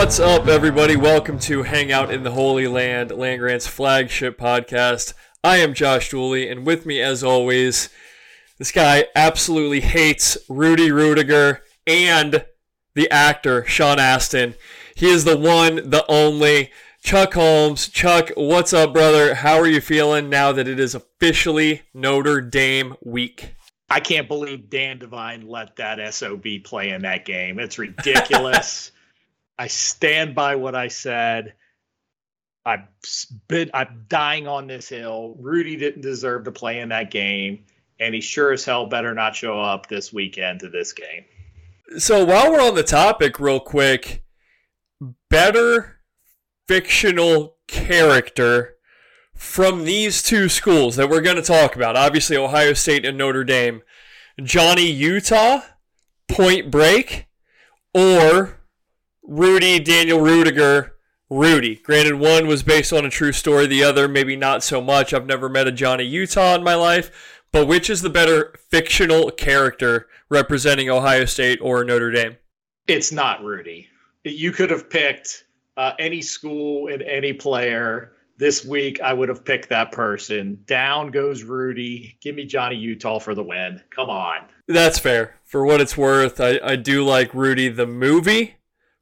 What's 0.00 0.18
up, 0.18 0.48
everybody? 0.48 0.96
Welcome 0.96 1.38
to 1.40 1.62
Hangout 1.62 2.10
in 2.10 2.22
the 2.22 2.30
Holy 2.30 2.66
Land, 2.66 3.10
Land 3.10 3.38
Grant's 3.38 3.66
flagship 3.66 4.38
podcast. 4.38 5.12
I 5.44 5.58
am 5.58 5.74
Josh 5.74 6.08
Dooley, 6.08 6.48
and 6.48 6.64
with 6.64 6.86
me, 6.86 7.02
as 7.02 7.22
always, 7.22 7.90
this 8.56 8.72
guy 8.72 9.04
absolutely 9.14 9.80
hates 9.80 10.38
Rudy 10.48 10.88
Ruettiger 10.88 11.58
and 11.86 12.46
the 12.94 13.10
actor 13.10 13.66
Sean 13.66 13.98
Astin. 13.98 14.54
He 14.94 15.06
is 15.06 15.24
the 15.24 15.36
one, 15.36 15.90
the 15.90 16.06
only 16.08 16.72
Chuck 17.02 17.34
Holmes. 17.34 17.86
Chuck, 17.86 18.30
what's 18.38 18.72
up, 18.72 18.94
brother? 18.94 19.34
How 19.34 19.58
are 19.58 19.68
you 19.68 19.82
feeling 19.82 20.30
now 20.30 20.50
that 20.50 20.66
it 20.66 20.80
is 20.80 20.94
officially 20.94 21.82
Notre 21.92 22.40
Dame 22.40 22.96
week? 23.04 23.54
I 23.90 24.00
can't 24.00 24.28
believe 24.28 24.70
Dan 24.70 24.98
Devine 24.98 25.46
let 25.46 25.76
that 25.76 26.14
SOB 26.14 26.46
play 26.64 26.88
in 26.88 27.02
that 27.02 27.26
game. 27.26 27.58
It's 27.58 27.78
ridiculous. 27.78 28.92
I 29.60 29.66
stand 29.66 30.34
by 30.34 30.56
what 30.56 30.74
I 30.74 30.88
said. 30.88 31.52
I've 32.64 32.88
been, 33.46 33.70
I'm 33.74 34.06
dying 34.08 34.48
on 34.48 34.66
this 34.66 34.88
hill. 34.88 35.36
Rudy 35.38 35.76
didn't 35.76 36.00
deserve 36.00 36.44
to 36.44 36.50
play 36.50 36.80
in 36.80 36.88
that 36.88 37.10
game, 37.10 37.66
and 37.98 38.14
he 38.14 38.22
sure 38.22 38.52
as 38.52 38.64
hell 38.64 38.86
better 38.86 39.12
not 39.12 39.36
show 39.36 39.60
up 39.60 39.86
this 39.86 40.14
weekend 40.14 40.60
to 40.60 40.70
this 40.70 40.94
game. 40.94 41.26
So 41.98 42.24
while 42.24 42.50
we're 42.50 42.62
on 42.62 42.74
the 42.74 42.82
topic, 42.82 43.38
real 43.38 43.60
quick, 43.60 44.24
better 45.28 46.00
fictional 46.66 47.58
character 47.68 48.76
from 49.34 49.84
these 49.84 50.22
two 50.22 50.48
schools 50.48 50.96
that 50.96 51.10
we're 51.10 51.20
going 51.20 51.36
to 51.36 51.42
talk 51.42 51.76
about, 51.76 51.96
obviously 51.96 52.34
Ohio 52.34 52.72
State 52.72 53.04
and 53.04 53.18
Notre 53.18 53.44
Dame, 53.44 53.82
Johnny 54.42 54.90
Utah, 54.90 55.60
Point 56.28 56.70
Break, 56.70 57.26
or 57.92 58.59
Rudy 59.30 59.78
Daniel 59.78 60.18
Ruettiger, 60.18 60.90
Rudy. 61.30 61.76
Granted, 61.76 62.14
one 62.14 62.48
was 62.48 62.64
based 62.64 62.92
on 62.92 63.04
a 63.04 63.10
true 63.10 63.30
story, 63.30 63.68
the 63.68 63.84
other 63.84 64.08
maybe 64.08 64.34
not 64.34 64.64
so 64.64 64.80
much. 64.80 65.14
I've 65.14 65.24
never 65.24 65.48
met 65.48 65.68
a 65.68 65.72
Johnny 65.72 66.02
Utah 66.02 66.56
in 66.56 66.64
my 66.64 66.74
life, 66.74 67.44
but 67.52 67.68
which 67.68 67.88
is 67.88 68.02
the 68.02 68.10
better 68.10 68.52
fictional 68.70 69.30
character 69.30 70.08
representing 70.30 70.90
Ohio 70.90 71.26
State 71.26 71.60
or 71.62 71.84
Notre 71.84 72.10
Dame? 72.10 72.38
It's 72.88 73.12
not 73.12 73.44
Rudy. 73.44 73.86
You 74.24 74.50
could 74.50 74.68
have 74.70 74.90
picked 74.90 75.44
uh, 75.76 75.92
any 76.00 76.22
school 76.22 76.88
and 76.88 77.00
any 77.00 77.32
player 77.32 78.14
this 78.36 78.64
week. 78.64 79.00
I 79.00 79.12
would 79.12 79.28
have 79.28 79.44
picked 79.44 79.68
that 79.68 79.92
person. 79.92 80.58
Down 80.66 81.12
goes 81.12 81.44
Rudy. 81.44 82.18
Give 82.20 82.34
me 82.34 82.46
Johnny 82.46 82.74
Utah 82.74 83.20
for 83.20 83.36
the 83.36 83.44
win. 83.44 83.80
Come 83.94 84.10
on. 84.10 84.38
That's 84.66 84.98
fair. 84.98 85.36
For 85.44 85.64
what 85.64 85.80
it's 85.80 85.96
worth, 85.96 86.40
I, 86.40 86.58
I 86.64 86.74
do 86.74 87.04
like 87.04 87.32
Rudy 87.32 87.68
the 87.68 87.86
movie 87.86 88.56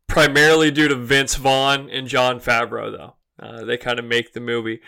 primarily 0.08 0.70
due 0.70 0.88
to 0.88 0.94
Vince 0.94 1.36
Vaughn 1.36 1.88
and 1.90 2.08
Jon 2.08 2.40
Favreau, 2.40 2.90
though. 2.90 3.14
Uh, 3.40 3.64
they 3.64 3.76
kind 3.76 3.98
of 3.98 4.04
make 4.04 4.32
the 4.32 4.40
movie. 4.40 4.80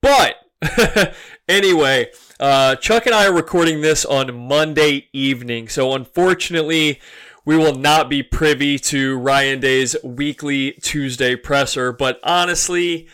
But 0.00 0.36
anyway, 1.48 2.10
uh, 2.38 2.76
Chuck 2.76 3.06
and 3.06 3.14
I 3.14 3.26
are 3.26 3.32
recording 3.32 3.82
this 3.82 4.04
on 4.04 4.48
Monday 4.48 5.08
evening. 5.12 5.68
So 5.68 5.94
unfortunately, 5.94 7.00
we 7.44 7.56
will 7.56 7.74
not 7.74 8.08
be 8.08 8.22
privy 8.22 8.78
to 8.78 9.18
Ryan 9.18 9.60
Day's 9.60 9.96
weekly 10.02 10.72
Tuesday 10.72 11.36
presser. 11.36 11.92
But 11.92 12.20
honestly, 12.22 13.08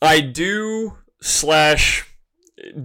I 0.00 0.20
do 0.20 0.98
slash 1.20 2.06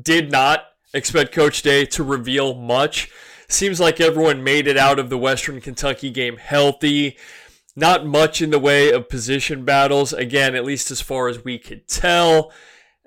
did 0.02 0.31
not 0.31 0.66
expect 0.94 1.34
Coach 1.34 1.62
Day 1.62 1.86
to 1.86 2.04
reveal 2.04 2.54
much. 2.54 3.12
Seems 3.48 3.80
like 3.80 4.02
everyone 4.02 4.44
made 4.44 4.68
it 4.68 4.78
out 4.78 5.00
of 5.00 5.09
the 5.09 5.18
Western 5.18 5.62
Kentucky 5.62 6.09
game 6.09 6.38
healthy. 6.38 7.18
Not 7.75 8.06
much 8.06 8.41
in 8.41 8.51
the 8.51 8.59
way 8.59 8.91
of 8.91 9.09
position 9.09 9.66
battles, 9.66 10.13
again, 10.13 10.56
at 10.56 10.66
least 10.66 10.91
as 10.91 11.01
far 11.01 11.28
as 11.28 11.44
we 11.44 11.57
could 11.57 11.88
tell. 11.88 12.51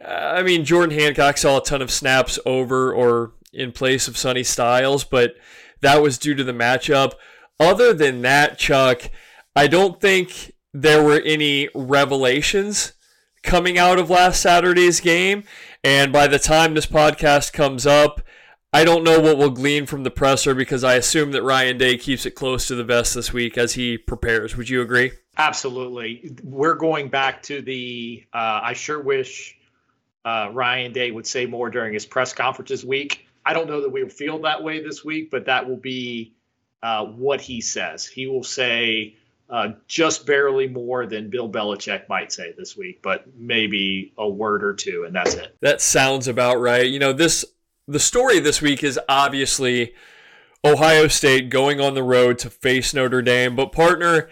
Uh, 0.02 0.08
I 0.10 0.42
mean, 0.42 0.64
Jordan 0.64 0.98
Hancock 0.98 1.38
saw 1.38 1.58
a 1.58 1.62
ton 1.62 1.82
of 1.82 1.90
snaps 1.90 2.38
over 2.44 2.92
or 2.92 3.32
in 3.52 3.72
place 3.72 4.08
of 4.08 4.16
Sonny 4.16 4.42
Styles, 4.42 5.04
but 5.04 5.36
that 5.80 6.02
was 6.02 6.18
due 6.18 6.34
to 6.34 6.44
the 6.44 6.52
matchup. 6.52 7.12
Other 7.58 7.94
than 7.94 8.22
that, 8.22 8.58
Chuck, 8.58 9.10
I 9.54 9.66
don't 9.66 10.00
think 10.00 10.52
there 10.74 11.02
were 11.02 11.20
any 11.20 11.68
revelations 11.74 12.92
coming 13.42 13.78
out 13.78 13.98
of 13.98 14.10
last 14.10 14.42
Saturday's 14.42 15.00
game. 15.00 15.44
And 15.82 16.12
by 16.12 16.26
the 16.26 16.38
time 16.38 16.74
this 16.74 16.86
podcast 16.86 17.52
comes 17.52 17.86
up, 17.86 18.20
I 18.76 18.84
don't 18.84 19.04
know 19.04 19.18
what 19.18 19.38
we'll 19.38 19.48
glean 19.48 19.86
from 19.86 20.02
the 20.02 20.10
presser 20.10 20.54
because 20.54 20.84
I 20.84 20.96
assume 20.96 21.32
that 21.32 21.42
Ryan 21.42 21.78
Day 21.78 21.96
keeps 21.96 22.26
it 22.26 22.32
close 22.32 22.66
to 22.66 22.74
the 22.74 22.84
vest 22.84 23.14
this 23.14 23.32
week 23.32 23.56
as 23.56 23.72
he 23.72 23.96
prepares. 23.96 24.54
Would 24.54 24.68
you 24.68 24.82
agree? 24.82 25.12
Absolutely. 25.38 26.36
We're 26.44 26.74
going 26.74 27.08
back 27.08 27.42
to 27.44 27.62
the. 27.62 28.26
Uh, 28.34 28.60
I 28.64 28.74
sure 28.74 29.00
wish 29.00 29.56
uh, 30.26 30.50
Ryan 30.52 30.92
Day 30.92 31.10
would 31.10 31.26
say 31.26 31.46
more 31.46 31.70
during 31.70 31.94
his 31.94 32.04
press 32.04 32.34
conference 32.34 32.68
this 32.68 32.84
week. 32.84 33.26
I 33.46 33.54
don't 33.54 33.66
know 33.66 33.80
that 33.80 33.88
we 33.88 34.06
feel 34.10 34.40
that 34.40 34.62
way 34.62 34.82
this 34.82 35.02
week, 35.02 35.30
but 35.30 35.46
that 35.46 35.66
will 35.66 35.78
be 35.78 36.34
uh, 36.82 37.06
what 37.06 37.40
he 37.40 37.62
says. 37.62 38.04
He 38.04 38.26
will 38.26 38.44
say 38.44 39.16
uh, 39.48 39.68
just 39.86 40.26
barely 40.26 40.68
more 40.68 41.06
than 41.06 41.30
Bill 41.30 41.48
Belichick 41.48 42.10
might 42.10 42.30
say 42.30 42.52
this 42.58 42.76
week, 42.76 43.00
but 43.00 43.24
maybe 43.38 44.12
a 44.18 44.28
word 44.28 44.62
or 44.62 44.74
two, 44.74 45.04
and 45.06 45.16
that's 45.16 45.32
it. 45.32 45.56
That 45.62 45.80
sounds 45.80 46.28
about 46.28 46.60
right. 46.60 46.86
You 46.86 46.98
know, 46.98 47.14
this 47.14 47.42
the 47.88 48.00
story 48.00 48.40
this 48.40 48.60
week 48.60 48.82
is 48.82 48.98
obviously 49.08 49.94
Ohio 50.64 51.06
State 51.06 51.50
going 51.50 51.80
on 51.80 51.94
the 51.94 52.02
road 52.02 52.38
to 52.38 52.50
face 52.50 52.92
Notre 52.92 53.22
Dame, 53.22 53.54
but 53.54 53.72
partner, 53.72 54.28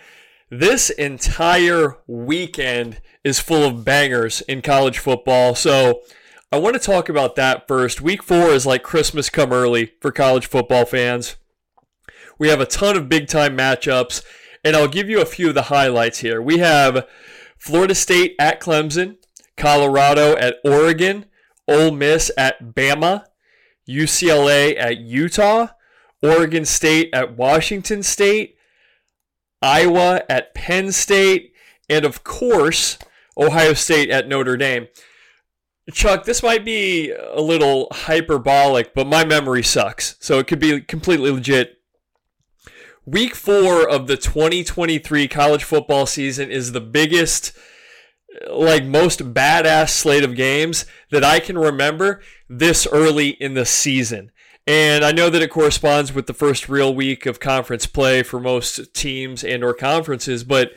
this 0.50 0.90
entire 0.90 1.98
weekend 2.06 3.00
is 3.22 3.40
full 3.40 3.64
of 3.64 3.84
bangers 3.84 4.40
in 4.42 4.60
college 4.60 4.98
football. 4.98 5.54
So 5.54 6.02
I 6.50 6.58
want 6.58 6.74
to 6.74 6.80
talk 6.80 7.08
about 7.08 7.36
that 7.36 7.68
first. 7.68 8.00
Week 8.00 8.22
four 8.22 8.48
is 8.48 8.66
like 8.66 8.82
Christmas 8.82 9.30
come 9.30 9.52
early 9.52 9.92
for 10.00 10.10
college 10.10 10.46
football 10.46 10.84
fans. 10.84 11.36
We 12.38 12.48
have 12.48 12.60
a 12.60 12.66
ton 12.66 12.96
of 12.96 13.08
big 13.08 13.28
time 13.28 13.56
matchups, 13.56 14.24
and 14.64 14.74
I'll 14.74 14.88
give 14.88 15.08
you 15.08 15.20
a 15.20 15.26
few 15.26 15.50
of 15.50 15.54
the 15.54 15.62
highlights 15.62 16.18
here. 16.18 16.42
We 16.42 16.58
have 16.58 17.06
Florida 17.56 17.94
State 17.94 18.34
at 18.40 18.60
Clemson, 18.60 19.18
Colorado 19.56 20.36
at 20.36 20.56
Oregon, 20.64 21.26
Ole 21.68 21.92
Miss 21.92 22.32
at 22.36 22.74
Bama, 22.74 23.24
UCLA 23.88 24.76
at 24.78 24.98
Utah, 24.98 25.68
Oregon 26.22 26.64
State 26.64 27.10
at 27.12 27.36
Washington 27.36 28.02
State, 28.02 28.56
Iowa 29.60 30.22
at 30.28 30.54
Penn 30.54 30.92
State, 30.92 31.52
and 31.88 32.04
of 32.04 32.24
course, 32.24 32.98
Ohio 33.36 33.74
State 33.74 34.10
at 34.10 34.28
Notre 34.28 34.56
Dame. 34.56 34.88
Chuck, 35.92 36.24
this 36.24 36.42
might 36.42 36.64
be 36.64 37.10
a 37.10 37.40
little 37.40 37.88
hyperbolic, 37.92 38.94
but 38.94 39.06
my 39.06 39.24
memory 39.24 39.62
sucks, 39.62 40.16
so 40.18 40.38
it 40.38 40.46
could 40.46 40.58
be 40.58 40.80
completely 40.80 41.30
legit. 41.30 41.78
Week 43.04 43.34
four 43.34 43.86
of 43.86 44.06
the 44.06 44.16
2023 44.16 45.28
college 45.28 45.62
football 45.62 46.06
season 46.06 46.50
is 46.50 46.72
the 46.72 46.80
biggest 46.80 47.52
like 48.50 48.84
most 48.84 49.34
badass 49.34 49.90
slate 49.90 50.24
of 50.24 50.36
games 50.36 50.86
that 51.10 51.24
I 51.24 51.40
can 51.40 51.56
remember 51.58 52.20
this 52.48 52.86
early 52.86 53.30
in 53.30 53.54
the 53.54 53.66
season. 53.66 54.30
And 54.66 55.04
I 55.04 55.12
know 55.12 55.28
that 55.28 55.42
it 55.42 55.50
corresponds 55.50 56.12
with 56.12 56.26
the 56.26 56.32
first 56.32 56.68
real 56.68 56.94
week 56.94 57.26
of 57.26 57.38
conference 57.38 57.86
play 57.86 58.22
for 58.22 58.40
most 58.40 58.94
teams 58.94 59.44
and 59.44 59.62
or 59.62 59.74
conferences, 59.74 60.42
but 60.42 60.72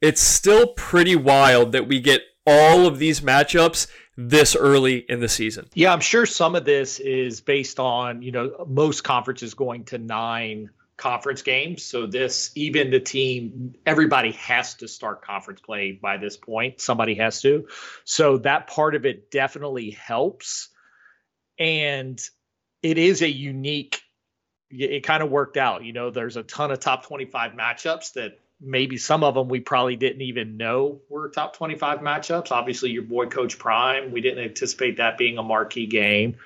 it's 0.00 0.22
still 0.22 0.68
pretty 0.68 1.16
wild 1.16 1.72
that 1.72 1.86
we 1.86 2.00
get 2.00 2.22
all 2.46 2.86
of 2.86 2.98
these 2.98 3.20
matchups 3.20 3.88
this 4.16 4.56
early 4.56 5.04
in 5.08 5.20
the 5.20 5.28
season. 5.28 5.68
Yeah, 5.74 5.92
I'm 5.92 6.00
sure 6.00 6.24
some 6.24 6.54
of 6.54 6.64
this 6.64 6.98
is 6.98 7.42
based 7.42 7.78
on, 7.78 8.22
you 8.22 8.32
know, 8.32 8.64
most 8.66 9.02
conferences 9.04 9.52
going 9.52 9.84
to 9.86 9.98
9 9.98 10.70
conference 10.96 11.42
games. 11.42 11.82
So 11.84 12.06
this, 12.06 12.50
even 12.54 12.90
the 12.90 13.00
team, 13.00 13.74
everybody 13.84 14.32
has 14.32 14.74
to 14.76 14.88
start 14.88 15.22
conference 15.22 15.60
play 15.60 15.92
by 15.92 16.16
this 16.16 16.36
point. 16.36 16.80
Somebody 16.80 17.16
has 17.16 17.42
to. 17.42 17.68
So 18.04 18.38
that 18.38 18.66
part 18.66 18.94
of 18.94 19.04
it 19.04 19.30
definitely 19.30 19.90
helps. 19.90 20.68
And 21.58 22.20
it 22.82 22.98
is 22.98 23.22
a 23.22 23.30
unique, 23.30 24.00
it 24.70 25.04
kind 25.04 25.22
of 25.22 25.30
worked 25.30 25.56
out. 25.56 25.84
You 25.84 25.92
know, 25.92 26.10
there's 26.10 26.36
a 26.36 26.42
ton 26.42 26.70
of 26.70 26.80
top 26.80 27.06
25 27.06 27.52
matchups 27.52 28.14
that 28.14 28.38
maybe 28.60 28.96
some 28.96 29.22
of 29.22 29.34
them 29.34 29.48
we 29.48 29.60
probably 29.60 29.96
didn't 29.96 30.22
even 30.22 30.56
know 30.56 31.00
were 31.10 31.28
top 31.28 31.56
25 31.56 32.00
matchups. 32.00 32.50
Obviously, 32.50 32.90
your 32.90 33.02
boy 33.02 33.26
Coach 33.26 33.58
Prime, 33.58 34.12
we 34.12 34.22
didn't 34.22 34.42
anticipate 34.42 34.96
that 34.96 35.18
being 35.18 35.36
a 35.36 35.42
marquee 35.42 35.86
game. 35.86 36.36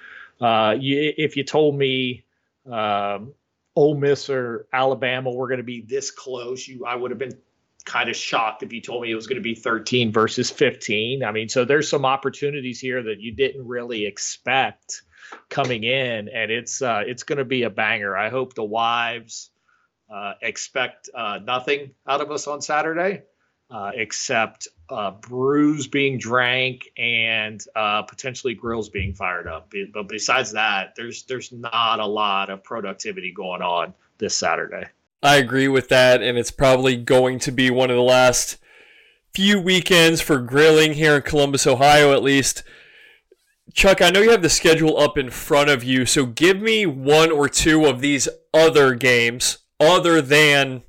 Uh, 0.41 0.75
you, 0.79 1.13
if 1.17 1.37
you 1.37 1.45
told 1.45 1.77
me, 1.77 2.25
um, 2.71 3.33
Ole 3.81 3.95
Miss 3.95 4.29
or 4.29 4.67
Alabama 4.75 5.33
were 5.33 5.49
going 5.49 5.57
to 5.57 5.65
be 5.65 5.81
this 5.81 6.11
close, 6.11 6.69
you 6.69 6.85
I 6.85 6.95
would 6.95 7.13
have 7.13 7.19
been 7.19 7.39
kind 7.87 8.11
of 8.11 8.17
shocked 8.17 8.63
if 8.63 8.75
you 8.75 8.83
told 8.83 9.03
me 9.03 9.11
it 9.11 9.15
was 9.15 9.27
going 9.27 9.39
to 9.39 9.43
be 9.43 9.55
13 9.55 10.13
versus 10.13 10.51
15. 10.51 11.25
I 11.25 11.33
mean, 11.33 11.49
so 11.49 11.65
there's 11.65 11.89
some 11.89 12.05
opportunities 12.05 12.79
here 12.79 13.03
that 13.05 13.21
you 13.21 13.33
didn't 13.33 13.67
really 13.67 14.05
expect 14.05 15.01
coming 15.49 15.85
in, 15.85 16.29
and 16.29 16.51
it's 16.51 16.83
uh, 16.83 17.05
it's 17.07 17.23
going 17.23 17.39
to 17.39 17.47
be 17.47 17.63
a 17.63 17.71
banger. 17.71 18.15
I 18.15 18.29
hope 18.29 18.53
the 18.53 18.65
wives 18.65 19.51
uh, 20.15 20.35
expect 20.43 21.09
uh, 21.15 21.39
nothing 21.43 21.93
out 22.07 22.21
of 22.21 22.31
us 22.31 22.47
on 22.47 22.61
Saturday. 22.61 23.23
Uh, 23.71 23.93
except 23.95 24.69
uh, 24.89 25.13
brews 25.13 25.87
being 25.87 26.19
drank 26.19 26.91
and 26.97 27.65
uh, 27.77 28.03
potentially 28.03 28.55
grills 28.55 28.89
being 28.89 29.15
fired 29.15 29.47
up. 29.47 29.73
But 29.93 30.09
besides 30.09 30.53
that, 30.53 30.95
there's 30.97 31.23
there's 31.25 31.53
not 31.53 32.01
a 32.01 32.07
lot 32.07 32.51
of 32.51 32.65
productivity 32.65 33.33
going 33.33 33.63
on 33.63 33.95
this 34.19 34.37
Saturday. 34.37 34.87
I 35.23 35.37
agree 35.37 35.69
with 35.69 35.89
that, 35.91 36.23
and 36.23 36.39
it's 36.39 36.51
probably 36.51 36.97
going 36.97 37.39
to 37.41 37.53
be 37.53 37.71
one 37.71 37.91
of 37.91 37.97
the 37.97 38.03
last 38.03 38.57
few 39.35 39.61
weekends 39.61 40.21
for 40.21 40.39
grilling 40.39 40.95
here 40.95 41.17
in 41.17 41.23
Columbus, 41.23 41.67
Ohio, 41.67 42.13
at 42.13 42.23
least. 42.23 42.63
Chuck, 43.73 44.03
I 44.03 44.11
know 44.11 44.21
you 44.21 44.31
have 44.31 44.43
the 44.43 44.49
schedule 44.49 44.99
up 44.99 45.17
in 45.17 45.31
front 45.31 45.71
of 45.71 45.85
you, 45.85 46.05
so 46.05 46.27
give 46.27 46.61
me 46.61 46.87
one 46.87 47.31
or 47.31 47.49
two 47.49 47.87
of 47.87 48.01
these 48.01 48.29
other 48.53 48.95
games 48.95 49.59
other 49.79 50.21
than 50.21 50.83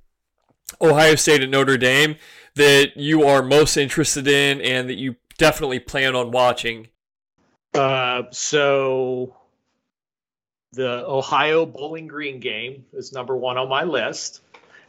Ohio 0.82 1.16
State 1.16 1.44
and 1.44 1.52
Notre 1.52 1.78
Dame 1.78 2.16
that 2.62 2.92
you 2.96 3.24
are 3.24 3.42
most 3.42 3.76
interested 3.76 4.28
in 4.28 4.62
and 4.62 4.88
that 4.88 4.98
you 5.00 5.16
definitely 5.40 5.80
plan 5.80 6.16
on 6.16 6.30
watching? 6.30 6.90
Uh, 7.74 8.24
so 8.30 9.36
the 10.74 11.04
Ohio 11.08 11.66
Bowling 11.66 12.06
Green 12.06 12.40
game 12.40 12.86
is 12.94 13.12
number 13.14 13.36
one 13.36 13.58
on 13.58 13.68
my 13.68 13.84
list, 13.84 14.42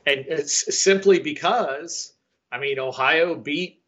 and 0.04 0.26
it's 0.28 0.78
simply 0.82 1.18
because 1.18 2.12
I 2.50 2.58
mean 2.58 2.78
Ohio 2.78 3.34
beat 3.34 3.80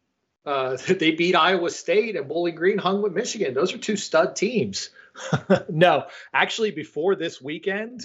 uh, 0.47 0.77
they 0.87 1.11
beat 1.11 1.35
Iowa 1.35 1.69
State 1.69 2.15
and 2.15 2.27
Bowling 2.27 2.55
Green 2.55 2.79
hung 2.79 3.03
with 3.03 3.13
Michigan. 3.13 3.53
Those 3.53 3.71
are 3.71 3.77
two 3.77 3.97
stud 3.97 4.35
teams. 4.35 4.89
no, 5.69 6.05
actually, 6.33 6.71
before 6.71 7.15
this 7.15 7.39
weekend, 7.39 8.01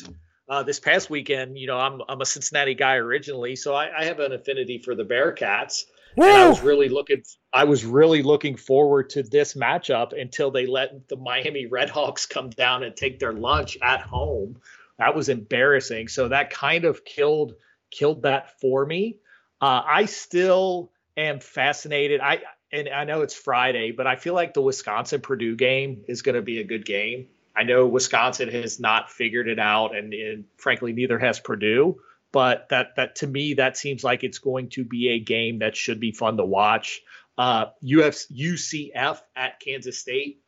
uh, 0.50 0.64
this 0.64 0.80
past 0.80 1.08
weekend, 1.08 1.56
you 1.56 1.68
know, 1.68 1.78
I'm 1.78 2.02
I'm 2.08 2.20
a 2.20 2.26
Cincinnati 2.26 2.74
guy 2.74 2.96
originally, 2.96 3.54
so 3.54 3.72
I, 3.72 4.00
I 4.00 4.04
have 4.06 4.18
an 4.18 4.32
affinity 4.32 4.78
for 4.78 4.96
the 4.96 5.04
Bearcats. 5.04 5.84
Woo! 6.16 6.26
And 6.26 6.36
I 6.36 6.48
was 6.48 6.60
really 6.60 6.88
looking 6.88 7.22
I 7.52 7.64
was 7.64 7.84
really 7.84 8.22
looking 8.22 8.56
forward 8.56 9.10
to 9.10 9.22
this 9.22 9.54
matchup 9.54 10.20
until 10.20 10.50
they 10.50 10.66
let 10.66 11.08
the 11.08 11.16
Miami 11.16 11.68
Redhawks 11.68 12.28
come 12.28 12.50
down 12.50 12.82
and 12.82 12.96
take 12.96 13.20
their 13.20 13.32
lunch 13.32 13.78
at 13.80 14.00
home. 14.00 14.56
That 14.98 15.14
was 15.14 15.28
embarrassing. 15.28 16.08
So 16.08 16.28
that 16.28 16.50
kind 16.50 16.84
of 16.84 17.04
killed 17.04 17.54
killed 17.92 18.22
that 18.22 18.60
for 18.60 18.84
me. 18.84 19.18
Uh, 19.60 19.82
I 19.86 20.06
still 20.06 20.90
am 21.16 21.38
fascinated. 21.38 22.20
I 22.20 22.42
and 22.72 22.88
I 22.88 23.04
know 23.04 23.22
it's 23.22 23.34
Friday, 23.34 23.92
but 23.92 24.08
I 24.08 24.16
feel 24.16 24.34
like 24.34 24.54
the 24.54 24.62
Wisconsin 24.62 25.20
Purdue 25.20 25.54
game 25.54 26.02
is 26.08 26.22
going 26.22 26.34
to 26.34 26.42
be 26.42 26.58
a 26.58 26.64
good 26.64 26.84
game. 26.84 27.28
I 27.60 27.62
know 27.62 27.86
Wisconsin 27.86 28.48
has 28.48 28.80
not 28.80 29.10
figured 29.10 29.46
it 29.46 29.58
out, 29.58 29.94
and, 29.94 30.14
and, 30.14 30.44
frankly, 30.56 30.94
neither 30.94 31.18
has 31.18 31.38
Purdue. 31.40 32.00
But 32.32 32.70
that 32.70 32.96
that 32.96 33.16
to 33.16 33.26
me, 33.26 33.54
that 33.54 33.76
seems 33.76 34.02
like 34.02 34.24
it's 34.24 34.38
going 34.38 34.70
to 34.70 34.84
be 34.84 35.10
a 35.10 35.20
game 35.20 35.58
that 35.58 35.76
should 35.76 36.00
be 36.00 36.12
fun 36.12 36.38
to 36.38 36.44
watch. 36.44 37.02
Uh, 37.36 37.66
UF, 37.84 38.16
UCF 38.28 39.20
at 39.36 39.60
Kansas 39.60 39.98
State, 39.98 40.40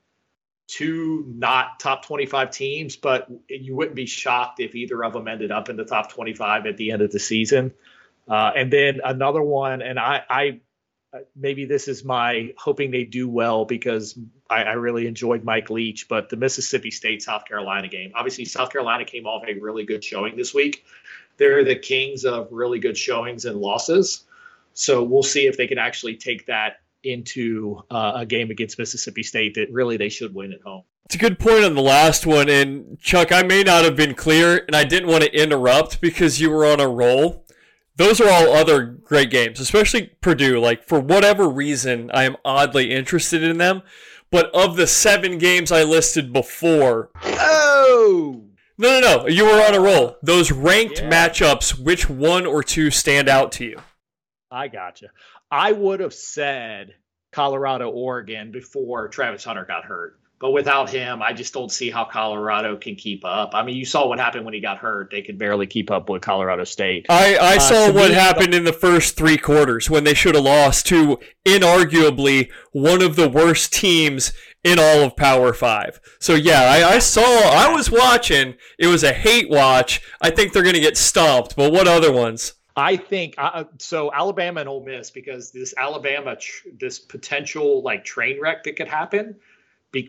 two 0.69 1.27
not 1.29 1.81
top 1.81 2.07
25 2.07 2.51
teams, 2.51 2.97
but 2.97 3.29
you 3.51 3.77
wouldn't 3.77 3.97
be 3.97 4.07
shocked 4.07 4.61
if 4.61 4.75
either 4.75 5.05
of 5.05 5.13
them 5.13 5.29
ended 5.29 5.51
up 5.51 5.69
in 5.69 5.77
the 5.77 5.85
top 5.85 6.11
25 6.13 6.65
at 6.65 6.79
the 6.79 6.93
end 6.93 7.03
of 7.03 7.13
the 7.13 7.19
season. 7.19 7.75
Uh, 8.27 8.53
and 8.57 8.73
then 8.73 9.01
another 9.05 9.43
one, 9.43 9.83
and 9.83 9.99
I, 9.99 10.23
I 10.31 10.61
maybe 11.37 11.65
this 11.65 11.89
is 11.89 12.05
my 12.05 12.53
hoping 12.57 12.91
they 12.91 13.05
do 13.05 13.29
well 13.29 13.65
because 13.65 14.19
I, 14.49 14.63
I, 14.65 14.73
really 14.73 15.07
enjoyed 15.07 15.45
Mike 15.45 15.69
Leach, 15.71 16.09
but 16.09 16.31
the 16.31 16.37
Mississippi 16.37 16.91
State 16.91 17.23
South 17.23 17.45
Carolina 17.45 17.89
game. 17.89 18.13
Obviously, 18.15 18.45
South 18.45 18.71
Carolina 18.73 19.05
came 19.05 19.27
off 19.27 19.43
a 19.47 19.59
really 19.59 19.85
good 19.85 20.03
showing 20.03 20.37
this 20.37 20.55
week. 20.55 20.85
They're 21.37 21.65
the 21.65 21.77
kings 21.77 22.25
of 22.25 22.49
really 22.51 22.79
good 22.79 22.97
showings 22.97 23.45
and 23.45 23.59
losses. 23.61 24.25
So 24.75 25.03
we'll 25.03 25.23
see 25.23 25.47
if 25.47 25.57
they 25.57 25.67
can 25.67 25.79
actually 25.79 26.17
take 26.17 26.47
that 26.47 26.77
into 27.05 27.83
uh, 27.91 28.13
a 28.17 28.27
game 28.27 28.51
against 28.51 28.79
Mississippi 28.79 29.23
State 29.23 29.55
that 29.55 29.71
really 29.71 29.97
they 29.97 30.09
should 30.09 30.35
win 30.35 30.53
at 30.53 30.63
home. 30.63 30.85
It's 31.07 31.17
a 31.17 31.19
good 31.19 31.39
point 31.39 31.65
on 31.65 31.75
the 31.75 31.83
last 31.83 32.27
one. 32.27 32.49
And 32.49 32.99
Chuck, 33.01 33.33
I 33.33 33.43
may 33.43 33.63
not 33.63 33.85
have 33.85 33.97
been 33.97 34.15
clear, 34.15 34.65
and 34.67 34.75
I 34.75 34.85
didn't 34.85 35.11
want 35.11 35.25
to 35.25 35.31
interrupt 35.31 36.01
because 36.01 36.41
you 36.41 36.49
were 36.49 36.65
on 36.65 36.81
a 36.81 36.89
roll 36.89 37.45
those 37.97 38.21
are 38.21 38.29
all 38.29 38.53
other 38.53 38.85
great 38.85 39.31
games, 39.31 39.61
especially 39.61 40.13
Purdue. 40.21 40.59
Like, 40.59 40.87
for 40.87 41.01
whatever 41.01 41.49
reason, 41.49 42.11
I 42.13 42.25
am 42.25 42.37
oddly 42.45 42.91
interested 42.91 43.43
in 43.43 43.59
them. 43.59 43.83
But 44.31 44.51
of 44.55 44.77
the 44.77 44.87
seven 44.87 45.37
games 45.37 45.71
I 45.71 45.83
listed 45.83 46.33
before. 46.33 47.11
Oh! 47.23 48.45
No, 48.79 49.01
no, 49.01 49.01
no. 49.01 49.29
You 49.29 49.45
were 49.45 49.63
on 49.63 49.75
a 49.75 49.81
roll. 49.81 50.17
Those 50.23 50.51
ranked 50.51 51.01
yeah. 51.01 51.11
matchups, 51.11 51.79
which 51.79 52.09
one 52.09 52.47
or 52.47 52.63
two 52.63 52.91
stand 52.91 53.29
out 53.29 53.53
to 53.53 53.65
you? 53.67 53.79
I 54.51 54.69
gotcha. 54.69 55.09
I 55.51 55.73
would 55.73 56.01
have 56.01 56.15
said 56.15 56.95
Colorado, 57.31 57.91
Oregon 57.91 58.53
before 58.53 59.09
Travis 59.09 59.45
Hunter 59.45 59.67
got 59.67 59.85
hurt. 59.85 60.19
But 60.43 60.51
without 60.51 60.91
him, 60.91 61.23
I 61.23 61.33
just 61.33 61.55
don't 61.55 61.71
see 61.71 61.89
how 61.89 62.05
Colorado 62.05 62.77
can 62.77 62.97
keep 62.97 63.25
up. 63.25 63.55
I 63.55 63.63
mean, 63.63 63.77
you 63.77 63.85
saw 63.85 64.09
what 64.09 64.19
happened 64.19 64.45
when 64.45 64.53
he 64.53 64.59
got 64.59 64.77
hurt. 64.77 65.09
They 65.13 65.23
could 65.23 65.39
barely 65.39 65.69
keep 65.69 65.89
up 65.89 66.11
with 66.11 66.21
Colorado 66.21 66.65
State. 66.65 67.07
I, 67.09 67.37
I 67.37 67.57
uh, 67.57 67.61
saw 67.61 67.93
what 67.93 68.11
happened 68.11 68.53
in 68.53 68.65
the 68.65 68.73
first 68.73 69.17
three 69.17 69.37
quarters 69.39 69.89
when 69.89 70.03
they 70.03 70.15
should 70.15 70.35
have 70.35 70.43
lost 70.43 70.85
to 70.89 71.21
inarguably 71.45 72.51
one 72.73 73.03
of 73.03 73.15
the 73.15 73.29
worst 73.29 73.73
teams 73.73 74.33
in 74.65 74.81
all 74.81 75.05
of 75.05 75.17
Power 75.17 75.53
Five. 75.55 76.01
So 76.19 76.35
yeah, 76.35 76.63
I, 76.63 76.95
I 76.95 76.99
saw, 76.99 77.23
I 77.23 77.73
was 77.73 77.89
watching. 77.89 78.57
It 78.81 78.89
was 78.89 79.05
a 79.05 79.13
hate 79.13 79.49
watch. 79.49 80.03
I 80.21 80.31
think 80.31 80.53
they're 80.53 80.65
going 80.65 80.75
to 80.75 80.81
get 80.81 80.97
stomped. 80.97 81.55
But 81.55 81.71
what 81.71 81.87
other 81.87 82.11
ones? 82.11 82.55
I 82.75 82.97
think 82.97 83.35
uh, 83.39 83.65
so. 83.79 84.13
Alabama 84.13 84.59
and 84.59 84.69
Ole 84.69 84.85
Miss 84.85 85.09
because 85.09 85.53
this 85.53 85.73
Alabama, 85.77 86.35
tr- 86.35 86.69
this 86.81 86.99
potential 86.99 87.83
like 87.83 88.05
train 88.05 88.41
wreck 88.41 88.65
that 88.65 88.75
could 88.75 88.89
happen 88.89 89.37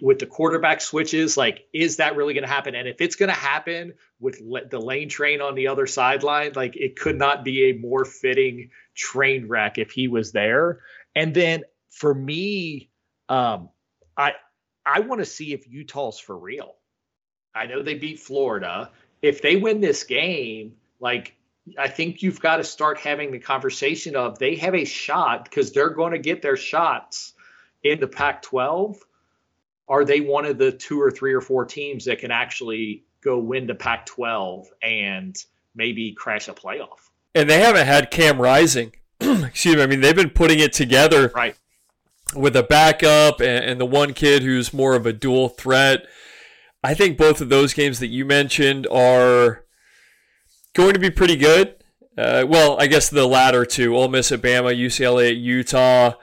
with 0.01 0.19
the 0.19 0.25
quarterback 0.25 0.81
switches, 0.81 1.35
like, 1.35 1.67
is 1.73 1.97
that 1.97 2.15
really 2.15 2.33
going 2.33 2.45
to 2.45 2.49
happen? 2.49 2.75
And 2.75 2.87
if 2.87 3.01
it's 3.01 3.15
going 3.15 3.29
to 3.29 3.35
happen 3.35 3.93
with 4.19 4.39
le- 4.41 4.65
the 4.65 4.79
lane 4.79 5.09
train 5.09 5.41
on 5.41 5.55
the 5.55 5.67
other 5.67 5.87
sideline, 5.87 6.53
like, 6.55 6.75
it 6.77 6.95
could 6.95 7.17
not 7.17 7.43
be 7.43 7.69
a 7.69 7.73
more 7.73 8.05
fitting 8.05 8.69
train 8.95 9.47
wreck 9.47 9.77
if 9.77 9.91
he 9.91 10.07
was 10.07 10.31
there. 10.31 10.79
And 11.15 11.33
then 11.33 11.63
for 11.89 12.13
me, 12.13 12.89
um, 13.29 13.69
I 14.17 14.33
I 14.85 15.01
want 15.01 15.19
to 15.19 15.25
see 15.25 15.53
if 15.53 15.69
Utah's 15.69 16.19
for 16.19 16.37
real. 16.37 16.75
I 17.55 17.67
know 17.67 17.81
they 17.81 17.93
beat 17.93 18.19
Florida. 18.19 18.91
If 19.21 19.41
they 19.41 19.55
win 19.55 19.79
this 19.79 20.03
game, 20.03 20.73
like 20.99 21.35
I 21.77 21.87
think 21.87 22.21
you've 22.21 22.41
got 22.41 22.57
to 22.57 22.63
start 22.63 22.97
having 22.99 23.31
the 23.31 23.39
conversation 23.39 24.15
of 24.15 24.39
they 24.39 24.55
have 24.55 24.75
a 24.75 24.85
shot 24.85 25.45
because 25.45 25.71
they're 25.71 25.89
going 25.89 26.11
to 26.11 26.19
get 26.19 26.41
their 26.41 26.57
shots 26.57 27.33
in 27.83 27.99
the 27.99 28.07
Pac 28.07 28.41
12 28.41 28.97
are 29.87 30.05
they 30.05 30.21
one 30.21 30.45
of 30.45 30.57
the 30.57 30.71
two 30.71 31.01
or 31.01 31.11
three 31.11 31.33
or 31.33 31.41
four 31.41 31.65
teams 31.65 32.05
that 32.05 32.19
can 32.19 32.31
actually 32.31 33.03
go 33.23 33.37
win 33.39 33.67
the 33.67 33.75
Pac 33.75 34.05
12 34.05 34.67
and 34.81 35.35
maybe 35.75 36.13
crash 36.13 36.47
a 36.47 36.53
playoff? 36.53 37.09
And 37.35 37.49
they 37.49 37.59
haven't 37.59 37.85
had 37.85 38.11
Cam 38.11 38.41
Rising. 38.41 38.93
Excuse 39.19 39.75
me. 39.75 39.81
I 39.81 39.87
mean, 39.87 40.01
they've 40.01 40.15
been 40.15 40.29
putting 40.29 40.59
it 40.59 40.73
together 40.73 41.31
right. 41.35 41.55
with 42.35 42.55
a 42.55 42.63
backup 42.63 43.41
and, 43.41 43.65
and 43.65 43.81
the 43.81 43.85
one 43.85 44.13
kid 44.13 44.43
who's 44.43 44.73
more 44.73 44.95
of 44.95 45.05
a 45.05 45.13
dual 45.13 45.49
threat. 45.49 46.05
I 46.83 46.93
think 46.93 47.17
both 47.17 47.41
of 47.41 47.49
those 47.49 47.73
games 47.73 47.99
that 47.99 48.07
you 48.07 48.25
mentioned 48.25 48.87
are 48.91 49.63
going 50.73 50.93
to 50.93 50.99
be 50.99 51.09
pretty 51.09 51.37
good. 51.37 51.75
Uh, 52.17 52.45
well, 52.47 52.79
I 52.79 52.87
guess 52.87 53.09
the 53.09 53.25
latter 53.25 53.65
two, 53.65 53.95
Ole 53.95 54.09
Miss 54.09 54.31
at 54.31 54.41
Bama, 54.41 54.77
UCLA 54.77 55.29
at 55.29 55.37
Utah. 55.37 56.13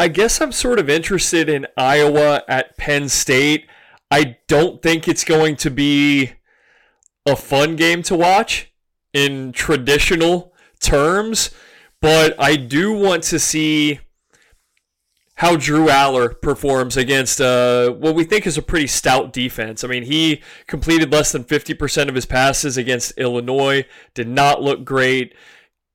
I 0.00 0.08
guess 0.08 0.40
I'm 0.40 0.50
sort 0.50 0.78
of 0.78 0.88
interested 0.88 1.50
in 1.50 1.66
Iowa 1.76 2.42
at 2.48 2.78
Penn 2.78 3.10
State. 3.10 3.66
I 4.10 4.38
don't 4.48 4.80
think 4.80 5.06
it's 5.06 5.24
going 5.24 5.56
to 5.56 5.70
be 5.70 6.32
a 7.26 7.36
fun 7.36 7.76
game 7.76 8.02
to 8.04 8.16
watch 8.16 8.72
in 9.12 9.52
traditional 9.52 10.54
terms, 10.80 11.50
but 12.00 12.34
I 12.40 12.56
do 12.56 12.94
want 12.94 13.24
to 13.24 13.38
see 13.38 14.00
how 15.34 15.56
Drew 15.56 15.88
Allar 15.88 16.40
performs 16.40 16.96
against 16.96 17.38
uh, 17.38 17.90
what 17.90 18.14
we 18.14 18.24
think 18.24 18.46
is 18.46 18.56
a 18.56 18.62
pretty 18.62 18.86
stout 18.86 19.34
defense. 19.34 19.84
I 19.84 19.88
mean, 19.88 20.04
he 20.04 20.40
completed 20.66 21.12
less 21.12 21.30
than 21.30 21.44
50% 21.44 22.08
of 22.08 22.14
his 22.14 22.24
passes 22.24 22.78
against 22.78 23.18
Illinois, 23.18 23.84
did 24.14 24.28
not 24.28 24.62
look 24.62 24.82
great 24.82 25.34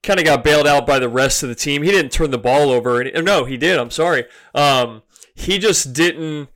kind 0.05 0.19
of 0.19 0.25
got 0.25 0.43
bailed 0.43 0.67
out 0.67 0.88
by 0.88 1.00
the 1.00 1.09
rest 1.09 1.43
of 1.43 1.50
the 1.50 1.55
team. 1.55 1.83
He 1.83 1.91
didn't 1.91 2.12
turn 2.12 2.31
the 2.31 2.38
ball 2.38 2.69
over. 2.69 3.01
And, 3.01 3.25
no, 3.25 3.45
he 3.45 3.57
did. 3.57 3.77
I'm 3.77 3.91
sorry. 3.91 4.25
Um, 4.53 5.01
he 5.33 5.57
just 5.57 5.93
didn't. 5.93 6.50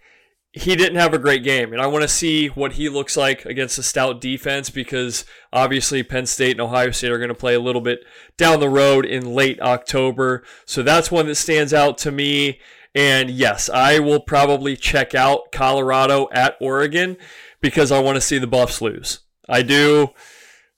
He 0.52 0.76
didn't 0.76 0.98
have 0.98 1.14
a 1.14 1.20
great 1.20 1.44
game, 1.44 1.74
and 1.74 1.82
I 1.82 1.86
want 1.86 2.02
to 2.02 2.08
see 2.08 2.48
what 2.48 2.74
he 2.74 2.90
looks 2.90 3.16
like 3.16 3.46
against 3.46 3.78
a 3.78 3.84
stout 3.84 4.20
defense 4.20 4.72
because 4.72 5.24
obviously 5.54 6.02
Penn 6.02 6.26
State 6.26 6.54
and 6.54 6.62
Ohio 6.62 6.90
State 6.90 7.12
are 7.12 7.20
going 7.20 7.30
to 7.30 7.36
play 7.36 7.54
a 7.54 7.60
little 7.60 7.82
bit 7.82 8.00
down 8.36 8.60
the 8.60 8.68
road 8.68 9.06
in 9.06 9.36
late 9.36 9.62
October. 9.62 10.44
So 10.66 10.82
that's 10.82 11.12
one 11.12 11.28
that 11.28 11.36
stands 11.36 11.72
out 11.72 12.00
to 12.00 12.12
me. 12.12 12.60
And 12.96 13.30
yes, 13.30 13.70
I 13.70 14.00
will 14.00 14.20
probably 14.20 14.76
check 14.76 15.14
out 15.14 15.52
Colorado 15.52 16.28
at 16.32 16.58
Oregon 16.60 17.16
because 17.62 17.92
I 17.92 18.00
want 18.00 18.16
to 18.16 18.22
see 18.22 18.40
the 18.40 18.48
Buffs 18.48 18.82
lose. 18.82 19.20
I 19.48 19.62
do. 19.62 20.10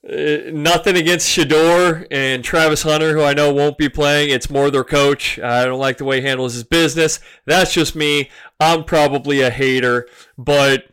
Uh, 0.04 0.50
nothing 0.52 0.98
against 0.98 1.30
Shedeur 1.30 2.08
and 2.10 2.44
Travis 2.44 2.82
Hunter, 2.82 3.14
who 3.14 3.22
I 3.22 3.36
know 3.36 3.54
won't 3.54 3.78
be 3.78 3.88
playing. 3.88 4.32
It's 4.32 4.50
more 4.50 4.72
their 4.72 4.84
coach. 4.84 5.38
I 5.38 5.64
don't 5.66 5.80
like 5.80 5.98
the 5.98 6.06
way 6.06 6.22
he 6.22 6.28
handles 6.28 6.54
his 6.54 6.64
business. 6.64 7.20
That's 7.46 7.74
just 7.74 7.96
me. 7.96 8.32
I'm 8.60 8.84
probably 8.84 9.42
a 9.42 9.52
hater. 9.52 10.08
But 10.40 10.86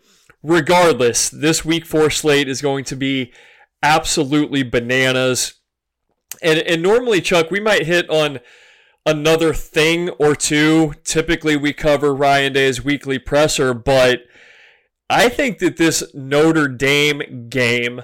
regardless, 0.43 1.31
this 1.31 1.65
week 1.65 1.87
four 1.87 2.11
slate 2.11 2.49
is 2.49 2.61
going 2.61 2.85
to 2.85 2.97
be 2.97 3.33
absolutely 3.83 4.63
bananas. 4.63 5.55
And, 6.43 6.59
and 6.59 6.83
normally, 6.83 7.23
Chuck, 7.23 7.51
we 7.51 7.61
might 7.61 7.87
hit 7.87 8.09
on 8.11 8.41
another 9.07 9.55
thing 9.55 10.11
or 10.11 10.37
two. 10.37 10.93
Typically, 11.03 11.57
we 11.57 11.73
cover 11.73 12.15
Ryan 12.15 12.53
Day's 12.53 12.85
weekly 12.85 13.19
presser, 13.19 13.73
but 13.73 14.21
I 15.09 15.31
think 15.31 15.61
that 15.61 15.79
this 15.79 16.05
Notre 16.15 16.69
Dame 16.69 17.49
game 17.49 18.03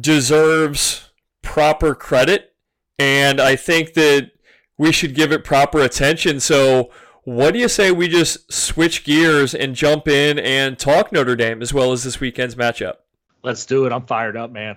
deserves 0.00 1.10
proper 1.42 1.94
credit, 1.94 2.54
and 2.98 3.40
I 3.40 3.56
think 3.56 3.94
that 3.94 4.32
we 4.78 4.92
should 4.92 5.14
give 5.14 5.32
it 5.32 5.44
proper 5.44 5.80
attention. 5.80 6.40
So, 6.40 6.90
what 7.24 7.52
do 7.52 7.60
you 7.60 7.68
say 7.68 7.92
we 7.92 8.08
just 8.08 8.52
switch 8.52 9.04
gears 9.04 9.54
and 9.54 9.76
jump 9.76 10.08
in 10.08 10.38
and 10.38 10.78
talk 10.78 11.12
Notre 11.12 11.36
Dame 11.36 11.62
as 11.62 11.72
well 11.72 11.92
as 11.92 12.02
this 12.02 12.20
weekend's 12.20 12.54
matchup? 12.54 12.94
Let's 13.42 13.66
do 13.66 13.86
it. 13.86 13.92
I'm 13.92 14.06
fired 14.06 14.36
up, 14.36 14.50
man. 14.50 14.76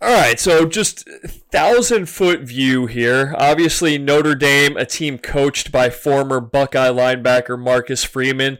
All 0.00 0.12
right, 0.12 0.40
so 0.40 0.66
just 0.66 1.08
thousand 1.52 2.08
foot 2.08 2.40
view 2.40 2.86
here. 2.86 3.36
Obviously, 3.38 3.98
Notre 3.98 4.34
Dame, 4.34 4.76
a 4.76 4.84
team 4.84 5.16
coached 5.16 5.70
by 5.70 5.90
former 5.90 6.40
Buckeye 6.40 6.88
linebacker 6.88 7.56
Marcus 7.56 8.02
Freeman. 8.02 8.58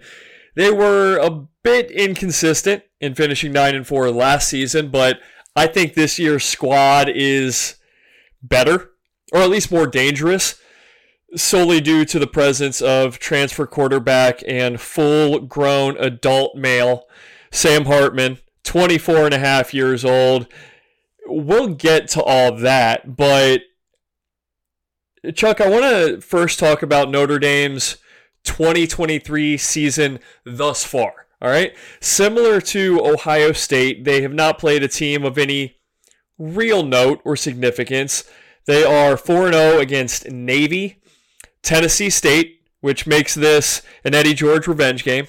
They 0.54 0.70
were 0.70 1.16
a 1.18 1.48
bit 1.64 1.90
inconsistent 1.90 2.84
in 3.00 3.16
finishing 3.16 3.50
nine 3.50 3.74
and 3.74 3.84
four 3.84 4.08
last 4.12 4.48
season, 4.48 4.90
but 4.90 5.18
I 5.54 5.66
think 5.66 5.94
this 5.94 6.18
year's 6.18 6.44
squad 6.44 7.08
is 7.08 7.76
better, 8.42 8.92
or 9.32 9.40
at 9.40 9.50
least 9.50 9.70
more 9.70 9.86
dangerous, 9.86 10.60
solely 11.36 11.80
due 11.80 12.04
to 12.06 12.18
the 12.18 12.26
presence 12.26 12.80
of 12.80 13.18
transfer 13.18 13.66
quarterback 13.66 14.42
and 14.46 14.80
full 14.80 15.40
grown 15.40 15.96
adult 15.98 16.56
male 16.56 17.04
Sam 17.50 17.84
Hartman, 17.84 18.38
24 18.64 19.26
and 19.26 19.34
a 19.34 19.38
half 19.38 19.74
years 19.74 20.04
old. 20.04 20.46
We'll 21.26 21.68
get 21.68 22.08
to 22.08 22.22
all 22.22 22.56
that, 22.56 23.16
but 23.16 23.60
Chuck, 25.34 25.60
I 25.60 25.68
want 25.68 25.84
to 25.84 26.20
first 26.20 26.58
talk 26.58 26.82
about 26.82 27.10
Notre 27.10 27.38
Dame's 27.38 27.98
2023 28.44 29.56
season 29.56 30.18
thus 30.44 30.84
far. 30.84 31.26
All 31.42 31.50
right. 31.50 31.74
Similar 32.00 32.60
to 32.60 33.04
Ohio 33.04 33.50
State, 33.50 34.04
they 34.04 34.22
have 34.22 34.32
not 34.32 34.60
played 34.60 34.84
a 34.84 34.88
team 34.88 35.24
of 35.24 35.36
any 35.36 35.76
real 36.38 36.84
note 36.84 37.20
or 37.24 37.36
significance. 37.36 38.22
They 38.66 38.84
are 38.84 39.16
4 39.16 39.52
0 39.52 39.80
against 39.80 40.30
Navy, 40.30 41.02
Tennessee 41.60 42.10
State, 42.10 42.60
which 42.80 43.08
makes 43.08 43.34
this 43.34 43.82
an 44.04 44.14
Eddie 44.14 44.34
George 44.34 44.68
revenge 44.68 45.02
game, 45.02 45.26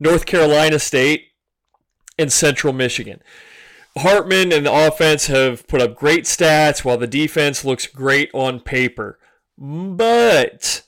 North 0.00 0.24
Carolina 0.24 0.78
State, 0.78 1.26
and 2.18 2.32
Central 2.32 2.72
Michigan. 2.72 3.20
Hartman 3.98 4.52
and 4.52 4.64
the 4.64 4.86
offense 4.86 5.26
have 5.26 5.68
put 5.68 5.82
up 5.82 5.94
great 5.94 6.24
stats 6.24 6.82
while 6.82 6.96
the 6.96 7.06
defense 7.06 7.62
looks 7.62 7.86
great 7.86 8.30
on 8.32 8.58
paper. 8.58 9.18
But 9.58 10.82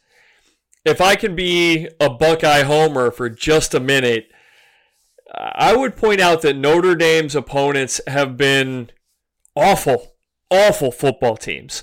if 0.86 1.00
I 1.00 1.16
can 1.16 1.34
be 1.34 1.88
a 2.00 2.08
Buckeye 2.08 2.62
homer 2.62 3.10
for 3.10 3.28
just 3.28 3.74
a 3.74 3.80
minute, 3.80 4.28
I 5.34 5.76
would 5.76 5.96
point 5.96 6.20
out 6.20 6.42
that 6.42 6.56
Notre 6.56 6.94
Dame's 6.94 7.34
opponents 7.34 8.00
have 8.06 8.36
been 8.36 8.90
awful, 9.54 10.14
awful 10.50 10.92
football 10.92 11.36
teams. 11.36 11.82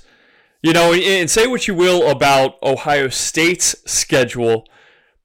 You 0.62 0.72
know, 0.72 0.94
and 0.94 1.30
say 1.30 1.46
what 1.46 1.68
you 1.68 1.74
will 1.74 2.10
about 2.10 2.54
Ohio 2.62 3.08
State's 3.08 3.76
schedule, 3.84 4.66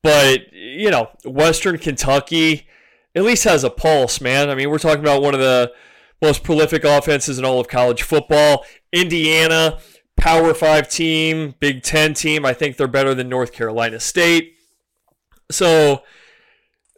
but, 0.03 0.51
you 0.51 0.91
know, 0.91 1.11
Western 1.23 1.77
Kentucky 1.77 2.67
at 3.15 3.23
least 3.23 3.45
has 3.45 3.63
a 3.63 3.69
pulse, 3.69 4.19
man. 4.19 4.49
I 4.49 4.55
mean, 4.55 4.69
we're 4.69 4.79
talking 4.79 4.99
about 4.99 5.21
one 5.21 5.33
of 5.33 5.39
the 5.39 5.71
most 6.21 6.43
prolific 6.43 6.83
offenses 6.83 7.39
in 7.39 7.45
all 7.45 7.61
of 7.61 7.69
college 7.69 8.03
football. 8.03 8.65
Indiana, 8.91 9.79
Power 10.19 10.53
Five 10.53 10.89
team, 10.89 11.55
Big 11.59 11.81
Ten 11.83 12.13
team. 12.13 12.45
I 12.45 12.53
think 12.53 12.77
they're 12.77 12.87
better 12.87 13.15
than 13.15 13.29
North 13.29 13.51
Carolina 13.51 13.99
State. 13.99 14.55
So 15.51 16.03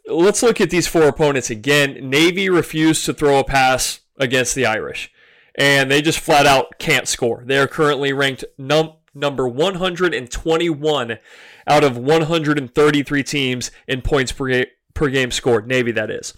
let's 0.06 0.42
look 0.42 0.60
at 0.60 0.70
these 0.70 0.86
four 0.86 1.04
opponents 1.04 1.50
again. 1.50 2.10
Navy 2.10 2.48
refused 2.50 3.04
to 3.06 3.14
throw 3.14 3.38
a 3.38 3.44
pass 3.44 4.00
against 4.18 4.54
the 4.54 4.66
Irish, 4.66 5.10
and 5.54 5.90
they 5.90 6.02
just 6.02 6.20
flat 6.20 6.46
out 6.46 6.78
can't 6.78 7.08
score. 7.08 7.42
They 7.46 7.58
are 7.58 7.66
currently 7.66 8.12
ranked 8.12 8.44
num- 8.58 8.94
number 9.14 9.48
121 9.48 11.18
out 11.66 11.84
of 11.84 11.96
133 11.96 13.22
teams 13.22 13.70
in 13.86 14.02
points 14.02 14.32
per, 14.32 14.48
ga- 14.48 14.70
per 14.94 15.08
game 15.08 15.30
scored. 15.30 15.66
Navy, 15.66 15.92
that 15.92 16.10
is. 16.10 16.34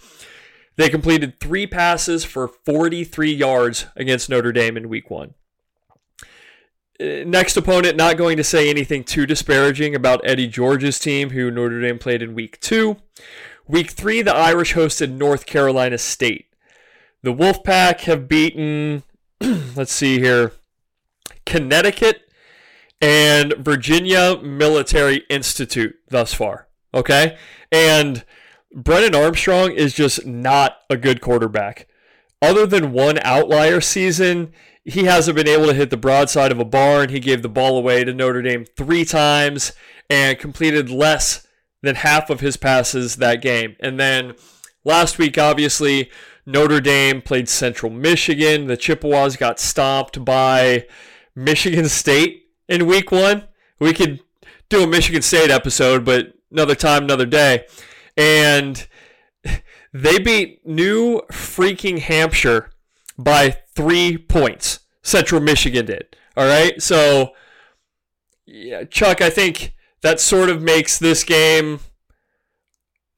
They 0.77 0.89
completed 0.89 1.39
three 1.39 1.67
passes 1.67 2.25
for 2.25 2.47
43 2.47 3.33
yards 3.33 3.85
against 3.95 4.29
Notre 4.29 4.51
Dame 4.51 4.77
in 4.77 4.89
week 4.89 5.09
one. 5.09 5.33
Next 6.99 7.57
opponent, 7.57 7.97
not 7.97 8.17
going 8.17 8.37
to 8.37 8.43
say 8.43 8.69
anything 8.69 9.03
too 9.03 9.25
disparaging 9.25 9.95
about 9.95 10.21
Eddie 10.23 10.47
George's 10.47 10.97
team, 10.97 11.31
who 11.31 11.51
Notre 11.51 11.81
Dame 11.81 11.99
played 11.99 12.21
in 12.21 12.33
week 12.33 12.59
two. 12.61 12.97
Week 13.67 13.91
three, 13.91 14.21
the 14.21 14.33
Irish 14.33 14.75
hosted 14.75 15.11
North 15.11 15.45
Carolina 15.45 15.97
State. 15.97 16.47
The 17.21 17.33
Wolfpack 17.33 18.01
have 18.01 18.29
beaten, 18.29 19.03
let's 19.75 19.91
see 19.91 20.19
here, 20.19 20.53
Connecticut 21.45 22.29
and 23.01 23.53
Virginia 23.53 24.37
Military 24.41 25.23
Institute 25.29 25.95
thus 26.09 26.33
far. 26.33 26.67
Okay? 26.93 27.37
And 27.71 28.23
Brennan 28.73 29.15
Armstrong 29.15 29.71
is 29.71 29.93
just 29.93 30.25
not 30.25 30.77
a 30.89 30.97
good 30.97 31.19
quarterback. 31.19 31.87
Other 32.41 32.65
than 32.65 32.93
one 32.93 33.19
outlier 33.19 33.81
season, 33.81 34.53
he 34.85 35.05
hasn't 35.05 35.35
been 35.35 35.47
able 35.47 35.65
to 35.65 35.73
hit 35.73 35.89
the 35.89 35.97
broadside 35.97 36.51
of 36.51 36.59
a 36.59 36.65
barn. 36.65 37.09
He 37.09 37.19
gave 37.19 37.41
the 37.41 37.49
ball 37.49 37.77
away 37.77 38.03
to 38.03 38.13
Notre 38.13 38.43
Dame 38.43 38.65
three 38.65 39.03
times 39.03 39.73
and 40.09 40.37
completed 40.37 40.91
less 40.91 41.47
than 41.81 41.95
half 41.95 42.29
of 42.29 42.39
his 42.39 42.55
passes 42.55 43.15
that 43.15 43.41
game. 43.41 43.75
And 43.79 43.99
then 43.99 44.35
last 44.83 45.17
week, 45.17 45.39
obviously, 45.39 46.11
Notre 46.45 46.79
Dame 46.79 47.23
played 47.23 47.49
Central 47.49 47.91
Michigan. 47.91 48.67
The 48.67 48.77
Chippewas 48.77 49.37
got 49.37 49.59
stomped 49.59 50.23
by 50.23 50.85
Michigan 51.35 51.89
State 51.89 52.45
in 52.69 52.85
week 52.85 53.11
one. 53.11 53.47
We 53.79 53.91
could 53.91 54.19
do 54.69 54.83
a 54.83 54.87
Michigan 54.87 55.23
State 55.23 55.49
episode, 55.49 56.05
but 56.05 56.33
another 56.51 56.75
time, 56.75 57.03
another 57.03 57.25
day. 57.25 57.65
And 58.15 58.87
they 59.93 60.19
beat 60.19 60.65
New 60.65 61.21
Freaking 61.31 61.99
Hampshire 61.99 62.69
by 63.17 63.57
three 63.75 64.17
points. 64.17 64.79
Central 65.03 65.41
Michigan 65.41 65.85
did. 65.85 66.15
All 66.35 66.47
right. 66.47 66.81
So, 66.81 67.33
yeah, 68.45 68.83
Chuck, 68.85 69.21
I 69.21 69.29
think 69.29 69.75
that 70.01 70.19
sort 70.19 70.49
of 70.49 70.61
makes 70.61 70.97
this 70.97 71.23
game 71.23 71.79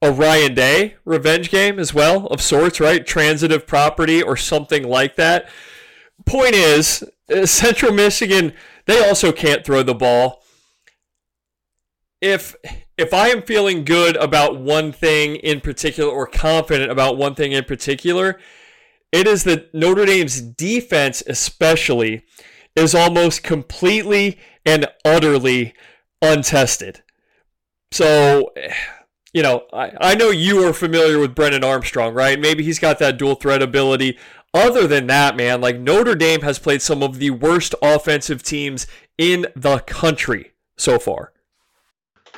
a 0.00 0.12
Ryan 0.12 0.54
Day 0.54 0.96
revenge 1.04 1.50
game 1.50 1.78
as 1.78 1.92
well, 1.92 2.26
of 2.26 2.40
sorts, 2.40 2.80
right? 2.80 3.04
Transitive 3.06 3.66
property 3.66 4.22
or 4.22 4.36
something 4.36 4.86
like 4.86 5.16
that. 5.16 5.48
Point 6.24 6.54
is, 6.54 7.04
uh, 7.34 7.46
Central 7.46 7.92
Michigan, 7.92 8.52
they 8.86 9.04
also 9.04 9.32
can't 9.32 9.64
throw 9.64 9.82
the 9.82 9.94
ball. 9.94 10.42
If 12.20 12.56
if 12.96 13.14
I 13.14 13.28
am 13.28 13.42
feeling 13.42 13.84
good 13.84 14.16
about 14.16 14.58
one 14.58 14.90
thing 14.90 15.36
in 15.36 15.60
particular 15.60 16.10
or 16.10 16.26
confident 16.26 16.90
about 16.90 17.16
one 17.16 17.34
thing 17.36 17.52
in 17.52 17.64
particular, 17.64 18.40
it 19.12 19.26
is 19.26 19.44
that 19.44 19.74
Notre 19.74 20.06
Dame's 20.06 20.40
defense, 20.40 21.22
especially, 21.26 22.24
is 22.76 22.94
almost 22.94 23.42
completely 23.42 24.38
and 24.64 24.86
utterly 25.04 25.74
untested. 26.20 27.02
So, 27.90 28.52
you 29.32 29.42
know, 29.42 29.66
I, 29.72 29.92
I 30.00 30.14
know 30.14 30.30
you 30.30 30.66
are 30.66 30.72
familiar 30.72 31.18
with 31.18 31.34
Brennan 31.34 31.64
Armstrong, 31.64 32.14
right? 32.14 32.38
Maybe 32.40 32.62
he's 32.64 32.78
got 32.78 32.98
that 32.98 33.18
dual 33.18 33.34
threat 33.34 33.62
ability. 33.62 34.18
Other 34.54 34.86
than 34.86 35.06
that, 35.08 35.36
man, 35.36 35.60
like 35.60 35.78
Notre 35.78 36.14
Dame 36.14 36.40
has 36.40 36.58
played 36.58 36.80
some 36.80 37.02
of 37.02 37.18
the 37.18 37.30
worst 37.30 37.74
offensive 37.82 38.42
teams 38.42 38.86
in 39.18 39.46
the 39.54 39.80
country 39.80 40.52
so 40.76 40.98
far. 40.98 41.32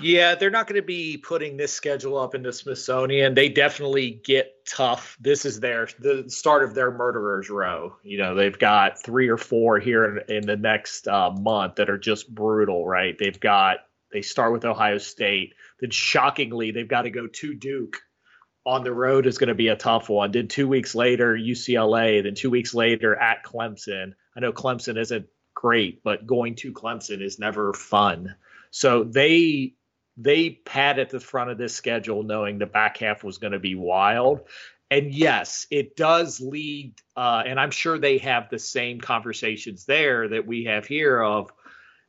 Yeah, 0.03 0.35
they're 0.35 0.51
not 0.51 0.67
going 0.67 0.81
to 0.81 0.87
be 0.87 1.17
putting 1.17 1.57
this 1.57 1.73
schedule 1.73 2.19
up 2.19 2.35
in 2.35 2.43
the 2.43 2.53
Smithsonian. 2.53 3.35
They 3.35 3.49
definitely 3.49 4.21
get 4.25 4.67
tough. 4.67 5.17
This 5.21 5.45
is 5.45 5.61
their 5.61 5.89
the 5.99 6.25
start 6.29 6.63
of 6.65 6.75
their 6.75 6.91
murderers 6.91 7.51
row. 7.51 7.97
You 8.03 8.19
know, 8.19 8.35
they've 8.35 8.59
got 8.59 9.03
three 9.03 9.29
or 9.29 9.37
four 9.37 9.79
here 9.79 10.19
in, 10.19 10.37
in 10.37 10.47
the 10.47 10.57
next 10.57 11.09
uh, 11.09 11.31
month 11.31 11.77
that 11.77 11.91
are 11.91 11.99
just 11.99 12.33
brutal. 12.35 12.87
Right? 12.87 13.17
They've 13.19 13.39
got 13.39 13.79
they 14.13 14.23
start 14.23 14.53
with 14.53 14.65
Ohio 14.65 14.99
State. 14.99 15.55
Then 15.81 15.91
shockingly, 15.91 16.71
they've 16.71 16.89
got 16.89 17.03
to 17.03 17.11
go 17.11 17.27
to 17.27 17.55
Duke 17.55 18.03
on 18.67 18.85
the 18.85 18.93
road 18.93 19.27
is 19.27 19.39
going 19.39 19.49
to 19.49 19.55
be 19.55 19.69
a 19.69 19.77
tough 19.77 20.09
one. 20.09 20.33
Then 20.33 20.49
two 20.49 20.69
weeks 20.69 20.95
later, 20.95 21.35
UCLA. 21.35 22.23
Then 22.23 22.35
two 22.35 22.51
weeks 22.51 22.75
later 22.75 23.17
at 23.17 23.45
Clemson. 23.45 24.13
I 24.37 24.41
know 24.41 24.53
Clemson 24.53 24.99
isn't 24.99 25.27
great, 25.55 26.03
but 26.03 26.27
going 26.27 26.55
to 26.57 26.73
Clemson 26.73 27.23
is 27.23 27.39
never 27.39 27.73
fun. 27.73 28.35
So 28.71 29.05
they 29.05 29.75
they 30.21 30.51
pad 30.51 30.99
at 30.99 31.11
the 31.11 31.21
front 31.21 31.51
of 31.51 31.59
this 31.59 31.75
schedule 31.75 32.23
knowing 32.23 32.59
the 32.59 32.67
back 32.67 32.99
half 32.99 33.25
was 33.25 33.39
going 33.39 33.53
to 33.53 33.59
be 33.59 33.75
wild. 33.75 34.43
And 34.91 35.15
yes, 35.15 35.67
it 35.71 35.97
does 35.97 36.41
lead, 36.41 36.95
uh, 37.17 37.45
and 37.47 37.61
I'm 37.61 37.71
sure 37.71 37.97
they 37.97 38.19
have 38.19 38.51
the 38.51 38.59
same 38.59 39.01
conversations 39.01 39.85
there 39.85 40.29
that 40.29 40.47
we 40.47 40.65
have 40.65 40.85
here 40.85 41.23
of, 41.23 41.53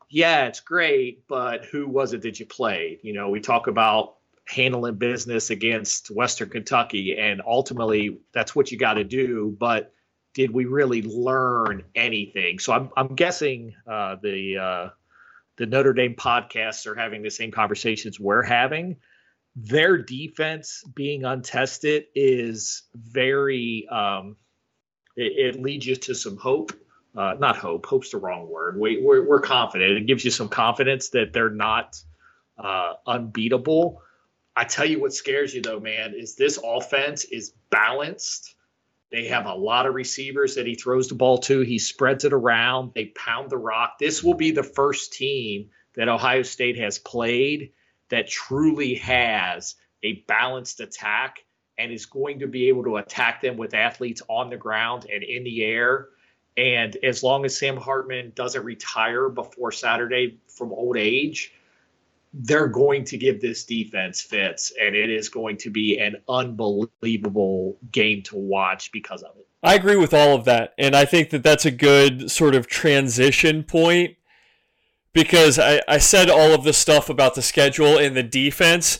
yeah, 0.09 0.45
it's 0.47 0.61
great, 0.61 1.27
but 1.27 1.65
who 1.65 1.87
was 1.87 2.13
it 2.13 2.23
that 2.23 2.39
you 2.39 2.47
played? 2.47 2.99
You 3.03 3.13
know, 3.13 3.29
we 3.29 3.39
talk 3.39 3.67
about 3.67 4.15
handling 4.47 4.95
business 4.95 5.51
against 5.51 6.09
Western 6.09 6.49
Kentucky, 6.49 7.17
and 7.17 7.41
ultimately 7.45 8.17
that's 8.33 8.55
what 8.55 8.71
you 8.71 8.77
got 8.77 8.95
to 8.95 9.03
do. 9.03 9.55
But 9.57 9.93
did 10.33 10.51
we 10.51 10.65
really 10.65 11.03
learn 11.03 11.83
anything? 11.95 12.59
So 12.59 12.73
I'm 12.73 12.89
I'm 12.97 13.15
guessing 13.15 13.75
uh, 13.87 14.15
the 14.21 14.57
uh, 14.57 14.89
the 15.57 15.65
Notre 15.65 15.93
Dame 15.93 16.15
podcasts 16.15 16.87
are 16.87 16.95
having 16.95 17.21
the 17.21 17.29
same 17.29 17.51
conversations 17.51 18.19
we're 18.19 18.43
having. 18.43 18.97
Their 19.55 19.97
defense 19.97 20.83
being 20.95 21.25
untested 21.25 22.05
is 22.15 22.83
very 22.95 23.87
um, 23.91 24.37
it, 25.15 25.55
it 25.55 25.61
leads 25.61 25.85
you 25.85 25.95
to 25.95 26.15
some 26.15 26.37
hope. 26.37 26.71
Uh, 27.15 27.35
not 27.37 27.57
hope. 27.57 27.85
Hope's 27.85 28.11
the 28.11 28.17
wrong 28.17 28.49
word. 28.49 28.79
We, 28.79 29.01
we're, 29.03 29.27
we're 29.27 29.41
confident. 29.41 29.91
It 29.97 30.07
gives 30.07 30.23
you 30.23 30.31
some 30.31 30.47
confidence 30.47 31.09
that 31.09 31.33
they're 31.33 31.49
not 31.49 32.01
uh, 32.57 32.93
unbeatable 33.05 34.01
I 34.55 34.65
tell 34.65 34.85
you 34.85 34.99
what 34.99 35.13
scares 35.13 35.53
you 35.53 35.61
though, 35.61 35.79
man, 35.79 36.13
is 36.15 36.35
this 36.35 36.59
offense 36.63 37.23
is 37.23 37.53
balanced. 37.69 38.55
They 39.11 39.27
have 39.27 39.45
a 39.45 39.53
lot 39.53 39.85
of 39.85 39.93
receivers 39.93 40.55
that 40.55 40.65
he 40.65 40.75
throws 40.75 41.09
the 41.09 41.15
ball 41.15 41.39
to. 41.39 41.61
He 41.61 41.79
spreads 41.79 42.23
it 42.23 42.33
around. 42.33 42.93
They 42.95 43.05
pound 43.07 43.49
the 43.49 43.57
rock. 43.57 43.97
This 43.99 44.23
will 44.23 44.35
be 44.35 44.51
the 44.51 44.63
first 44.63 45.13
team 45.13 45.69
that 45.95 46.07
Ohio 46.07 46.43
State 46.43 46.79
has 46.79 46.97
played 46.97 47.73
that 48.09 48.29
truly 48.29 48.95
has 48.95 49.75
a 50.03 50.23
balanced 50.27 50.79
attack 50.79 51.43
and 51.77 51.91
is 51.91 52.05
going 52.05 52.39
to 52.39 52.47
be 52.47 52.69
able 52.69 52.83
to 52.83 52.97
attack 52.97 53.41
them 53.41 53.57
with 53.57 53.73
athletes 53.73 54.21
on 54.29 54.49
the 54.49 54.57
ground 54.57 55.05
and 55.11 55.23
in 55.23 55.43
the 55.43 55.63
air. 55.63 56.07
And 56.55 56.95
as 57.03 57.23
long 57.23 57.43
as 57.45 57.57
Sam 57.57 57.77
Hartman 57.77 58.31
doesn't 58.35 58.63
retire 58.63 59.29
before 59.29 59.71
Saturday 59.71 60.39
from 60.47 60.71
old 60.71 60.97
age, 60.97 61.53
they're 62.33 62.67
going 62.67 63.03
to 63.05 63.17
give 63.17 63.41
this 63.41 63.65
defense 63.65 64.21
fits, 64.21 64.71
and 64.79 64.95
it 64.95 65.09
is 65.09 65.29
going 65.29 65.57
to 65.57 65.69
be 65.69 65.99
an 65.99 66.15
unbelievable 66.29 67.77
game 67.91 68.21
to 68.23 68.37
watch 68.37 68.91
because 68.91 69.21
of 69.21 69.35
it. 69.37 69.47
I 69.63 69.75
agree 69.75 69.97
with 69.97 70.13
all 70.13 70.33
of 70.35 70.45
that, 70.45 70.73
and 70.77 70.95
I 70.95 71.05
think 71.05 71.29
that 71.31 71.43
that's 71.43 71.65
a 71.65 71.71
good 71.71 72.31
sort 72.31 72.55
of 72.55 72.67
transition 72.67 73.63
point 73.63 74.15
because 75.13 75.59
I, 75.59 75.81
I 75.87 75.97
said 75.97 76.29
all 76.29 76.53
of 76.53 76.63
this 76.63 76.77
stuff 76.77 77.09
about 77.09 77.35
the 77.35 77.41
schedule 77.41 77.97
and 77.97 78.15
the 78.15 78.23
defense 78.23 78.99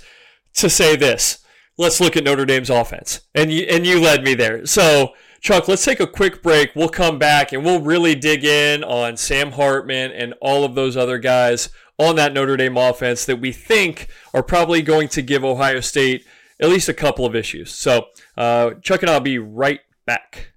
to 0.56 0.70
say 0.70 0.96
this. 0.96 1.40
Let's 1.78 2.02
look 2.02 2.18
at 2.18 2.26
Notre 2.26 2.46
Dame's 2.46 2.70
offense, 2.70 3.22
and 3.34 3.52
you 3.52 3.64
and 3.64 3.86
you 3.86 4.00
led 4.00 4.24
me 4.24 4.34
there. 4.34 4.66
So. 4.66 5.14
Chuck, 5.44 5.68
let's 5.68 5.84
take 5.84 6.00
a 6.00 6.06
quick 6.06 6.44
break. 6.44 6.70
We'll 6.76 6.88
come 6.88 7.18
back 7.18 7.52
and 7.52 7.66
we'll 7.66 7.82
really 7.82 8.14
dig 8.14 8.46
in 8.46 8.84
on 8.84 9.18
Sam 9.18 9.54
Hartman 9.54 10.12
and 10.12 10.36
all 10.40 10.64
of 10.64 10.76
those 10.76 10.96
other 10.96 11.18
guys 11.18 11.70
on 12.02 12.16
that 12.16 12.34
Notre 12.34 12.58
Dame 12.58 12.78
offense 12.78 13.26
that 13.26 13.40
we 13.40 13.52
think 13.52 14.08
are 14.34 14.42
probably 14.42 14.82
going 14.82 15.08
to 15.10 15.22
give 15.22 15.46
Ohio 15.46 15.80
State 15.82 16.26
at 16.60 16.68
least 16.68 16.90
a 16.90 16.96
couple 16.96 17.28
of 17.28 17.36
issues. 17.36 17.72
So, 17.72 18.08
uh, 18.36 18.72
Chuck 18.82 19.04
and 19.04 19.12
I'll 19.12 19.20
be 19.20 19.38
right 19.38 19.82
back. 20.08 20.54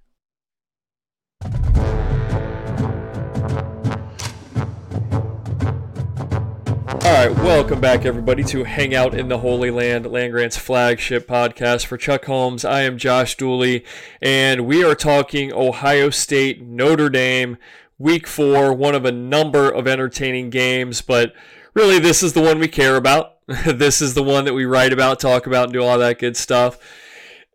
All 7.05 7.11
right, 7.11 7.29
welcome 7.35 7.79
back, 7.79 8.03
everybody, 8.05 8.43
to 8.45 8.63
Hang 8.63 8.95
Out 8.95 9.13
in 9.13 9.27
the 9.27 9.37
Holy 9.37 9.69
Land, 9.69 10.11
Land 10.11 10.31
Grant's 10.31 10.57
flagship 10.57 11.27
podcast. 11.27 11.85
For 11.85 11.97
Chuck 11.97 12.25
Holmes, 12.25 12.65
I 12.65 12.81
am 12.81 12.97
Josh 12.97 13.37
Dooley, 13.37 13.85
and 14.19 14.65
we 14.65 14.83
are 14.83 14.95
talking 14.95 15.53
Ohio 15.53 16.09
State, 16.09 16.63
Notre 16.63 17.09
Dame 17.09 17.57
week 17.97 18.27
four, 18.27 18.73
one 18.73 18.95
of 18.95 19.05
a 19.05 19.11
number 19.11 19.69
of 19.69 19.87
entertaining 19.87 20.49
games, 20.49 21.01
but 21.01 21.33
really 21.73 21.99
this 21.99 22.23
is 22.23 22.33
the 22.33 22.41
one 22.41 22.59
we 22.59 22.67
care 22.67 22.95
about. 22.95 23.33
this 23.65 24.01
is 24.01 24.13
the 24.13 24.23
one 24.23 24.45
that 24.45 24.53
we 24.53 24.65
write 24.65 24.93
about, 24.93 25.19
talk 25.19 25.45
about, 25.47 25.65
and 25.65 25.73
do 25.73 25.83
all 25.83 25.97
that 25.97 26.19
good 26.19 26.35
stuff. 26.35 26.77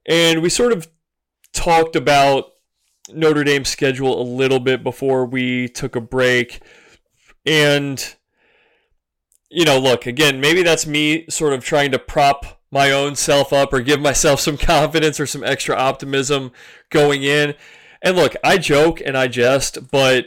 And 0.07 0.43
we 0.43 0.49
sort 0.49 0.73
of 0.73 0.89
talked 1.53 1.97
about 1.97 2.53
Notre 3.13 3.45
Dame's 3.45 3.69
schedule 3.69 4.21
a 4.21 4.23
little 4.23 4.61
bit 4.61 4.83
before 4.83 5.27
we 5.27 5.69
took 5.69 5.97
a 5.97 6.01
break. 6.01 6.61
And, 7.45 8.15
you 9.51 9.65
know, 9.65 9.79
look, 9.79 10.07
again, 10.07 10.41
maybe 10.41 10.63
that's 10.63 10.87
me 10.87 11.27
sort 11.29 11.53
of 11.53 11.65
trying 11.65 11.91
to 11.91 11.99
prop 11.99 12.61
my 12.71 12.93
own 12.93 13.17
self 13.17 13.53
up 13.53 13.73
or 13.73 13.81
give 13.81 14.01
myself 14.01 14.41
some 14.41 14.57
confidence 14.59 15.19
or 15.19 15.27
some 15.27 15.43
extra 15.43 15.75
optimism 15.75 16.53
going 16.89 17.23
in. 17.23 17.55
And 18.03 18.17
look, 18.17 18.35
I 18.43 18.59
joke 18.59 19.01
and 19.05 19.17
I 19.17 19.29
jest, 19.29 19.91
but 19.91 20.27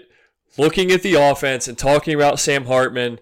looking 0.57 0.91
at 0.91 1.01
the 1.01 1.15
offense 1.15 1.67
and 1.67 1.77
talking 1.77 2.13
about 2.13 2.39
Sam 2.39 2.65
Hartman, 2.65 3.19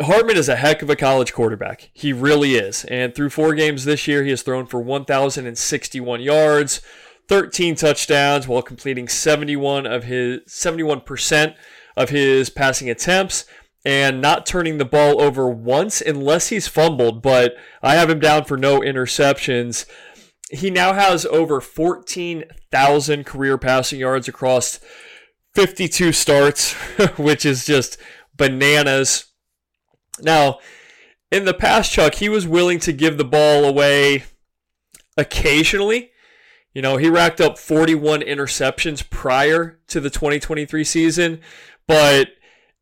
Hartman 0.00 0.36
is 0.36 0.48
a 0.48 0.56
heck 0.56 0.82
of 0.82 0.90
a 0.90 0.96
college 0.96 1.32
quarterback. 1.32 1.90
He 1.92 2.12
really 2.12 2.54
is. 2.54 2.84
And 2.86 3.14
through 3.14 3.30
four 3.30 3.54
games 3.54 3.84
this 3.84 4.08
year, 4.08 4.24
he 4.24 4.30
has 4.30 4.42
thrown 4.42 4.66
for 4.66 4.80
1,061 4.80 6.20
yards, 6.22 6.80
13 7.28 7.74
touchdowns, 7.74 8.48
while 8.48 8.62
completing 8.62 9.08
71 9.08 9.86
of 9.86 10.04
his 10.04 10.40
71% 10.48 11.54
of 11.96 12.08
his 12.08 12.50
passing 12.50 12.88
attempts 12.88 13.44
and 13.84 14.20
not 14.20 14.46
turning 14.46 14.78
the 14.78 14.84
ball 14.84 15.20
over 15.20 15.48
once 15.48 16.00
unless 16.00 16.48
he's 16.48 16.68
fumbled. 16.68 17.22
But 17.22 17.54
I 17.82 17.94
have 17.94 18.10
him 18.10 18.20
down 18.20 18.44
for 18.44 18.56
no 18.56 18.80
interceptions 18.80 19.86
he 20.50 20.70
now 20.70 20.92
has 20.92 21.24
over 21.26 21.60
14,000 21.60 23.24
career 23.24 23.56
passing 23.56 24.00
yards 24.00 24.28
across 24.28 24.80
52 25.54 26.12
starts, 26.12 26.72
which 27.16 27.44
is 27.44 27.64
just 27.64 27.98
bananas. 28.36 29.26
Now, 30.20 30.58
in 31.30 31.44
the 31.44 31.54
past, 31.54 31.92
Chuck, 31.92 32.16
he 32.16 32.28
was 32.28 32.46
willing 32.46 32.80
to 32.80 32.92
give 32.92 33.16
the 33.16 33.24
ball 33.24 33.64
away 33.64 34.24
occasionally. 35.16 36.10
You 36.74 36.82
know, 36.82 36.96
he 36.96 37.08
racked 37.08 37.40
up 37.40 37.58
41 37.58 38.20
interceptions 38.20 39.08
prior 39.08 39.80
to 39.88 40.00
the 40.00 40.10
2023 40.10 40.84
season. 40.84 41.40
But 41.86 42.30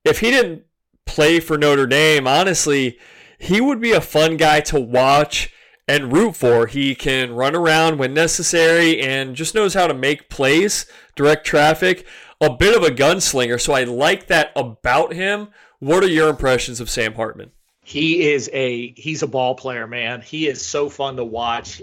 if 0.05 0.21
he 0.21 0.31
didn't 0.31 0.65
play 1.07 1.41
for 1.41 1.59
Notre 1.59 1.87
Dame, 1.87 2.27
honestly, 2.27 2.99
he 3.39 3.61
would 3.61 3.81
be 3.81 3.93
a 3.93 4.01
fun 4.01 4.37
guy 4.37 4.61
to 4.63 4.81
watch 4.81 5.53
and 5.89 6.13
root 6.13 6.37
for. 6.37 6.67
He 6.67 6.95
can 6.95 7.35
run 7.35 7.57
around 7.57 7.99
when 7.99 8.15
necessary 8.15 9.01
and 9.01 9.35
just 9.35 9.55
knows 9.55 9.75
how 9.75 9.87
to 9.87 9.95
make 9.95 10.29
plays, 10.29 10.87
direct 11.17 11.47
traffic. 11.47 12.07
A 12.41 12.55
bit 12.55 12.77
of 12.77 12.85
a 12.85 12.95
gunslinger, 12.95 13.61
so 13.61 13.73
I 13.73 13.83
like 13.85 14.29
that 14.29 14.53
about 14.55 15.15
him. 15.15 15.49
What 15.81 16.05
are 16.05 16.09
your 16.09 16.29
impressions 16.29 16.79
of 16.79 16.91
Sam 16.91 17.15
Hartman? 17.15 17.51
He 17.83 18.29
is 18.29 18.51
a 18.53 18.93
he's 18.93 19.23
a 19.23 19.27
ball 19.27 19.55
player, 19.55 19.87
man. 19.87 20.21
He 20.21 20.47
is 20.47 20.65
so 20.65 20.89
fun 20.89 21.17
to 21.17 21.25
watch. 21.25 21.83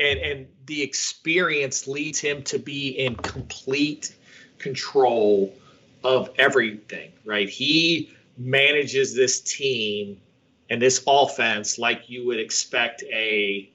And 0.00 0.18
and 0.18 0.46
the 0.66 0.82
experience 0.82 1.86
leads 1.86 2.18
him 2.18 2.42
to 2.44 2.58
be 2.58 2.88
in 2.88 3.14
complete 3.16 4.16
control 4.58 5.54
of 6.02 6.30
everything, 6.36 7.12
right? 7.24 7.48
He 7.48 8.12
manages 8.36 9.14
this 9.14 9.40
team 9.40 10.20
and 10.70 10.80
this 10.80 11.02
offense, 11.06 11.78
like 11.78 12.08
you 12.08 12.26
would 12.26 12.38
expect 12.38 13.02
a 13.04 13.70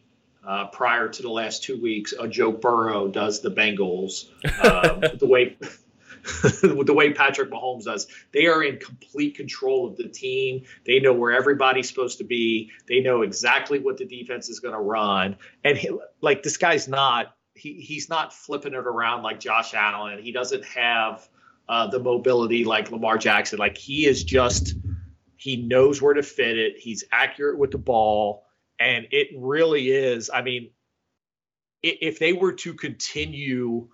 uh, 0.46 0.68
prior 0.68 1.10
to 1.10 1.22
the 1.22 1.30
last 1.30 1.64
two 1.64 1.80
weeks, 1.82 2.14
a 2.18 2.28
Joe 2.28 2.52
Burrow 2.52 3.10
does 3.10 3.42
the 3.42 3.52
Bengals, 3.52 4.30
um, 4.64 5.02
the 5.20 5.28
way 5.28 5.58
the 6.62 6.94
way 6.94 7.14
Patrick 7.14 7.50
Mahomes 7.50 7.84
does. 7.84 8.08
They 8.34 8.48
are 8.48 8.64
in 8.64 8.78
complete 8.78 9.36
control 9.36 9.88
of 9.88 9.98
the 9.98 10.08
team. 10.08 10.64
They 10.86 11.00
know 11.00 11.14
where 11.14 11.32
everybody's 11.32 11.88
supposed 11.88 12.18
to 12.20 12.24
be. 12.24 12.72
They 12.88 13.00
know 13.00 13.22
exactly 13.22 13.80
what 13.80 13.98
the 13.98 14.06
defense 14.06 14.50
is 14.50 14.60
going 14.60 14.74
to 14.74 14.80
run. 14.80 15.38
And 15.64 15.78
he, 15.78 15.90
like 16.22 16.44
this 16.44 16.58
guy's 16.58 16.88
not 16.88 17.36
he 17.54 17.74
he's 17.74 18.10
not 18.10 18.34
flipping 18.34 18.74
it 18.74 18.78
around 18.78 19.24
like 19.24 19.40
Josh 19.40 19.74
Allen. 19.74 20.22
He 20.22 20.32
doesn't 20.32 20.66
have 20.66 21.28
uh, 21.70 21.88
the 21.88 22.00
mobility 22.00 22.66
like 22.66 22.92
Lamar 22.92 23.18
Jackson. 23.18 23.60
Like 23.60 23.78
he 23.78 24.06
is 24.06 24.24
just 24.24 24.76
he 25.38 25.58
knows 25.58 26.02
where 26.02 26.14
to 26.14 26.24
fit 26.24 26.58
it. 26.58 26.78
He's 26.78 27.04
accurate 27.12 27.58
with 27.58 27.72
the 27.72 27.78
ball. 27.78 28.46
And 28.80 29.08
it 29.12 29.30
really 29.38 29.90
is. 29.90 30.30
I 30.34 30.42
mean, 30.42 30.72
if 31.82 32.20
they 32.20 32.34
were 32.34 32.54
to 32.54 32.74
continue 32.74 33.88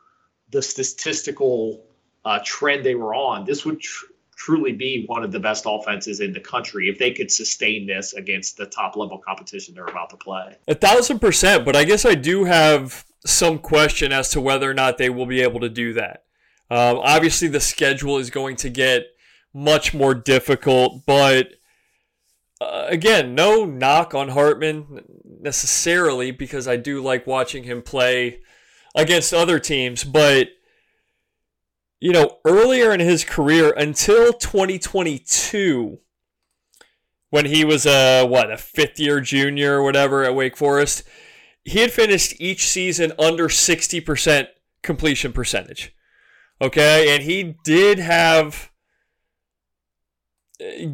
the 0.51 0.62
statistical 0.62 1.86
uh, 2.25 2.39
trend 2.43 2.86
they 2.86 2.95
were 2.95 3.13
on, 3.13 3.45
this 3.45 3.65
would 3.65 3.79
tr- 3.79 4.06
truly 4.36 4.73
be 4.73 5.06
one 5.08 5.23
of 5.23 5.32
the 5.32 5.39
best 5.39 5.65
offenses 5.67 6.19
in 6.19 6.34
the 6.34 6.39
country 6.39 6.89
if 6.89 6.97
they 6.97 7.12
could 7.12 7.32
sustain 7.32 7.86
this 7.88 8.13
against 8.13 8.58
the 8.58 8.65
top 8.65 8.95
level 8.95 9.17
competition 9.17 9.73
they're 9.73 9.86
about 9.86 10.10
to 10.10 10.17
play. 10.17 10.56
A 10.67 10.75
thousand 10.75 11.19
percent, 11.19 11.65
but 11.65 11.75
I 11.75 11.84
guess 11.84 12.06
I 12.06 12.15
do 12.15 12.43
have 12.45 13.06
some 13.25 13.58
question 13.60 14.12
as 14.12 14.29
to 14.32 14.41
whether 14.41 14.69
or 14.69 14.73
not 14.73 14.97
they 14.97 15.10
will 15.10 15.25
be 15.25 15.41
able 15.41 15.62
to 15.62 15.69
do 15.69 15.93
that. 15.93 16.25
Um, 16.69 16.99
obviously, 17.03 17.47
the 17.47 17.60
schedule 17.60 18.17
is 18.17 18.29
going 18.29 18.56
to 18.58 18.69
get 18.69 19.08
much 19.54 19.94
more 19.94 20.13
difficult, 20.13 21.06
but 21.06 21.54
uh, 22.62 22.86
again, 22.88 23.36
no 23.36 23.66
knock 23.66 24.13
on 24.13 24.30
Hartman 24.30 25.04
necessarily 25.42 26.32
because 26.32 26.68
I 26.68 26.78
do 26.78 27.02
like 27.02 27.28
watching 27.28 27.63
him 27.63 27.82
play 27.82 28.42
against 28.96 29.34
other 29.34 29.60
teams, 29.60 30.04
but 30.04 30.50
you 32.00 32.12
know, 32.12 32.39
earlier 32.46 32.92
in 32.92 33.00
his 33.00 33.24
career 33.24 33.74
until 33.78 34.34
2022 34.34 36.00
when 37.30 37.46
he 37.46 37.66
was 37.66 37.86
a 37.86 38.26
what, 38.26 38.52
a 38.52 38.58
fifth 38.58 39.00
year 39.00 39.20
junior 39.20 39.80
or 39.80 39.84
whatever 39.84 40.24
at 40.24 40.36
Wake 40.36 40.56
Forest, 40.56 41.04
he 41.63 41.80
had 41.80 41.92
finished 41.92 42.36
each 42.39 42.68
season 42.68 43.12
under 43.18 43.48
60% 43.48 44.48
completion 44.84 45.34
percentage. 45.34 45.96
Okay, 46.62 47.13
and 47.13 47.24
he 47.24 47.56
did 47.63 48.00
have 48.00 48.70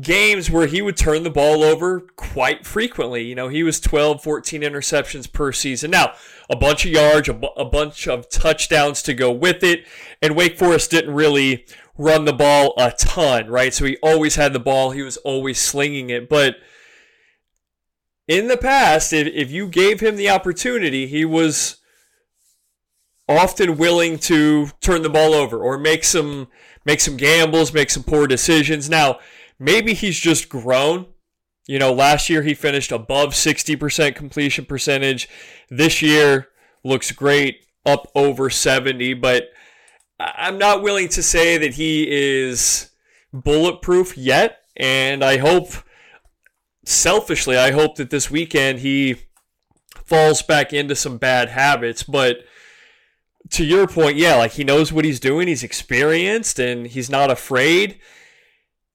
games 0.02 0.50
where 0.50 0.68
he 0.68 0.82
would 0.82 0.98
turn 0.98 1.24
the 1.24 1.30
ball 1.30 1.64
over 1.64 2.02
quite 2.16 2.66
frequently. 2.66 3.24
You 3.24 3.36
know, 3.36 3.50
he 3.50 3.64
was 3.64 3.80
12, 3.80 4.24
14 4.24 4.62
interceptions 4.62 5.32
per 5.32 5.52
season. 5.52 5.92
Now, 5.92 6.14
a 6.50 6.56
bunch 6.56 6.86
of 6.86 6.92
yards, 6.92 7.30
a, 7.30 7.40
a 7.58 7.66
bunch 7.66 8.08
of 8.08 8.30
touchdowns 8.30 9.02
to 9.04 9.14
go 9.14 9.32
with 9.32 9.64
it. 9.64 9.86
And 10.22 10.36
Wake 10.36 10.58
Forest 10.58 10.92
didn't 10.92 11.14
really 11.14 11.66
run 11.98 12.26
the 12.26 12.34
ball 12.34 12.74
a 12.78 12.92
ton, 12.92 13.48
right? 13.48 13.74
So 13.74 13.86
he 13.86 13.98
always 14.02 14.36
had 14.36 14.54
the 14.54 14.60
ball, 14.60 14.92
he 14.92 15.02
was 15.02 15.18
always 15.18 15.60
slinging 15.60 16.10
it. 16.10 16.30
But 16.30 16.56
in 18.28 18.48
the 18.48 18.58
past, 18.58 19.14
if, 19.14 19.28
if 19.28 19.52
you 19.52 19.68
gave 19.68 20.00
him 20.00 20.16
the 20.16 20.30
opportunity, 20.30 21.08
he 21.08 21.26
was 21.26 21.78
often 23.28 23.78
willing 23.78 24.18
to 24.18 24.70
turn 24.82 25.04
the 25.04 25.10
ball 25.10 25.34
over 25.34 25.60
or 25.60 25.78
make 25.78 26.04
some 26.04 26.48
make 26.86 27.02
some 27.02 27.18
gambles, 27.18 27.74
make 27.74 27.90
some 27.90 28.04
poor 28.04 28.26
decisions. 28.26 28.90
Now, 28.90 29.20
maybe 29.60 29.94
he's 29.94 30.18
just 30.18 30.50
grown. 30.50 31.08
You 31.68 31.78
know, 31.78 31.94
last 31.94 32.30
year 32.30 32.42
he 32.42 32.56
finished 32.56 32.92
above 32.92 33.34
60% 33.34 34.16
completion 34.16 34.66
percentage. 34.66 35.30
This 35.70 36.02
year 36.02 36.48
looks 36.84 37.12
great, 37.12 37.66
up 37.86 38.10
over 38.16 38.50
70, 38.50 39.14
but 39.16 39.50
I'm 40.20 40.58
not 40.58 40.82
willing 40.82 41.10
to 41.10 41.22
say 41.22 41.58
that 41.58 41.76
he 41.76 42.08
is 42.10 42.90
bulletproof 43.32 44.18
yet. 44.18 44.62
And 44.76 45.24
I 45.24 45.38
hope, 45.38 45.70
selfishly, 46.86 47.58
I 47.58 47.72
hope 47.72 47.98
that 47.98 48.10
this 48.10 48.32
weekend 48.32 48.80
he 48.80 49.18
falls 50.06 50.42
back 50.42 50.74
into 50.74 50.96
some 50.96 51.18
bad 51.18 51.50
habits. 51.50 52.02
But 52.02 52.40
to 53.52 53.64
your 53.64 53.88
point, 53.88 54.18
yeah, 54.18 54.36
like 54.38 54.54
he 54.54 54.64
knows 54.64 54.92
what 54.92 55.06
he's 55.06 55.20
doing, 55.20 55.48
he's 55.48 55.64
experienced, 55.64 56.60
and 56.60 56.88
he's 56.88 57.10
not 57.10 57.30
afraid 57.30 58.00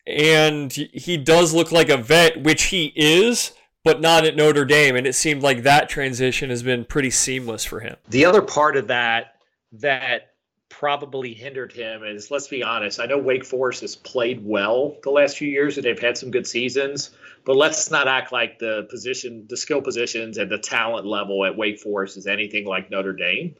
and 0.06 0.72
he 0.72 1.16
does 1.16 1.54
look 1.54 1.72
like 1.72 1.88
a 1.88 1.96
vet, 1.96 2.42
which 2.42 2.64
he 2.64 2.92
is, 2.94 3.52
but 3.84 4.00
not 4.00 4.24
at 4.24 4.36
Notre 4.36 4.64
Dame. 4.64 4.96
And 4.96 5.06
it 5.06 5.14
seemed 5.14 5.42
like 5.42 5.62
that 5.62 5.88
transition 5.88 6.50
has 6.50 6.62
been 6.62 6.84
pretty 6.84 7.10
seamless 7.10 7.64
for 7.64 7.80
him. 7.80 7.96
The 8.08 8.24
other 8.24 8.42
part 8.42 8.76
of 8.76 8.88
that 8.88 9.36
that 9.72 10.34
probably 10.68 11.34
hindered 11.34 11.72
him 11.72 12.02
is 12.02 12.30
let's 12.30 12.48
be 12.48 12.62
honest. 12.62 13.00
I 13.00 13.06
know 13.06 13.18
Wake 13.18 13.44
Forest 13.44 13.82
has 13.82 13.96
played 13.96 14.44
well 14.44 14.96
the 15.02 15.10
last 15.10 15.38
few 15.38 15.48
years 15.48 15.76
and 15.76 15.84
they've 15.84 15.98
had 15.98 16.18
some 16.18 16.30
good 16.30 16.46
seasons, 16.46 17.10
but 17.44 17.56
let's 17.56 17.90
not 17.90 18.08
act 18.08 18.32
like 18.32 18.58
the 18.58 18.86
position, 18.90 19.46
the 19.48 19.56
skill 19.56 19.80
positions, 19.80 20.36
and 20.36 20.50
the 20.50 20.58
talent 20.58 21.06
level 21.06 21.44
at 21.44 21.56
Wake 21.56 21.78
Forest 21.78 22.16
is 22.16 22.26
anything 22.26 22.66
like 22.66 22.90
Notre 22.90 23.12
Dame. 23.12 23.54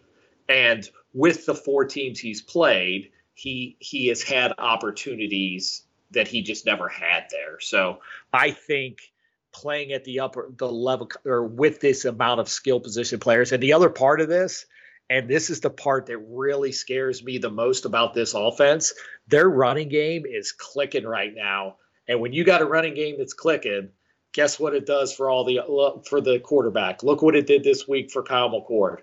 And 0.48 0.88
with 1.12 1.46
the 1.46 1.54
four 1.54 1.84
teams 1.84 2.18
he's 2.18 2.42
played, 2.42 3.10
he 3.34 3.76
he 3.78 4.08
has 4.08 4.22
had 4.22 4.52
opportunities 4.58 5.82
that 6.14 6.28
he 6.28 6.42
just 6.42 6.66
never 6.66 6.88
had 6.88 7.24
there. 7.30 7.60
So 7.60 8.00
I 8.32 8.50
think 8.50 8.98
playing 9.52 9.92
at 9.92 10.04
the 10.04 10.20
upper 10.20 10.50
the 10.56 10.70
level 10.70 11.08
or 11.24 11.44
with 11.46 11.80
this 11.80 12.04
amount 12.04 12.40
of 12.40 12.48
skill 12.48 12.80
position 12.80 13.20
players 13.20 13.52
and 13.52 13.62
the 13.62 13.72
other 13.72 13.88
part 13.88 14.20
of 14.20 14.28
this 14.28 14.66
and 15.10 15.28
this 15.28 15.48
is 15.48 15.60
the 15.60 15.70
part 15.70 16.06
that 16.06 16.18
really 16.18 16.72
scares 16.72 17.22
me 17.22 17.38
the 17.38 17.50
most 17.50 17.84
about 17.84 18.14
this 18.14 18.34
offense 18.34 18.92
their 19.28 19.48
running 19.48 19.88
game 19.88 20.24
is 20.26 20.50
clicking 20.50 21.06
right 21.06 21.32
now. 21.34 21.76
And 22.08 22.20
when 22.20 22.32
you 22.32 22.42
got 22.42 22.62
a 22.62 22.66
running 22.66 22.94
game 22.94 23.16
that's 23.16 23.32
clicking 23.32 23.90
guess 24.34 24.58
what 24.58 24.74
it 24.74 24.84
does 24.84 25.14
for 25.14 25.30
all 25.30 25.44
the 25.44 26.02
for 26.06 26.20
the 26.20 26.38
quarterback? 26.40 27.02
Look 27.02 27.22
what 27.22 27.36
it 27.36 27.46
did 27.46 27.64
this 27.64 27.88
week 27.88 28.10
for 28.10 28.22
Kyle 28.22 28.50
McCord. 28.50 28.98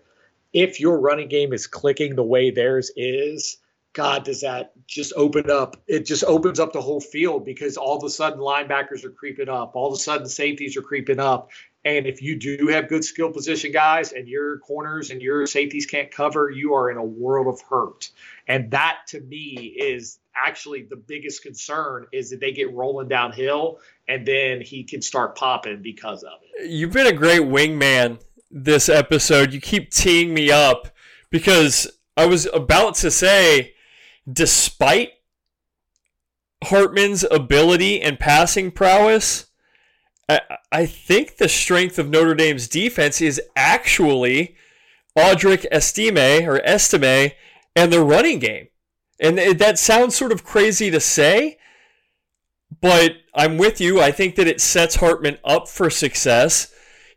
If 0.53 0.79
your 0.79 0.99
running 0.99 1.29
game 1.29 1.53
is 1.53 1.65
clicking 1.65 2.15
the 2.15 2.23
way 2.23 2.51
theirs 2.51 2.91
is 2.95 3.57
God, 3.93 4.23
does 4.23 4.41
that 4.41 4.71
just 4.87 5.11
open 5.15 5.49
up? 5.49 5.75
It 5.87 6.05
just 6.05 6.23
opens 6.23 6.59
up 6.59 6.71
the 6.71 6.81
whole 6.81 7.01
field 7.01 7.45
because 7.45 7.75
all 7.75 7.97
of 7.97 8.03
a 8.03 8.09
sudden 8.09 8.39
linebackers 8.39 9.03
are 9.03 9.11
creeping 9.11 9.49
up, 9.49 9.75
all 9.75 9.87
of 9.87 9.93
a 9.93 9.97
sudden 9.97 10.27
safeties 10.27 10.77
are 10.77 10.81
creeping 10.81 11.19
up. 11.19 11.51
And 11.83 12.05
if 12.05 12.21
you 12.21 12.37
do 12.37 12.67
have 12.67 12.87
good 12.89 13.03
skill 13.03 13.31
position 13.31 13.71
guys 13.71 14.11
and 14.11 14.27
your 14.27 14.59
corners 14.59 15.09
and 15.09 15.21
your 15.21 15.47
safeties 15.47 15.87
can't 15.87 16.11
cover, 16.11 16.51
you 16.51 16.73
are 16.75 16.91
in 16.91 16.97
a 16.97 17.03
world 17.03 17.47
of 17.47 17.59
hurt. 17.61 18.11
And 18.47 18.69
that 18.71 18.99
to 19.07 19.19
me 19.21 19.75
is 19.79 20.19
actually 20.35 20.83
the 20.83 20.95
biggest 20.95 21.41
concern 21.41 22.05
is 22.11 22.29
that 22.29 22.39
they 22.39 22.51
get 22.51 22.71
rolling 22.73 23.07
downhill 23.07 23.79
and 24.07 24.25
then 24.25 24.61
he 24.61 24.83
can 24.83 25.01
start 25.01 25.35
popping 25.35 25.81
because 25.81 26.23
of 26.23 26.33
it. 26.43 26.69
You've 26.69 26.93
been 26.93 27.07
a 27.07 27.13
great 27.13 27.41
wingman 27.41 28.21
this 28.51 28.87
episode. 28.87 29.51
You 29.51 29.59
keep 29.59 29.91
teeing 29.91 30.33
me 30.33 30.51
up 30.51 30.87
because 31.29 31.87
I 32.15 32.25
was 32.25 32.45
about 32.53 32.95
to 32.95 33.09
say 33.09 33.73
despite 34.31 35.13
Hartman's 36.63 37.23
ability 37.29 38.01
and 38.01 38.19
passing 38.19 38.71
prowess, 38.71 39.47
I, 40.29 40.41
I 40.71 40.85
think 40.85 41.37
the 41.37 41.49
strength 41.49 41.97
of 41.99 42.09
Notre 42.09 42.35
Dame's 42.35 42.67
defense 42.67 43.21
is 43.21 43.41
actually 43.55 44.55
Audric 45.17 45.65
Estime 45.71 46.47
or 46.47 46.61
Estime 46.63 47.31
and 47.75 47.91
the 47.91 48.03
running 48.03 48.39
game. 48.39 48.67
And 49.19 49.37
that 49.37 49.77
sounds 49.77 50.15
sort 50.15 50.31
of 50.31 50.43
crazy 50.43 50.89
to 50.89 50.99
say, 50.99 51.57
but 52.81 53.13
I'm 53.35 53.57
with 53.57 53.79
you. 53.79 54.01
I 54.01 54.11
think 54.11 54.35
that 54.35 54.47
it 54.47 54.61
sets 54.61 54.95
Hartman 54.95 55.37
up 55.43 55.67
for 55.67 55.89
success. 55.89 56.70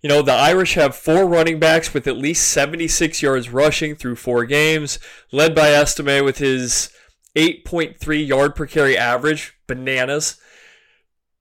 You 0.04 0.08
know, 0.08 0.20
the 0.20 0.32
Irish 0.32 0.74
have 0.74 0.94
four 0.94 1.24
running 1.26 1.58
backs 1.58 1.94
with 1.94 2.06
at 2.06 2.18
least 2.18 2.50
76 2.50 3.22
yards 3.22 3.48
rushing 3.48 3.96
through 3.96 4.16
four 4.16 4.44
games, 4.44 4.98
led 5.32 5.54
by 5.54 5.70
Estime 5.70 6.22
with 6.22 6.36
his 6.36 6.90
8.3 7.34 8.28
yard 8.28 8.54
per 8.54 8.66
carry 8.66 8.98
average. 8.98 9.54
Bananas. 9.66 10.38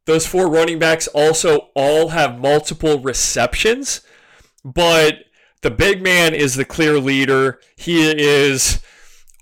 Those 0.06 0.26
four 0.26 0.50
running 0.50 0.80
backs 0.80 1.10
also 1.10 1.72
all 1.76 2.10
have 2.10 2.40
multiple 2.40 3.00
receptions, 3.00 4.00
but 4.64 5.26
the 5.62 5.70
big 5.70 6.02
man 6.02 6.34
is 6.34 6.56
the 6.56 6.64
clear 6.64 7.00
leader. 7.00 7.60
He 7.76 8.02
is 8.02 8.82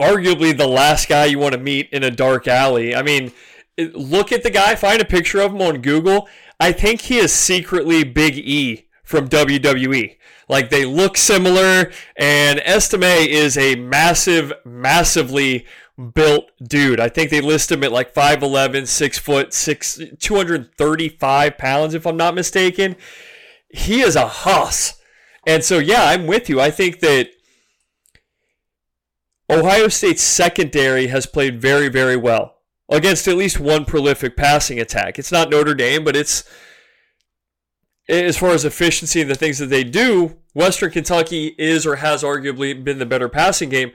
arguably 0.02 0.58
the 0.58 0.68
last 0.68 1.08
guy 1.08 1.26
you 1.26 1.38
want 1.38 1.54
to 1.54 1.60
meet 1.60 1.90
in 1.92 2.04
a 2.04 2.10
dark 2.10 2.48
alley. 2.48 2.96
I 2.96 3.04
mean, 3.04 3.34
look 3.78 4.32
at 4.32 4.42
the 4.42 4.50
guy, 4.50 4.74
find 4.74 5.00
a 5.00 5.06
picture 5.06 5.42
of 5.42 5.54
him 5.54 5.62
on 5.62 5.84
Google. 5.84 6.28
I 6.60 6.72
think 6.72 7.02
he 7.02 7.20
is 7.20 7.32
secretly 7.32 8.04
Big 8.04 8.36
E 8.36 8.88
from 9.12 9.30
WWE. 9.30 10.18
Like 10.50 10.70
they 10.70 10.86
look 10.86 11.18
similar, 11.18 11.92
and 12.16 12.60
Estime 12.62 13.28
is 13.28 13.58
a 13.58 13.76
massive, 13.76 14.52
massively 14.66 15.66
built 16.14 16.52
dude. 16.64 17.00
I 17.00 17.10
think 17.10 17.30
they 17.30 17.42
list 17.42 17.72
him 17.72 17.84
at 17.84 17.92
like 17.92 18.14
5'11, 18.14 18.88
6 18.88 19.20
foot, 19.20 19.54
6, 19.54 20.00
235 20.20 21.58
pounds, 21.58 21.94
if 21.94 22.08
I'm 22.08 22.18
not 22.18 22.34
mistaken. 22.34 22.96
He 23.70 24.02
is 24.02 24.16
a 24.16 24.28
huss. 24.28 25.00
And 25.46 25.64
so, 25.64 25.80
yeah, 25.80 26.04
I'm 26.06 26.28
with 26.28 26.50
you. 26.50 26.60
I 26.60 26.72
think 26.72 27.00
that 27.00 27.30
Ohio 29.50 29.88
State's 29.90 30.24
secondary 30.24 31.08
has 31.08 31.26
played 31.26 31.62
very, 31.62 31.90
very 31.90 32.16
well 32.16 32.58
against 32.90 33.28
at 33.28 33.38
least 33.38 33.60
one 33.60 33.86
prolific 33.86 34.36
passing 34.36 34.80
attack. 34.80 35.18
It's 35.18 35.32
not 35.32 35.50
Notre 35.50 35.74
Dame, 35.74 36.04
but 36.04 36.16
it's 36.16 36.44
as 38.12 38.38
far 38.38 38.52
as 38.52 38.66
efficiency 38.66 39.22
and 39.22 39.30
the 39.30 39.36
things 39.36 39.58
that 39.60 39.68
they 39.68 39.84
do, 39.84 40.38
Western 40.54 40.92
Kentucky 40.92 41.56
is 41.58 41.86
or 41.86 41.98
has 41.98 42.24
arguably 42.24 42.84
been 42.84 43.00
the 43.00 43.06
better 43.06 43.30
passing 43.30 43.70
game. 43.70 43.92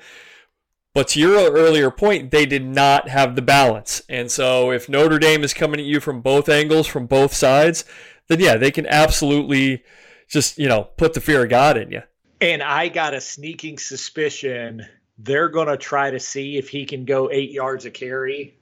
But 0.95 1.09
to 1.09 1.21
your 1.21 1.53
earlier 1.53 1.91
point, 1.91 2.31
they 2.31 2.47
did 2.47 2.65
not 2.65 3.09
have 3.09 3.37
the 3.37 3.43
balance. 3.43 4.01
And 4.09 4.31
so 4.31 4.71
if 4.71 4.89
Notre 4.89 5.19
Dame 5.19 5.45
is 5.45 5.53
coming 5.53 5.79
at 5.79 5.87
you 5.87 6.01
from 6.01 6.23
both 6.23 6.49
angles, 6.49 6.87
from 6.87 7.07
both 7.07 7.35
sides, 7.35 7.85
then 8.29 8.41
yeah, 8.41 8.57
they 8.57 8.71
can 8.71 8.87
absolutely 8.87 9.85
just, 10.29 10.59
you 10.59 10.69
know, 10.69 10.85
put 10.97 11.13
the 11.13 11.21
fear 11.21 11.45
of 11.45 11.51
God 11.51 11.77
in 11.77 11.91
you. 11.91 12.03
And 12.41 12.63
I 12.63 12.89
got 12.89 13.13
a 13.13 13.21
sneaking 13.21 13.79
suspicion 13.79 14.87
they're 15.19 15.49
going 15.49 15.69
to 15.69 15.77
try 15.77 16.11
to 16.11 16.21
see 16.21 16.57
if 16.57 16.69
he 16.69 16.85
can 16.85 17.05
go 17.05 17.31
eight 17.31 17.51
yards 17.51 17.85
a 17.85 17.91
carry 17.91 18.55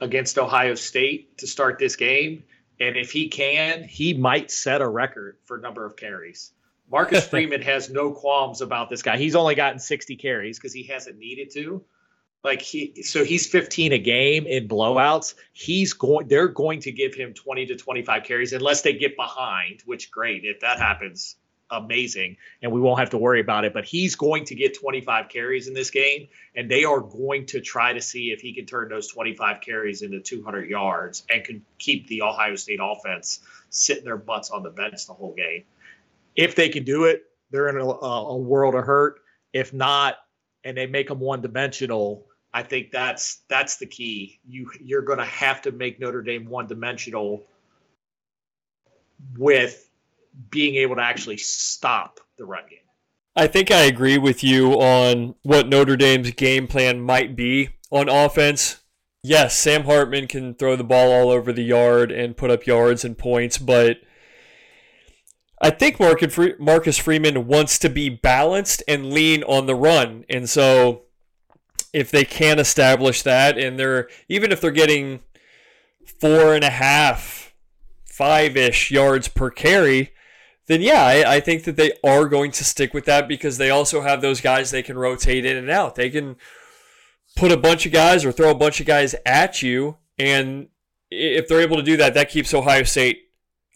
against 0.00 0.38
Ohio 0.38 0.74
State 0.74 1.38
to 1.38 1.46
start 1.46 1.78
this 1.78 1.96
game. 1.96 2.42
And 2.80 2.96
if 2.96 3.12
he 3.12 3.28
can, 3.28 3.84
he 3.84 4.14
might 4.14 4.50
set 4.50 4.80
a 4.80 4.88
record 4.88 5.36
for 5.44 5.58
number 5.58 5.84
of 5.84 5.96
carries. 5.96 6.52
Marcus 6.90 7.26
Freeman 7.28 7.62
has 7.62 7.90
no 7.90 8.10
qualms 8.10 8.62
about 8.62 8.88
this 8.88 9.02
guy. 9.02 9.18
He's 9.18 9.36
only 9.36 9.54
gotten 9.54 9.78
60 9.78 10.16
carries 10.16 10.58
because 10.58 10.72
he 10.72 10.84
hasn't 10.84 11.18
needed 11.18 11.50
to. 11.52 11.84
Like 12.42 12.62
he 12.62 13.02
so 13.02 13.22
he's 13.22 13.46
15 13.46 13.92
a 13.92 13.98
game 13.98 14.46
in 14.46 14.66
blowouts. 14.66 15.34
He's 15.52 15.92
going 15.92 16.26
they're 16.26 16.48
going 16.48 16.80
to 16.80 16.92
give 16.92 17.14
him 17.14 17.34
20 17.34 17.66
to 17.66 17.76
25 17.76 18.24
carries 18.24 18.54
unless 18.54 18.80
they 18.80 18.94
get 18.94 19.14
behind, 19.14 19.82
which 19.84 20.10
great. 20.10 20.46
If 20.46 20.60
that 20.60 20.78
happens, 20.78 21.36
amazing 21.70 22.36
and 22.62 22.70
we 22.70 22.80
won't 22.80 22.98
have 22.98 23.10
to 23.10 23.18
worry 23.18 23.40
about 23.40 23.64
it. 23.64 23.72
But 23.72 23.84
he's 23.84 24.14
going 24.14 24.44
to 24.46 24.54
get 24.54 24.78
25 24.78 25.28
carries 25.28 25.68
in 25.68 25.74
this 25.74 25.90
game, 25.90 26.28
and 26.54 26.70
they 26.70 26.84
are 26.84 27.00
going 27.00 27.46
to 27.46 27.60
try 27.60 27.92
to 27.92 28.00
see 28.00 28.32
if 28.32 28.40
he 28.40 28.52
can 28.52 28.66
turn 28.66 28.88
those 28.88 29.08
25 29.08 29.60
carries 29.60 30.02
into 30.02 30.20
200 30.20 30.68
yards 30.68 31.24
and 31.30 31.44
can 31.44 31.64
keep 31.78 32.06
the 32.08 32.22
Ohio 32.22 32.56
State 32.56 32.80
offense 32.82 33.40
sitting 33.70 34.04
their 34.04 34.16
butts 34.16 34.50
on 34.50 34.62
the 34.62 34.70
bench 34.70 35.06
the 35.06 35.12
whole 35.12 35.34
game. 35.34 35.64
If 36.36 36.54
they 36.54 36.68
can 36.68 36.84
do 36.84 37.04
it, 37.04 37.24
they're 37.50 37.68
in 37.68 37.76
a, 37.76 37.84
a 37.84 38.36
world 38.36 38.74
of 38.74 38.84
hurt. 38.84 39.20
If 39.52 39.72
not, 39.72 40.16
and 40.64 40.76
they 40.76 40.86
make 40.86 41.08
them 41.08 41.20
one 41.20 41.40
dimensional, 41.40 42.26
I 42.52 42.62
think 42.62 42.90
that's 42.90 43.42
that's 43.48 43.76
the 43.76 43.86
key. 43.86 44.40
You 44.46 44.70
you're 44.80 45.02
going 45.02 45.18
to 45.18 45.24
have 45.24 45.62
to 45.62 45.72
make 45.72 46.00
Notre 46.00 46.22
Dame 46.22 46.46
one 46.46 46.66
dimensional 46.66 47.44
with 49.36 49.89
being 50.50 50.76
able 50.76 50.96
to 50.96 51.02
actually 51.02 51.36
stop 51.36 52.20
the 52.38 52.44
run 52.44 52.64
game. 52.68 52.78
I 53.36 53.46
think 53.46 53.70
I 53.70 53.82
agree 53.82 54.18
with 54.18 54.42
you 54.42 54.72
on 54.74 55.34
what 55.42 55.68
Notre 55.68 55.96
Dame's 55.96 56.32
game 56.32 56.66
plan 56.66 57.00
might 57.00 57.36
be 57.36 57.70
on 57.90 58.08
offense. 58.08 58.80
Yes, 59.22 59.58
Sam 59.58 59.84
Hartman 59.84 60.26
can 60.26 60.54
throw 60.54 60.76
the 60.76 60.84
ball 60.84 61.12
all 61.12 61.30
over 61.30 61.52
the 61.52 61.62
yard 61.62 62.10
and 62.10 62.36
put 62.36 62.50
up 62.50 62.66
yards 62.66 63.04
and 63.04 63.16
points, 63.16 63.58
but 63.58 63.98
I 65.60 65.70
think 65.70 66.00
Marcus 66.00 66.98
Freeman 66.98 67.46
wants 67.46 67.78
to 67.80 67.90
be 67.90 68.08
balanced 68.08 68.82
and 68.88 69.12
lean 69.12 69.42
on 69.42 69.66
the 69.66 69.74
run. 69.74 70.24
And 70.30 70.48
so 70.48 71.02
if 71.92 72.10
they 72.10 72.24
can 72.24 72.58
establish 72.58 73.22
that 73.22 73.58
and 73.58 73.78
they're 73.78 74.08
even 74.28 74.52
if 74.52 74.60
they're 74.60 74.70
getting 74.70 75.20
four 76.18 76.54
and 76.54 76.64
a 76.64 76.70
half, 76.70 77.54
five 78.06 78.56
ish 78.56 78.90
yards 78.90 79.28
per 79.28 79.50
carry, 79.50 80.12
then 80.70 80.82
yeah, 80.82 81.04
I, 81.04 81.34
I, 81.34 81.40
think 81.40 81.64
that 81.64 81.74
they 81.74 81.90
are 82.04 82.28
going 82.28 82.52
to 82.52 82.62
stick 82.62 82.94
with 82.94 83.04
that 83.06 83.26
because 83.26 83.58
they 83.58 83.70
also 83.70 84.02
have 84.02 84.20
those 84.20 84.40
guys 84.40 84.70
they 84.70 84.84
can 84.84 84.96
rotate 84.96 85.44
in 85.44 85.56
and 85.56 85.68
out. 85.68 85.96
They 85.96 86.10
can 86.10 86.36
put 87.34 87.50
a 87.50 87.56
bunch 87.56 87.86
of 87.86 87.92
guys 87.92 88.24
or 88.24 88.30
throw 88.30 88.52
a 88.52 88.54
bunch 88.54 88.78
of 88.78 88.86
guys 88.86 89.16
at 89.26 89.62
you, 89.62 89.96
and 90.16 90.68
if 91.10 91.48
they're 91.48 91.60
able 91.60 91.78
to 91.78 91.82
do 91.82 91.96
that, 91.96 92.14
that 92.14 92.30
keeps 92.30 92.54
Ohio 92.54 92.84
State 92.84 93.30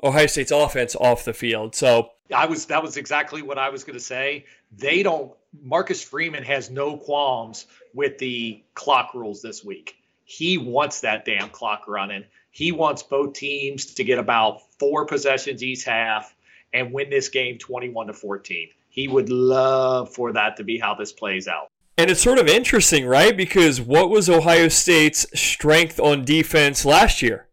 Ohio 0.04 0.26
State's 0.26 0.52
offense 0.52 0.94
off 0.94 1.24
the 1.24 1.33
field. 1.33 1.74
So 1.74 2.11
I 2.33 2.46
was 2.46 2.66
that 2.66 2.80
was 2.80 2.96
exactly 2.96 3.42
what 3.42 3.59
I 3.59 3.70
was 3.70 3.83
going 3.83 3.98
to 3.98 4.04
say. 4.04 4.44
They 4.70 5.02
don't. 5.02 5.33
Marcus 5.64 6.00
Freeman 6.00 6.44
has 6.44 6.70
no 6.70 6.96
qualms 6.96 7.66
with 7.92 8.18
the 8.18 8.62
clock 8.74 9.14
rules 9.14 9.42
this 9.42 9.64
week. 9.64 9.96
He 10.22 10.59
wants 10.59 11.00
that 11.00 11.24
damn 11.24 11.48
clock 11.48 11.88
running. 11.88 12.24
He 12.52 12.70
wants 12.70 13.02
both 13.02 13.33
teams 13.33 13.94
to 13.94 14.04
get 14.04 14.20
about 14.20 14.61
four 14.78 15.07
possessions 15.07 15.61
each 15.64 15.83
half 15.83 16.33
and 16.75 16.93
win 16.93 17.09
this 17.09 17.29
game 17.29 17.57
21 17.59 18.09
to 18.09 18.13
14. 18.13 18.69
He 18.91 19.09
would 19.09 19.31
love 19.31 20.13
for 20.13 20.33
that 20.33 20.57
to 20.59 20.65
be 20.65 20.79
how 20.79 20.95
this 20.95 21.13
plays 21.13 21.49
out. 21.49 21.69
And 21.97 22.11
it's 22.11 22.21
sort 22.21 22.39
of 22.39 22.49
interesting, 22.49 23.07
right? 23.07 23.37
Because 23.37 23.81
what 23.81 24.11
was 24.11 24.29
Ohio 24.29 24.69
State's 24.69 25.27
strength 25.39 26.01
on 26.01 26.25
defense 26.25 26.85
last 26.85 27.23
year? 27.23 27.49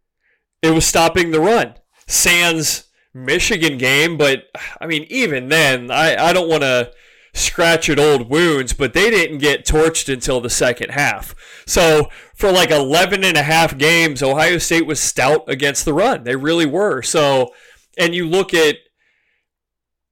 It 0.62 0.72
was 0.72 0.86
stopping 0.86 1.32
the 1.32 1.40
run. 1.40 1.76
Sans 2.08 2.86
Michigan 3.14 3.78
game, 3.78 4.18
but 4.18 4.46
I 4.80 4.88
mean, 4.88 5.06
even 5.10 5.50
then, 5.50 5.92
I, 5.92 6.16
I 6.30 6.34
don't 6.34 6.50
want 6.50 6.64
to 6.64 6.92
scratch 7.34 7.90
at 7.90 8.00
old 8.00 8.30
wounds, 8.30 8.74
but 8.74 8.94
they 8.94 9.10
didn't 9.10 9.38
get 9.38 9.66
torched 9.66 10.12
until 10.12 10.42
the 10.42 10.50
second 10.50 10.92
half. 10.92 11.36
So 11.66 12.10
for 12.36 12.52
like 12.52 12.72
11 12.72 13.24
and 13.24 13.38
a 13.38 13.44
half 13.44 13.78
games, 13.78 14.22
Ohio 14.24 14.58
State 14.58 14.86
was 14.86 15.00
stout 15.00 15.44
against 15.48 15.86
the 15.86 15.94
run. 15.94 16.24
They 16.24 16.36
really 16.36 16.66
were. 16.66 17.02
So, 17.02 17.54
and 17.98 18.14
you 18.14 18.28
look 18.28 18.54
at 18.54 18.78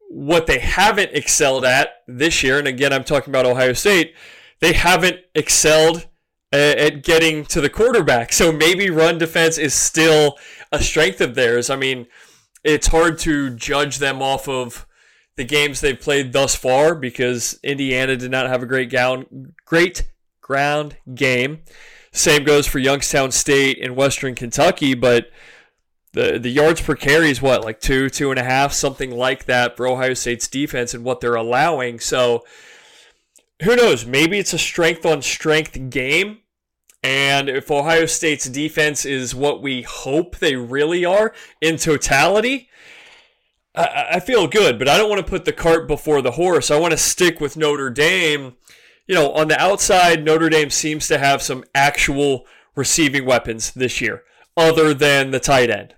what 0.10 0.48
they 0.48 0.60
haven't 0.60 1.12
excelled 1.14 1.64
at 1.64 2.02
this 2.08 2.44
year, 2.44 2.60
and 2.60 2.68
again, 2.68 2.92
I'm 2.92 3.04
talking 3.04 3.32
about 3.32 3.46
Ohio 3.46 3.74
State, 3.74 4.14
they 4.60 4.74
haven't 4.74 5.18
excelled 5.36 6.08
at 6.52 7.04
getting 7.04 7.46
to 7.46 7.62
the 7.62 7.70
quarterback. 7.70 8.34
So 8.34 8.52
maybe 8.52 8.90
run 8.90 9.20
defense 9.20 9.58
is 9.58 9.74
still 9.74 10.38
a 10.72 10.82
strength 10.82 11.22
of 11.22 11.36
theirs. 11.36 11.70
I 11.70 11.76
mean, 11.76 12.08
it's 12.64 12.88
hard 12.88 13.20
to 13.20 13.52
judge 13.52 14.00
them 14.00 14.22
off 14.22 14.48
of 14.48 14.88
the 15.36 15.46
games 15.46 15.80
they've 15.80 16.00
played 16.00 16.34
thus 16.34 16.56
far 16.56 16.96
because 16.96 17.60
Indiana 17.64 18.18
did 18.18 18.32
not 18.32 18.48
have 18.48 18.64
a 18.64 18.66
great 18.66 18.90
ground, 18.90 19.54
great 19.64 20.12
ground 20.42 20.98
game. 21.14 21.62
Same 22.12 22.44
goes 22.44 22.66
for 22.66 22.80
Youngstown 22.80 23.32
State 23.32 23.80
and 23.82 23.96
Western 23.96 24.34
Kentucky, 24.34 24.96
but 24.96 25.30
the 26.14 26.40
the 26.40 26.50
yards 26.50 26.82
per 26.82 26.96
carry 26.96 27.30
is 27.30 27.42
what 27.42 27.64
like 27.64 27.80
two 27.80 28.10
two 28.10 28.32
and 28.32 28.40
a 28.40 28.44
half 28.44 28.74
something 28.74 29.12
like 29.12 29.46
that 29.46 29.78
for 29.78 29.88
ohio 29.88 30.14
state's 30.14 30.48
defense 30.48 30.94
and 30.94 31.04
what 31.04 31.22
they're 31.22 31.36
allowing. 31.36 32.00
So 32.00 32.44
who 33.62 33.76
knows? 33.76 34.06
Maybe 34.06 34.40
it's 34.40 34.54
a 34.54 34.58
strength 34.58 35.06
on 35.06 35.22
strength 35.22 35.90
game. 35.90 36.40
And 37.04 37.48
if 37.48 37.70
ohio 37.70 38.06
state's 38.06 38.46
defense 38.46 39.06
is 39.06 39.36
what 39.36 39.62
we 39.62 39.84
hope 39.84 40.38
they 40.38 40.56
really 40.56 41.06
are 41.06 41.34
in 41.62 41.78
totality 41.78 42.70
I, 43.76 44.08
I 44.14 44.20
feel 44.20 44.48
good 44.48 44.78
but 44.78 44.90
i 44.90 44.98
don't 44.98 45.10
want 45.10 45.26
to 45.26 45.30
put 45.30 45.46
the 45.46 45.54
cart 45.54 45.88
before 45.88 46.22
the 46.22 46.32
horse. 46.32 46.70
I 46.72 46.80
want 46.80 46.92
to 46.92 46.98
stick 46.98 47.40
with 47.40 47.56
notre 47.56 47.90
dame. 47.90 48.58
You 49.08 49.16
know 49.16 49.32
on 49.32 49.48
the 49.48 49.62
outside 49.62 50.26
notre 50.26 50.50
dame 50.50 50.72
seems 50.72 51.08
to 51.08 51.20
have 51.20 51.42
some 51.42 51.64
actual 51.74 52.46
receiving 52.76 53.26
weapons 53.26 53.72
this 53.72 54.02
year 54.02 54.24
other 54.58 54.94
than 54.94 55.32
the 55.32 55.40
tight 55.40 55.70
end 55.70 55.96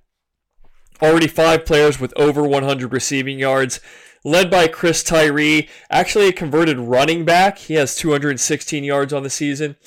Already 1.01 1.27
five 1.27 1.65
players 1.65 1.99
with 1.99 2.13
over 2.15 2.43
100 2.47 2.93
receiving 2.93 3.39
yards, 3.39 3.79
led 4.23 4.51
by 4.51 4.67
Chris 4.67 5.03
Tyree, 5.03 5.67
actually 5.89 6.27
a 6.27 6.33
converted 6.33 6.77
running 6.77 7.25
back. 7.25 7.57
He 7.57 7.73
has 7.75 7.95
216 7.95 8.83
yards 8.83 9.11
on 9.11 9.23
the 9.23 9.29
season. 9.29 9.77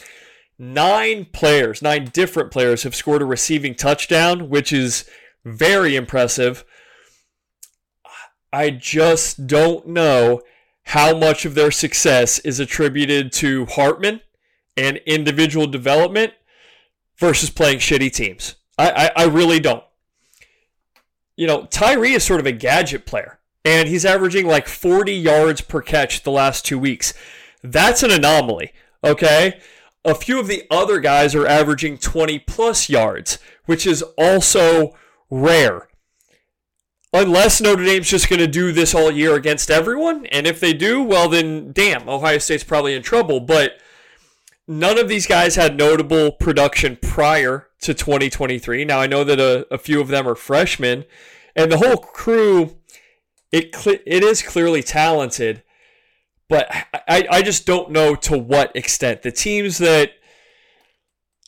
Nine 0.59 1.27
players, 1.33 1.83
nine 1.83 2.07
different 2.07 2.51
players 2.51 2.85
have 2.85 2.95
scored 2.95 3.23
a 3.23 3.27
receiving 3.27 3.75
touchdown, 3.75 4.49
which 4.49 4.73
is 4.73 5.09
very 5.45 5.97
impressive. 5.97 6.65
I 8.53 8.71
just 8.71 9.47
don't 9.47 9.89
know 9.89 10.43
how 10.85 11.17
much 11.17 11.45
of 11.45 11.55
their 11.55 11.71
success 11.71 12.39
is 12.41 12.61
attributed 12.61 13.33
to 13.33 13.67
Hartman 13.67 14.21
and 14.77 14.99
individual 15.07 15.67
development 15.67 16.35
versus 17.19 17.51
playing 17.51 17.79
shitty 17.79 18.13
teams. 18.13 18.57
I, 18.79 19.11
I, 19.17 19.23
I 19.23 19.27
really 19.27 19.61
don't 19.61 19.85
you 21.37 21.47
know, 21.47 21.67
Tyree 21.67 22.13
is 22.13 22.25
sort 22.25 22.41
of 22.41 22.47
a 22.47 22.53
gadget 22.53 23.07
player, 23.07 23.39
and 23.65 23.89
he's 23.89 24.05
averaging 24.05 24.47
like 24.47 24.69
40 24.69 25.13
yards 25.13 25.61
per 25.61 25.81
catch 25.81 26.23
the 26.23 26.31
last 26.31 26.65
two 26.65 26.79
weeks. 26.79 27.15
That's 27.63 28.03
an 28.03 28.11
anomaly, 28.11 28.73
okay? 29.03 29.61
A 30.05 30.15
few 30.15 30.39
of 30.39 30.49
the 30.49 30.65
other 30.71 31.01
guys 31.01 31.35
are 31.35 31.47
averaging 31.47 31.99
20 31.99 32.39
plus 32.41 32.89
yards, 32.89 33.39
which 33.65 33.87
is 33.87 34.03
also 34.19 34.95
rare. 35.31 35.89
Unless 37.13 37.61
Notre 37.61 37.85
Dame's 37.85 38.11
just 38.11 38.29
going 38.29 38.41
to 38.41 38.49
do 38.49 38.73
this 38.73 38.95
all 38.95 39.11
year 39.11 39.35
against 39.35 39.71
everyone, 39.71 40.27
and 40.27 40.47
if 40.47 40.59
they 40.61 40.73
do, 40.73 41.03
well, 41.03 41.29
then 41.29 41.73
damn, 41.73 42.09
Ohio 42.09 42.39
State's 42.39 42.65
probably 42.65 42.95
in 42.95 43.03
trouble. 43.03 43.41
But 43.41 43.79
none 44.67 44.99
of 44.99 45.09
these 45.09 45.27
guys 45.27 45.55
had 45.55 45.77
notable 45.77 46.33
production 46.33 46.99
prior 47.01 47.69
to 47.85 47.95
2023. 47.95 48.85
Now 48.85 49.01
I 49.01 49.07
know 49.07 49.25
that 49.25 49.41
a, 49.41 49.67
a 49.73 49.79
few 49.79 50.01
of 50.01 50.09
them 50.09 50.27
are 50.29 50.35
freshmen, 50.35 51.05
and 51.55 51.71
the 51.71 51.79
whole 51.79 51.97
crew 51.97 52.77
it 53.53 53.75
cl- 53.75 54.01
it 54.05 54.25
is 54.25 54.43
clearly 54.43 54.83
talented, 54.83 55.63
but 56.49 56.67
I, 57.09 57.27
I 57.31 57.43
just 57.43 57.67
don't 57.67 57.91
know 57.91 58.15
to 58.17 58.37
what 58.37 58.75
extent 58.75 59.23
the 59.23 59.31
teams 59.31 59.79
that 59.79 60.13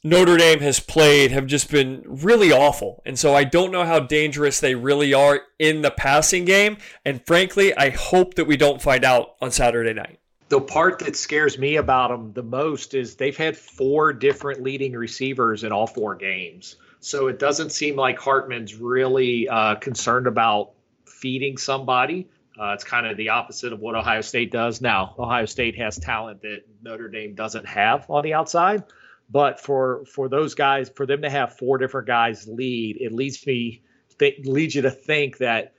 Notre 0.05 0.37
Dame 0.37 0.61
has 0.61 0.79
played 0.79 1.33
have 1.33 1.47
just 1.47 1.69
been 1.69 2.05
really 2.07 2.53
awful. 2.53 3.03
And 3.05 3.19
so 3.19 3.35
I 3.35 3.43
don't 3.43 3.73
know 3.73 3.85
how 3.85 3.99
dangerous 3.99 4.61
they 4.61 4.77
really 4.77 5.13
are 5.13 5.41
in 5.59 5.83
the 5.83 5.91
passing 5.91 6.45
game. 6.45 6.77
And 7.05 7.27
frankly, 7.27 7.77
I 7.77 7.91
hope 7.91 8.35
that 8.35 8.45
we 8.45 8.57
don't 8.57 8.81
find 8.81 9.05
out 9.05 9.35
on 9.41 9.51
Saturday 9.51 9.95
night 9.95 10.21
the 10.49 10.61
part 10.61 11.01
that 11.01 11.17
scares 11.17 11.59
me 11.59 11.77
about 11.77 12.09
them 12.11 12.33
the 12.33 12.43
most 12.43 12.95
is 12.95 13.17
they've 13.17 13.37
had 13.37 13.57
four 13.57 14.13
different 14.13 14.63
leading 14.63 14.93
receivers 14.93 15.65
in 15.65 15.73
all 15.73 15.87
four 15.87 16.15
games. 16.15 16.77
So 17.01 17.29
it 17.29 17.39
doesn't 17.39 17.71
seem 17.71 17.97
like 17.97 18.19
Hartman's 18.19 18.75
really 18.75 19.49
uh, 19.49 19.75
concerned 19.77 20.27
about 20.27 20.73
feeding 21.05 21.57
somebody. 21.57 22.29
Uh, 22.59 22.73
it's 22.73 22.85
kind 22.85 23.07
of 23.07 23.17
the 23.17 23.29
opposite 23.29 23.73
of 23.73 23.81
what 23.81 23.95
Ohio 23.95 24.23
State 24.23 24.51
does. 24.51 24.81
Now, 24.81 25.15
Ohio 25.19 25.45
State 25.45 25.77
has 25.77 25.99
talent 25.99 26.41
that 26.43 26.63
Notre 26.83 27.09
Dame 27.09 27.35
doesn't 27.35 27.67
have 27.67 28.09
on 28.09 28.23
the 28.23 28.33
outside, 28.35 28.85
But 29.29 29.61
for 29.61 30.05
for 30.07 30.29
those 30.29 30.55
guys, 30.55 30.89
for 30.95 31.07
them 31.07 31.23
to 31.23 31.31
have 31.31 31.57
four 31.59 31.79
different 31.79 32.07
guys 32.07 32.47
lead, 32.47 32.97
it 33.01 33.13
leads 33.13 33.45
me 33.47 33.83
th- 34.19 34.47
leads 34.47 34.75
you 34.75 34.83
to 34.83 34.91
think 34.91 35.39
that 35.39 35.75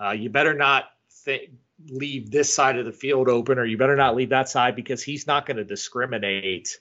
uh, 0.00 0.10
you 0.10 0.28
better 0.30 0.54
not 0.54 0.84
th- 1.24 1.50
leave 1.88 2.30
this 2.30 2.52
side 2.52 2.78
of 2.78 2.84
the 2.84 2.92
field 2.92 3.28
open, 3.28 3.58
or 3.58 3.64
you 3.64 3.76
better 3.78 3.96
not 3.96 4.16
leave 4.16 4.30
that 4.30 4.48
side 4.48 4.76
because 4.76 5.02
he's 5.02 5.26
not 5.26 5.46
going 5.46 5.56
to 5.56 5.64
discriminate. 5.64 6.78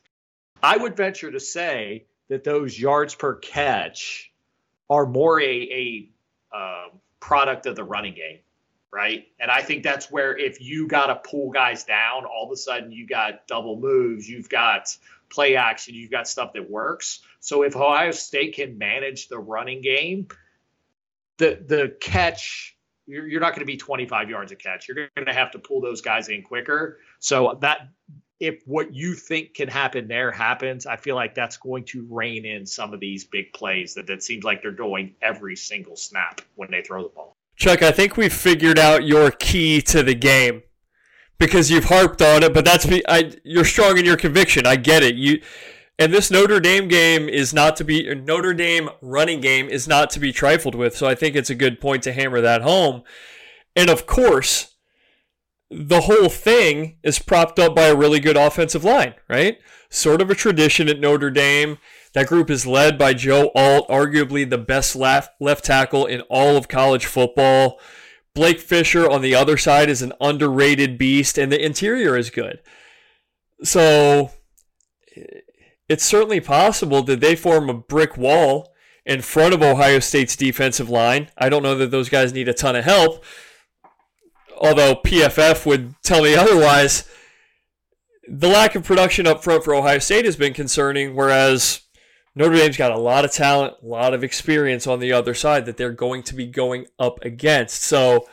I 0.61 0.77
would 0.77 0.95
venture 0.95 1.31
to 1.31 1.39
say 1.39 2.05
that 2.27 2.43
those 2.43 2.79
yards 2.79 3.15
per 3.15 3.35
catch 3.35 4.31
are 4.89 5.05
more 5.05 5.39
a, 5.39 5.45
a 5.45 6.09
uh, 6.55 6.87
product 7.19 7.65
of 7.65 7.75
the 7.75 7.83
running 7.83 8.13
game, 8.13 8.39
right? 8.91 9.27
And 9.39 9.49
I 9.51 9.61
think 9.61 9.83
that's 9.83 10.11
where 10.11 10.37
if 10.37 10.61
you 10.61 10.87
got 10.87 11.07
to 11.07 11.29
pull 11.29 11.51
guys 11.51 11.83
down, 11.83 12.25
all 12.25 12.45
of 12.45 12.51
a 12.51 12.57
sudden 12.57 12.91
you 12.91 13.07
got 13.07 13.47
double 13.47 13.79
moves, 13.79 14.27
you've 14.27 14.49
got 14.49 14.95
play 15.29 15.55
action, 15.55 15.93
you've 15.93 16.11
got 16.11 16.27
stuff 16.27 16.53
that 16.53 16.69
works. 16.69 17.21
So 17.39 17.63
if 17.63 17.75
Ohio 17.75 18.11
State 18.11 18.55
can 18.55 18.77
manage 18.77 19.27
the 19.27 19.39
running 19.39 19.81
game, 19.81 20.27
the 21.37 21.63
the 21.65 21.95
catch 22.01 22.75
you're, 23.09 23.27
you're 23.27 23.41
not 23.41 23.53
going 23.53 23.61
to 23.61 23.65
be 23.65 23.77
25 23.77 24.29
yards 24.29 24.51
a 24.51 24.55
catch. 24.55 24.87
You're 24.87 25.09
going 25.15 25.25
to 25.25 25.33
have 25.33 25.51
to 25.51 25.59
pull 25.59 25.81
those 25.81 26.01
guys 26.01 26.29
in 26.29 26.43
quicker. 26.43 26.99
So 27.19 27.57
that 27.61 27.89
if 28.39 28.61
what 28.65 28.93
you 28.93 29.15
think 29.15 29.53
can 29.55 29.67
happen 29.67 30.07
there 30.07 30.31
happens, 30.31 30.85
I 30.85 30.95
feel 30.95 31.15
like 31.15 31.35
that's 31.35 31.57
going 31.57 31.85
to 31.85 32.07
rein 32.09 32.45
in 32.45 32.65
some 32.65 32.93
of 32.93 32.99
these 32.99 33.25
big 33.25 33.51
plays 33.51 33.95
that 33.95 34.09
it 34.09 34.23
seems 34.23 34.43
like 34.43 34.61
they're 34.61 34.71
doing 34.71 35.15
every 35.21 35.55
single 35.55 35.95
snap 35.95 36.41
when 36.55 36.71
they 36.71 36.81
throw 36.81 37.03
the 37.03 37.09
ball. 37.09 37.35
Chuck, 37.55 37.83
I 37.83 37.91
think 37.91 38.15
we've 38.15 38.31
figured 38.31 38.79
out 38.79 39.03
your 39.03 39.31
key 39.31 39.81
to 39.81 40.03
the 40.03 40.15
game 40.15 40.63
because 41.39 41.69
you've 41.69 41.85
harped 41.85 42.21
on 42.21 42.43
it, 42.43 42.53
but 42.53 42.63
that's 42.63 42.87
I, 43.09 43.33
you're 43.43 43.65
strong 43.65 43.97
in 43.97 44.05
your 44.05 44.17
conviction. 44.17 44.65
I 44.65 44.77
get 44.77 45.03
it. 45.03 45.15
You 45.15 45.41
and 45.99 46.13
this 46.13 46.31
Notre 46.31 46.61
Dame 46.61 46.87
game 46.87 47.27
is 47.27 47.53
not 47.53 47.75
to 47.75 47.83
be 47.83 48.15
Notre 48.15 48.53
Dame 48.53 48.89
running 49.01 49.41
game 49.41 49.67
is 49.67 49.85
not 49.85 50.09
to 50.11 50.19
be 50.19 50.31
trifled 50.31 50.73
with. 50.73 50.95
So 50.95 51.05
I 51.05 51.13
think 51.13 51.35
it's 51.35 51.49
a 51.49 51.55
good 51.55 51.81
point 51.81 52.03
to 52.03 52.13
hammer 52.13 52.39
that 52.39 52.61
home. 52.61 53.03
And 53.75 53.89
of 53.89 54.07
course, 54.07 54.75
the 55.69 56.01
whole 56.01 56.29
thing 56.29 56.97
is 57.03 57.19
propped 57.19 57.59
up 57.59 57.75
by 57.75 57.87
a 57.87 57.95
really 57.95 58.21
good 58.21 58.37
offensive 58.37 58.85
line, 58.85 59.13
right? 59.27 59.59
Sort 59.89 60.21
of 60.21 60.31
a 60.31 60.35
tradition 60.35 60.87
at 60.87 61.01
Notre 61.01 61.29
Dame. 61.29 61.77
That 62.13 62.27
group 62.27 62.49
is 62.49 62.65
led 62.65 62.97
by 62.97 63.13
Joe 63.13 63.51
Alt, 63.53 63.87
arguably 63.89 64.49
the 64.49 64.57
best 64.57 64.95
left, 64.95 65.31
left 65.41 65.65
tackle 65.65 66.05
in 66.05 66.21
all 66.21 66.55
of 66.55 66.69
college 66.69 67.05
football. 67.05 67.79
Blake 68.33 68.59
Fisher 68.59 69.07
on 69.07 69.21
the 69.21 69.35
other 69.35 69.57
side 69.57 69.89
is 69.89 70.01
an 70.01 70.13
underrated 70.21 70.97
beast, 70.97 71.37
and 71.37 71.51
the 71.51 71.63
interior 71.63 72.15
is 72.15 72.29
good. 72.29 72.61
So 73.63 74.31
it's 75.89 76.05
certainly 76.05 76.39
possible 76.39 77.01
that 77.03 77.19
they 77.19 77.35
form 77.35 77.69
a 77.69 77.73
brick 77.73 78.15
wall 78.15 78.73
in 79.05 79.21
front 79.21 79.53
of 79.53 79.63
Ohio 79.63 79.99
State's 79.99 80.35
defensive 80.35 80.89
line. 80.89 81.29
I 81.37 81.49
don't 81.49 81.63
know 81.63 81.75
that 81.75 81.89
those 81.89 82.09
guys 82.09 82.31
need 82.31 82.47
a 82.47 82.53
ton 82.53 82.75
of 82.75 82.85
help, 82.85 83.25
although 84.55 84.95
PFF 84.95 85.65
would 85.65 85.95
tell 86.03 86.23
me 86.23 86.35
otherwise. 86.35 87.09
The 88.27 88.47
lack 88.47 88.75
of 88.75 88.83
production 88.83 89.25
up 89.25 89.43
front 89.43 89.63
for 89.63 89.73
Ohio 89.73 89.97
State 89.97 90.25
has 90.25 90.35
been 90.35 90.53
concerning, 90.53 91.15
whereas 91.15 91.81
Notre 92.35 92.55
Dame's 92.55 92.77
got 92.77 92.91
a 92.91 92.97
lot 92.99 93.25
of 93.25 93.31
talent, 93.31 93.73
a 93.81 93.85
lot 93.87 94.13
of 94.13 94.23
experience 94.23 94.85
on 94.85 94.99
the 94.99 95.11
other 95.11 95.33
side 95.33 95.65
that 95.65 95.77
they're 95.77 95.91
going 95.91 96.21
to 96.23 96.35
be 96.35 96.45
going 96.45 96.85
up 96.99 97.25
against. 97.25 97.81
So 97.81 98.27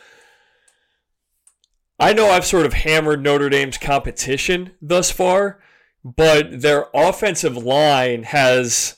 I 1.98 2.12
know 2.12 2.28
I've 2.28 2.44
sort 2.44 2.66
of 2.66 2.74
hammered 2.74 3.22
Notre 3.22 3.48
Dame's 3.48 3.78
competition 3.78 4.72
thus 4.82 5.10
far, 5.10 5.60
but 6.14 6.60
their 6.60 6.86
offensive 6.94 7.56
line 7.56 8.22
has 8.22 8.96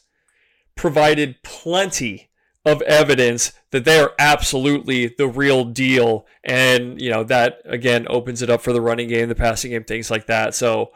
provided 0.76 1.42
plenty 1.42 2.28
of 2.66 2.82
evidence 2.82 3.52
that 3.70 3.86
they 3.86 3.98
are 3.98 4.12
absolutely 4.18 5.06
the 5.06 5.26
real 5.26 5.64
deal. 5.64 6.26
And, 6.44 7.00
you 7.00 7.08
know, 7.08 7.24
that 7.24 7.62
again 7.64 8.06
opens 8.10 8.42
it 8.42 8.50
up 8.50 8.60
for 8.60 8.74
the 8.74 8.82
running 8.82 9.08
game, 9.08 9.30
the 9.30 9.34
passing 9.34 9.70
game, 9.70 9.84
things 9.84 10.10
like 10.10 10.26
that. 10.26 10.54
So 10.54 10.92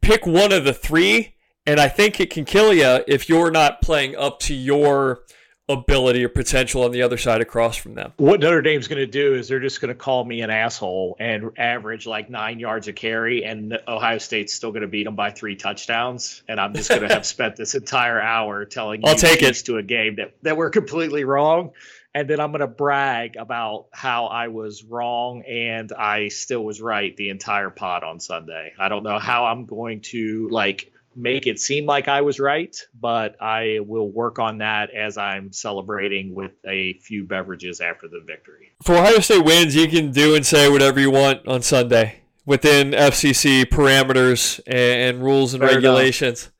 pick 0.00 0.26
one 0.26 0.52
of 0.52 0.64
the 0.64 0.72
three, 0.72 1.34
and 1.66 1.78
I 1.78 1.88
think 1.88 2.18
it 2.18 2.30
can 2.30 2.46
kill 2.46 2.72
you 2.72 3.04
if 3.06 3.28
you're 3.28 3.50
not 3.50 3.82
playing 3.82 4.16
up 4.16 4.38
to 4.40 4.54
your 4.54 5.20
ability 5.68 6.22
or 6.24 6.28
potential 6.28 6.84
on 6.84 6.92
the 6.92 7.02
other 7.02 7.16
side 7.16 7.40
across 7.40 7.76
from 7.76 7.94
them. 7.94 8.12
What 8.18 8.40
Notre 8.40 8.60
Dame's 8.60 8.86
going 8.86 8.98
to 8.98 9.06
do 9.06 9.34
is 9.34 9.48
they're 9.48 9.60
just 9.60 9.80
going 9.80 9.88
to 9.88 9.94
call 9.94 10.24
me 10.24 10.42
an 10.42 10.50
asshole 10.50 11.16
and 11.18 11.52
average 11.56 12.06
like 12.06 12.28
nine 12.28 12.58
yards 12.58 12.86
a 12.88 12.92
carry, 12.92 13.44
and 13.44 13.78
Ohio 13.88 14.18
State's 14.18 14.52
still 14.52 14.70
going 14.70 14.82
to 14.82 14.88
beat 14.88 15.04
them 15.04 15.16
by 15.16 15.30
three 15.30 15.56
touchdowns. 15.56 16.42
And 16.48 16.60
I'm 16.60 16.74
just 16.74 16.90
going 16.90 17.02
to 17.02 17.14
have 17.14 17.24
spent 17.34 17.56
this 17.56 17.74
entire 17.74 18.20
hour 18.20 18.64
telling 18.66 19.02
I'll 19.04 19.16
take 19.16 19.42
it 19.42 19.54
to 19.64 19.78
a 19.78 19.82
game 19.82 20.16
that, 20.16 20.34
that 20.42 20.56
we're 20.56 20.70
completely 20.70 21.24
wrong. 21.24 21.72
And 22.16 22.30
then 22.30 22.38
I'm 22.38 22.52
going 22.52 22.60
to 22.60 22.68
brag 22.68 23.36
about 23.36 23.86
how 23.92 24.26
I 24.26 24.46
was 24.46 24.84
wrong 24.84 25.42
and 25.42 25.92
I 25.92 26.28
still 26.28 26.64
was 26.64 26.80
right 26.80 27.16
the 27.16 27.30
entire 27.30 27.70
pod 27.70 28.04
on 28.04 28.20
Sunday. 28.20 28.72
I 28.78 28.88
don't 28.88 29.02
know 29.02 29.18
how 29.18 29.46
I'm 29.46 29.66
going 29.66 30.00
to 30.02 30.48
like 30.48 30.92
make 31.16 31.46
it 31.46 31.58
seem 31.58 31.86
like 31.86 32.08
I 32.08 32.20
was 32.20 32.40
right, 32.40 32.76
but 33.00 33.40
I 33.40 33.80
will 33.86 34.10
work 34.10 34.38
on 34.38 34.58
that 34.58 34.90
as 34.90 35.16
I'm 35.16 35.52
celebrating 35.52 36.34
with 36.34 36.52
a 36.66 36.94
few 36.94 37.24
beverages 37.24 37.80
after 37.80 38.08
the 38.08 38.22
victory. 38.26 38.72
For 38.82 38.96
Ohio 38.96 39.20
State 39.20 39.44
wins, 39.44 39.74
you 39.74 39.88
can 39.88 40.10
do 40.10 40.34
and 40.34 40.44
say 40.44 40.68
whatever 40.68 41.00
you 41.00 41.10
want 41.10 41.46
on 41.46 41.62
Sunday 41.62 42.20
within 42.46 42.90
FCC 42.90 43.64
parameters 43.64 44.60
and, 44.66 45.22
rules 45.22 45.54
and 45.54 45.62
Fair 45.62 45.74
regulations. 45.74 46.50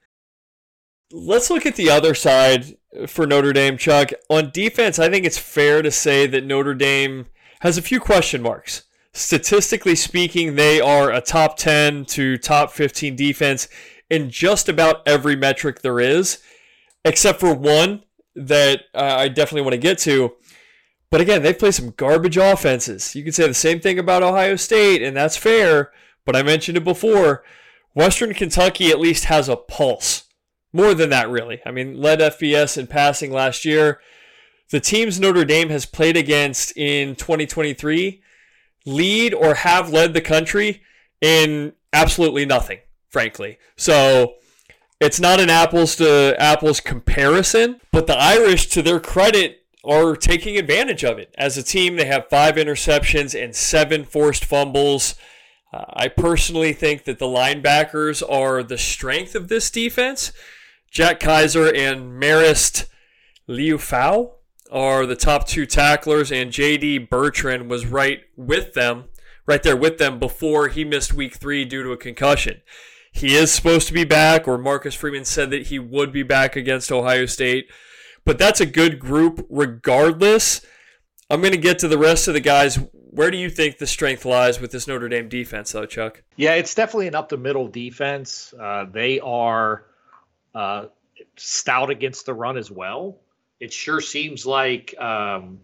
Enough. 1.13 1.27
Let's 1.27 1.51
look 1.51 1.67
at 1.67 1.77
the 1.77 1.91
other 1.91 2.15
side 2.15 2.77
for 3.07 3.27
Notre 3.27 3.53
Dame, 3.53 3.77
Chuck. 3.77 4.11
On 4.29 4.51
defense, 4.51 4.99
I 4.99 5.09
think 5.11 5.25
it's 5.25 5.39
fair 5.39 5.83
to 5.83 5.91
say 5.91 6.27
that 6.27 6.45
Notre 6.45 6.75
Dame 6.75 7.27
has 7.61 7.79
a 7.79 7.83
few 7.83 8.01
question 8.01 8.43
marks. 8.43 8.85
Statistically 9.13 9.95
speaking, 9.95 10.57
they 10.57 10.81
are 10.81 11.13
a 11.13 11.21
top 11.21 11.57
10 11.57 12.05
to 12.07 12.37
top 12.37 12.73
15 12.73 13.15
defense 13.15 13.69
in 14.11 14.31
just 14.31 14.69
about 14.69 15.07
every 15.07 15.37
metric 15.37 15.81
there 15.81 16.01
is, 16.01 16.43
except 17.05 17.41
for 17.41 17.55
one 17.55 18.05
that 18.35 18.83
uh, 18.95 19.17
I 19.19 19.29
definitely 19.29 19.63
want 19.63 19.73
to 19.73 19.79
get 19.79 19.99
to. 20.01 20.35
But 21.11 21.21
again, 21.21 21.43
they 21.43 21.55
play 21.55 21.71
some 21.71 21.91
garbage 21.91 22.37
offenses. 22.37 23.15
You 23.15 23.23
can 23.23 23.33
say 23.33 23.47
the 23.47 23.55
same 23.55 23.81
thing 23.81 23.99
about 23.99 24.23
Ohio 24.23 24.57
State, 24.57 25.03
and 25.03 25.17
that's 25.17 25.37
fair. 25.37 25.93
But 26.25 26.35
I 26.35 26.43
mentioned 26.43 26.77
it 26.77 26.85
before. 26.85 27.45
Western 27.95 28.35
Kentucky 28.35 28.91
at 28.91 28.99
least 28.99 29.27
has 29.27 29.49
a 29.49 29.57
pulse. 29.57 30.25
More 30.73 30.93
than 30.95 31.11
that, 31.11 31.31
really. 31.31 31.61
I 31.65 31.71
mean, 31.71 32.01
led 32.01 32.19
FBS 32.19 32.77
in 32.77 32.89
passing 32.89 33.31
last 33.31 33.65
year. 33.65 34.01
The 34.71 34.81
teams 34.81 35.21
Notre 35.21 35.45
Dame 35.45 35.69
has 35.69 35.87
played 35.87 36.17
against 36.17 36.77
in 36.77 37.15
2023 37.15 38.21
lead 38.87 39.35
or 39.35 39.55
have 39.55 39.91
led 39.91 40.15
the 40.15 40.21
country 40.21 40.83
in 41.21 41.73
absolutely 41.93 42.45
nothing 42.45 42.81
frankly. 43.15 43.59
So 43.77 44.35
it's 45.01 45.21
not 45.21 45.41
an 45.41 45.49
apples 45.49 45.97
to 45.97 46.35
apples 46.37 46.81
comparison, 46.81 47.81
but 47.93 48.07
the 48.07 48.19
Irish, 48.19 48.67
to 48.71 48.83
their 48.83 48.99
credit, 48.99 49.61
are 49.85 50.17
taking 50.17 50.57
advantage 50.57 51.05
of 51.05 51.19
it. 51.19 51.33
As 51.39 51.57
a 51.57 51.63
team, 51.63 51.97
they 51.97 52.07
have 52.07 52.29
five 52.29 52.57
interceptions 52.57 53.41
and 53.41 53.55
seven 53.55 54.05
forced 54.05 54.45
fumbles. 54.45 55.15
Uh, 55.73 55.85
I 55.95 56.09
personally 56.09 56.73
think 56.73 57.05
that 57.05 57.21
the 57.21 57.27
linebackers 57.27 58.23
are 58.29 58.63
the 58.65 58.79
strength 58.79 59.37
of 59.37 59.47
this 59.47 59.71
defense. 59.71 60.33
Jack 60.91 61.21
Kiser 61.21 61.73
and 61.73 62.21
Marist 62.21 62.87
Liufau 63.49 64.33
are 64.73 65.07
the 65.07 65.17
top 65.17 65.47
two 65.47 65.67
tacklers, 65.67 66.33
and 66.33 66.51
JD 66.51 67.09
Bertrand 67.09 67.71
was 67.71 67.87
right 67.87 68.23
with 68.37 68.75
them, 68.75 69.05
right 69.47 69.63
there 69.63 69.77
with 69.77 69.99
them 69.99 70.19
before 70.19 70.69
he 70.69 70.85
missed 70.85 71.13
week 71.13 71.35
three 71.37 71.65
due 71.65 71.85
to 71.85 71.93
a 71.93 71.97
concussion. 71.97 72.63
He 73.15 73.37
is 73.37 73.53
supposed 73.53 73.87
to 73.87 73.95
be 73.95 74.05
back, 74.05 74.49
or 74.49 74.59
Marcus 74.59 74.95
Freeman 74.95 75.25
said 75.25 75.51
that 75.51 75.69
he 75.69 75.79
would 75.79 76.13
be 76.13 76.25
back 76.25 76.57
against 76.57 76.91
Ohio 76.91 77.27
State. 77.27 77.71
But 78.25 78.39
that's 78.39 78.61
a 78.61 78.67
good 78.67 78.99
group 78.99 79.47
regardless. 79.49 80.67
I'm 81.31 81.41
going 81.41 81.53
to 81.53 81.59
get 81.59 81.79
to 81.79 81.89
the 81.89 81.97
rest 81.97 82.27
of 82.27 82.35
the 82.35 82.41
guys. 82.41 82.77
Where 82.93 83.31
do 83.31 83.39
you 83.39 83.51
think 83.51 83.79
the 83.79 83.87
strength 83.87 84.25
lies 84.25 84.61
with 84.61 84.73
this 84.73 84.89
Notre 84.89 85.09
Dame 85.09 85.29
defense, 85.29 85.71
though, 85.71 85.87
Chuck? 85.87 86.25
Yeah, 86.37 86.55
it's 86.55 86.75
definitely 86.75 87.07
an 87.07 87.15
up 87.15 87.29
the 87.29 87.37
middle 87.37 87.69
defense. 87.69 88.53
Uh, 88.59 88.87
they 88.91 89.21
are 89.21 89.85
uh, 90.53 90.87
stout 91.37 91.91
against 91.91 92.27
the 92.27 92.35
run 92.35 92.57
as 92.57 92.69
well. 92.69 93.21
It 93.61 93.73
sure 93.73 94.01
seems 94.01 94.45
like 94.45 94.99
um, 94.99 95.61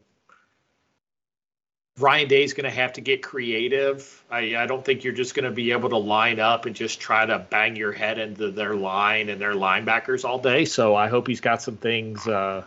Ryan 2.00 2.28
Day 2.28 2.44
is 2.44 2.54
going 2.54 2.64
to 2.64 2.70
have 2.70 2.94
to 2.94 3.00
get 3.00 3.22
creative. 3.22 4.22
I, 4.30 4.56
I 4.56 4.66
don't 4.66 4.84
think 4.84 5.04
you're 5.04 5.12
just 5.12 5.34
going 5.34 5.44
to 5.44 5.50
be 5.50 5.72
able 5.72 5.90
to 5.90 5.96
line 5.96 6.40
up 6.40 6.66
and 6.66 6.74
just 6.74 7.00
try 7.00 7.26
to 7.26 7.38
bang 7.38 7.76
your 7.76 7.92
head 7.92 8.18
into 8.18 8.50
their 8.50 8.74
line 8.74 9.28
and 9.28 9.40
their 9.40 9.54
linebackers 9.54 10.24
all 10.24 10.38
day. 10.38 10.64
So 10.64 10.94
I 10.94 11.08
hope 11.08 11.26
he's 11.26 11.40
got 11.40 11.62
some 11.62 11.76
things 11.76 12.26
uh, 12.26 12.64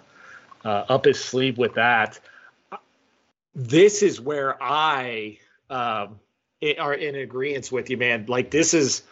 uh, 0.63 0.67
up 0.67 1.05
his 1.05 1.23
sleeve 1.23 1.57
with 1.57 1.75
that. 1.75 2.19
This 3.55 4.01
is 4.03 4.19
where 4.19 4.61
I 4.61 5.37
um, 5.69 6.19
are 6.79 6.93
in 6.93 7.15
agreement 7.15 7.71
with 7.71 7.89
you, 7.89 7.97
man. 7.97 8.25
Like 8.27 8.51
this 8.51 8.73
is 8.73 9.03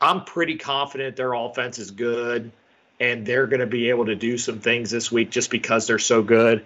I'm 0.00 0.24
pretty 0.24 0.56
confident 0.56 1.16
their 1.16 1.34
offense 1.34 1.78
is 1.78 1.90
good 1.90 2.50
and 2.98 3.24
they're 3.24 3.46
going 3.46 3.60
to 3.60 3.66
be 3.66 3.90
able 3.90 4.06
to 4.06 4.14
do 4.14 4.36
some 4.38 4.60
things 4.60 4.90
this 4.90 5.10
week 5.10 5.30
just 5.30 5.50
because 5.50 5.86
they're 5.86 5.98
so 5.98 6.22
good. 6.22 6.64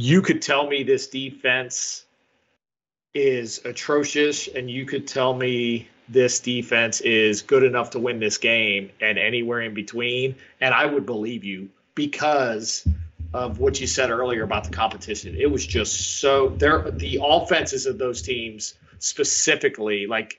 You 0.00 0.22
could 0.22 0.42
tell 0.42 0.68
me 0.68 0.84
this 0.84 1.08
defense 1.08 2.04
is 3.14 3.60
atrocious, 3.64 4.46
and 4.46 4.70
you 4.70 4.86
could 4.86 5.08
tell 5.08 5.34
me 5.34 5.88
this 6.08 6.38
defense 6.38 7.00
is 7.00 7.42
good 7.42 7.64
enough 7.64 7.90
to 7.90 7.98
win 7.98 8.20
this 8.20 8.38
game 8.38 8.92
and 9.00 9.18
anywhere 9.18 9.60
in 9.60 9.74
between, 9.74 10.36
and 10.60 10.72
I 10.72 10.86
would 10.86 11.04
believe 11.04 11.42
you 11.42 11.70
because 11.96 12.86
of 13.34 13.58
what 13.58 13.80
you 13.80 13.88
said 13.88 14.10
earlier 14.10 14.44
about 14.44 14.62
the 14.62 14.70
competition. 14.70 15.34
It 15.36 15.50
was 15.50 15.66
just 15.66 16.20
so 16.20 16.50
there 16.50 16.88
the 16.92 17.18
offenses 17.20 17.86
of 17.86 17.98
those 17.98 18.22
teams 18.22 18.74
specifically 19.00 20.06
like 20.06 20.38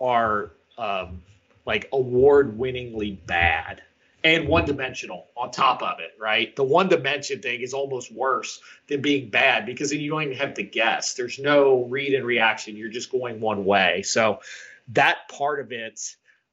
are 0.00 0.50
um, 0.76 1.22
like 1.66 1.88
award 1.92 2.58
winningly 2.58 3.12
bad 3.12 3.80
and 4.24 4.48
one 4.48 4.64
dimensional 4.64 5.28
on 5.36 5.50
top 5.50 5.82
of 5.82 6.00
it, 6.00 6.12
right? 6.18 6.54
The 6.54 6.62
one 6.64 6.88
dimension 6.88 7.40
thing 7.40 7.60
is 7.60 7.74
almost 7.74 8.12
worse 8.12 8.60
than 8.88 9.00
being 9.00 9.30
bad 9.30 9.66
because 9.66 9.90
then 9.90 10.00
you 10.00 10.10
don't 10.10 10.22
even 10.22 10.36
have 10.36 10.54
to 10.54 10.62
guess. 10.62 11.14
There's 11.14 11.38
no 11.38 11.84
read 11.84 12.14
and 12.14 12.24
reaction. 12.24 12.76
You're 12.76 12.88
just 12.88 13.10
going 13.10 13.40
one 13.40 13.64
way. 13.64 14.02
So 14.02 14.40
that 14.88 15.28
part 15.28 15.60
of 15.60 15.72
it, 15.72 16.00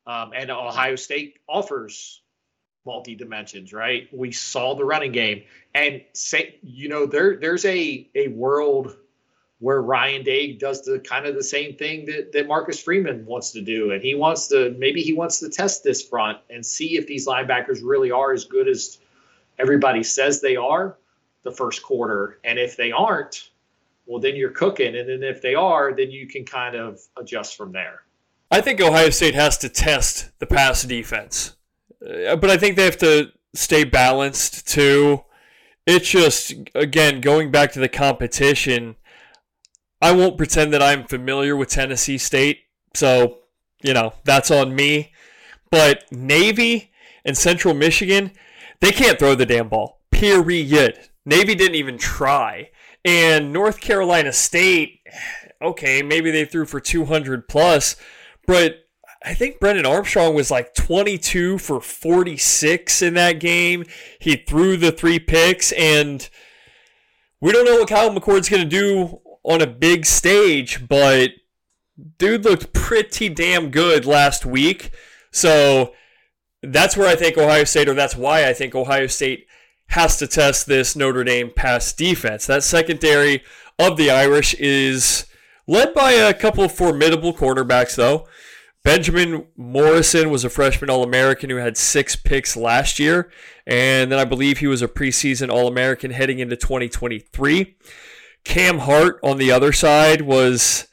um, 0.08 0.32
and 0.36 0.50
Ohio 0.50 0.96
State 0.96 1.40
offers 1.48 2.22
multi 2.86 3.16
dimensions, 3.16 3.74
right? 3.74 4.08
We 4.12 4.32
saw 4.32 4.76
the 4.76 4.86
running 4.86 5.12
game, 5.12 5.44
and 5.74 6.02
say 6.14 6.58
you 6.64 6.90
know 6.90 7.06
there 7.06 7.38
there's 7.38 7.66
a 7.66 8.10
a 8.16 8.30
world 8.30 8.96
where 9.60 9.82
Ryan 9.82 10.24
Day 10.24 10.54
does 10.54 10.84
the 10.84 11.00
kind 11.00 11.26
of 11.26 11.36
the 11.36 11.44
same 11.44 11.76
thing 11.76 12.06
that, 12.06 12.32
that 12.32 12.48
Marcus 12.48 12.82
Freeman 12.82 13.26
wants 13.26 13.52
to 13.52 13.62
do. 13.62 13.92
And 13.92 14.02
he 14.02 14.16
wants 14.16 14.48
to 14.48 14.76
maybe 14.78 15.02
he 15.02 15.14
wants 15.14 15.40
to 15.40 15.50
test 15.50 15.84
this 15.84 16.02
front 16.02 16.40
and 16.50 16.66
see 16.66 16.98
if 16.98 17.08
these 17.08 17.28
linebackers 17.28 17.80
really 17.84 18.12
are 18.12 18.32
as 18.32 18.46
good 18.46 18.68
as 18.68 18.98
everybody 19.58 20.04
says 20.04 20.42
they 20.42 20.56
are 20.56 20.98
the 21.44 21.52
first 21.52 21.84
quarter. 21.84 22.40
And 22.44 22.58
if 22.58 22.78
they 22.78 22.92
aren't, 22.92 23.50
well 24.06 24.20
then 24.20 24.36
you're 24.36 24.52
cooking. 24.52 24.96
And 24.96 25.10
then 25.10 25.24
if 25.24 25.42
they 25.42 25.56
are, 25.56 25.94
then 25.94 26.10
you 26.10 26.28
can 26.28 26.46
kind 26.46 26.76
of 26.76 27.02
adjust 27.18 27.58
from 27.58 27.74
there. 27.74 28.04
I 28.52 28.62
think 28.62 28.82
Ohio 28.82 29.10
State 29.10 29.36
has 29.36 29.58
to 29.60 29.70
test 29.70 30.32
the 30.40 30.48
pass 30.48 30.84
defense. 30.84 31.56
Uh, 32.02 32.38
but 32.38 32.50
I 32.50 32.58
think 32.58 32.78
they 32.78 32.86
have 32.86 32.98
to 33.00 33.32
stay 33.54 33.84
balanced 33.84 34.68
too. 34.70 35.26
It's 35.86 36.10
just 36.10 36.54
again 36.76 37.20
going 37.20 37.52
back 37.52 37.74
to 37.74 37.80
the 37.80 37.90
competition 37.90 38.96
I 40.02 40.12
won't 40.12 40.38
pretend 40.38 40.74
that 40.74 40.82
I'm 40.82 41.06
familiar 41.06 41.56
with 41.56 41.70
Tennessee 41.70 42.18
State, 42.18 42.62
so 42.94 43.40
you 43.84 43.94
know 43.94 44.14
that's 44.24 44.52
on 44.52 44.76
me. 44.76 45.12
But 45.72 46.06
Navy 46.12 46.92
and 47.26 47.38
Central 47.38 47.74
Michigan, 47.74 48.32
they 48.80 48.92
can't 48.92 49.20
throw 49.20 49.36
the 49.36 49.46
damn 49.46 49.70
ball. 49.70 50.02
Period. 50.12 51.10
Navy 51.26 51.54
didn't 51.56 51.76
even 51.76 51.98
try. 51.98 52.72
And 53.06 53.54
North 53.54 53.80
Carolina 53.80 54.34
State, 54.34 55.00
okay, 55.62 56.02
maybe 56.02 56.32
they 56.32 56.46
threw 56.46 56.66
for 56.66 56.80
200 56.80 57.48
plus, 57.48 57.96
but 58.46 58.86
I 59.24 59.34
think 59.34 59.60
Brennan 59.60 59.86
Armstrong 59.86 60.34
was 60.34 60.50
like 60.50 60.74
22 60.74 61.58
for 61.58 61.82
46 61.82 63.02
in 63.02 63.14
that 63.16 63.40
game. 63.40 63.86
He 64.20 64.38
threw 64.38 64.78
the 64.78 64.92
three 64.92 65.20
picks, 65.20 65.72
and 65.74 66.28
we 67.42 67.52
don't 67.52 67.66
know 67.66 67.80
what 67.80 67.90
Kyle 67.90 68.12
McCord's 68.12 68.50
going 68.50 68.64
to 68.64 68.70
do 68.70 69.22
on 69.50 69.62
a 69.62 69.68
big 69.68 70.06
stage, 70.06 70.88
but 70.88 71.32
dude 72.20 72.46
looked 72.46 72.72
pretty 72.72 73.28
damn 73.28 73.72
good 73.72 74.06
last 74.06 74.46
week. 74.46 74.92
So 75.32 75.94
that's 76.62 76.96
where 76.96 77.10
I 77.10 77.16
think 77.16 77.38
Ohio 77.38 77.64
State, 77.64 77.90
or 77.90 77.96
that's 77.96 78.16
why 78.16 78.48
I 78.48 78.54
think 78.54 78.76
Ohio 78.76 79.08
State 79.08 79.48
has 79.88 80.18
to 80.18 80.28
test 80.28 80.68
this 80.68 80.96
Notre 80.96 81.24
Dame 81.24 81.52
pass 81.54 81.92
defense. 81.92 82.46
That 82.46 82.64
secondary 82.64 83.42
of 83.80 83.98
the 83.98 84.12
Irish 84.12 84.54
is 84.54 85.26
led 85.68 85.96
by 85.96 86.12
a 86.12 86.34
couple 86.34 86.64
of 86.64 86.72
formidable 86.72 87.34
quarterbacks, 87.34 87.96
though. 87.96 88.28
Benjamin 88.84 89.48
Morrison 89.58 90.30
was 90.30 90.46
a 90.46 90.50
freshman 90.50 90.92
All 90.92 91.04
American 91.04 91.50
who 91.50 91.58
had 91.58 91.76
six 91.76 92.16
picks 92.16 92.56
last 92.56 93.00
year, 93.00 93.32
and 93.66 94.12
then 94.12 94.20
I 94.20 94.26
believe 94.26 94.60
he 94.60 94.68
was 94.68 94.84
a 94.84 94.88
preseason 94.88 95.50
All 95.50 95.68
American 95.68 96.12
heading 96.12 96.40
into 96.40 96.56
2023. 96.56 97.76
Cam 98.50 98.80
Hart 98.80 99.20
on 99.22 99.38
the 99.38 99.52
other 99.52 99.72
side 99.72 100.22
was 100.22 100.88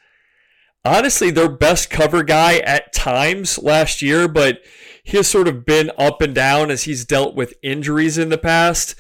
honestly 0.85 1.31
their 1.31 1.49
best 1.49 1.89
cover 1.89 2.23
guy 2.23 2.59
at 2.59 2.93
times 2.93 3.59
last 3.59 4.03
year, 4.03 4.29
but 4.29 4.61
he 5.03 5.17
has 5.17 5.27
sort 5.27 5.49
of 5.49 5.65
been 5.65 5.91
up 5.97 6.21
and 6.21 6.35
down 6.35 6.71
as 6.71 6.85
he's 6.85 7.07
dealt 7.07 7.35
with 7.35 7.55
injuries 7.63 8.19
in 8.19 8.29
the 8.29 8.37
past. 8.37 8.95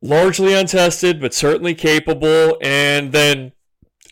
Largely 0.00 0.54
untested, 0.54 1.20
but 1.20 1.34
certainly 1.34 1.74
capable. 1.74 2.56
And 2.62 3.12
then 3.12 3.52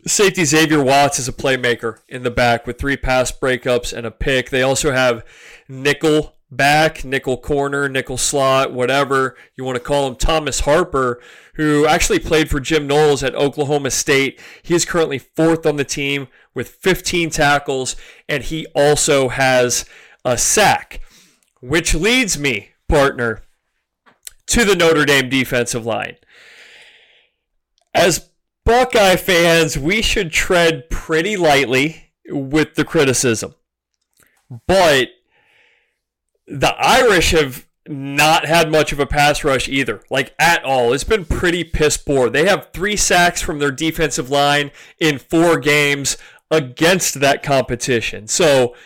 safety 0.07 0.45
Xavier 0.45 0.84
Watts 0.84 1.18
is 1.18 1.28
a 1.28 1.32
playmaker 1.32 2.01
in 2.11 2.24
the 2.24 2.30
back 2.30 2.66
with 2.66 2.78
three 2.78 2.99
pass 2.99 3.32
breakups 3.32 3.97
and 3.97 4.07
a 4.07 4.11
pick. 4.11 4.51
They 4.51 4.62
also 4.62 4.93
have 4.93 5.24
nickel 5.66 6.36
back, 6.53 7.05
nickel 7.05 7.37
corner, 7.37 7.89
nickel 7.89 8.19
slot, 8.19 8.73
whatever 8.73 9.37
you 9.57 9.65
want 9.65 9.77
to 9.77 9.83
call 9.83 10.07
him, 10.07 10.17
Thomas 10.17 10.61
Harper, 10.61 11.21
who 11.55 11.87
actually 11.87 12.19
played 12.19 12.51
for 12.51 12.61
Jim 12.61 12.87
Knowles 12.87 13.23
at 13.23 13.35
Oklahoma 13.35 13.91
State. 13.91 14.41
He 14.63 14.75
is 14.75 14.85
currently 14.85 15.19
fourth 15.19 15.67
on 15.67 15.77
the 15.77 15.85
team 15.85 16.29
with 16.55 16.69
15 16.69 17.31
tackles, 17.31 17.97
and 18.29 18.43
he 18.43 18.67
also 18.75 19.29
has 19.29 19.85
a 20.25 20.39
sack, 20.39 21.01
which 21.61 21.95
leads 21.95 22.39
me, 22.39 22.71
partner, 22.89 23.43
to 24.47 24.65
the 24.65 24.77
Notre 24.77 25.07
Dame 25.07 25.29
defensive 25.29 25.87
line. 25.87 26.17
As 27.95 28.31
Buckeye 28.65 29.17
fans, 29.17 29.79
we 29.79 30.03
should 30.03 30.31
tread 30.31 30.89
pretty 30.91 31.37
lightly 31.37 32.13
with 32.29 32.75
the 32.75 32.85
criticism. 32.85 33.55
But 34.67 35.09
the 36.47 36.74
Irish 36.78 37.30
have 37.32 37.66
not 37.88 38.47
had 38.47 38.70
much 38.70 38.93
of 38.93 39.01
a 39.01 39.07
pass 39.07 39.43
rush 39.43 39.68
either, 39.68 40.03
like 40.11 40.34
at 40.38 40.64
all. 40.64 40.93
It's 40.93 41.05
been 41.05 41.24
pretty 41.24 41.64
piss 41.64 41.97
poor. 41.97 42.30
They 42.30 42.47
have 42.47 42.70
three 42.72 42.97
sacks 42.97 43.43
from 43.43 43.59
their 43.59 43.70
defensive 43.70 44.30
line 44.30 44.70
in 45.01 45.18
four 45.18 45.59
games 45.59 46.16
against 46.51 47.20
that 47.20 47.43
competition. 47.43 48.28
So 48.28 48.76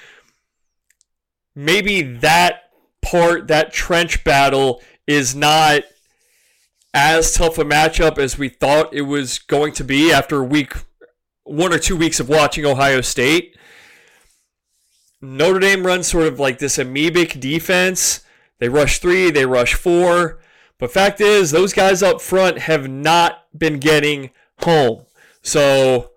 maybe 1.54 2.02
that 2.02 2.70
part, 3.02 3.48
that 3.48 3.72
trench 3.72 4.24
battle, 4.24 4.82
is 5.06 5.34
not 5.34 5.82
as 6.94 7.34
tough 7.34 7.58
a 7.58 7.64
matchup 7.64 8.18
as 8.18 8.38
we 8.38 8.48
thought 8.48 8.94
it 8.94 9.02
was 9.02 9.38
going 9.38 9.72
to 9.74 9.84
be 9.84 10.10
after 10.10 10.42
week 10.42 10.72
one 11.44 11.72
or 11.72 11.78
two 11.78 11.96
weeks 11.96 12.18
of 12.18 12.28
watching 12.28 12.64
Ohio 12.64 13.00
State. 13.00 13.56
Notre 15.20 15.58
Dame 15.58 15.86
runs 15.86 16.06
sort 16.06 16.26
of 16.26 16.38
like 16.38 16.58
this 16.58 16.76
amoebic 16.76 17.40
defense. 17.40 18.20
They 18.58 18.68
rush 18.68 18.98
three, 18.98 19.30
they 19.30 19.46
rush 19.46 19.74
four. 19.74 20.40
But 20.78 20.92
fact 20.92 21.20
is, 21.20 21.50
those 21.50 21.72
guys 21.72 22.02
up 22.02 22.20
front 22.20 22.58
have 22.58 22.88
not 22.88 23.46
been 23.56 23.78
getting 23.78 24.30
home. 24.60 25.04
So 25.42 26.10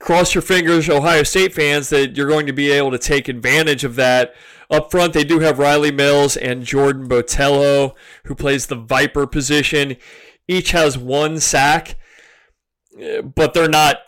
cross 0.00 0.34
your 0.34 0.42
fingers, 0.42 0.88
Ohio 0.88 1.22
State 1.22 1.54
fans, 1.54 1.88
that 1.90 2.16
you're 2.16 2.28
going 2.28 2.46
to 2.46 2.52
be 2.52 2.70
able 2.72 2.90
to 2.90 2.98
take 2.98 3.28
advantage 3.28 3.84
of 3.84 3.94
that. 3.96 4.34
Up 4.68 4.90
front, 4.90 5.12
they 5.12 5.22
do 5.22 5.40
have 5.40 5.58
Rylie 5.58 5.94
Mills 5.94 6.36
and 6.36 6.64
Jordan 6.64 7.08
Botelho, 7.08 7.94
who 8.24 8.34
plays 8.34 8.66
the 8.66 8.74
Viper 8.74 9.26
position. 9.26 9.96
Each 10.48 10.72
has 10.72 10.98
one 10.98 11.38
sack, 11.38 11.96
eh, 12.98 13.20
but 13.20 13.54
they're 13.54 13.68
not 13.68 13.98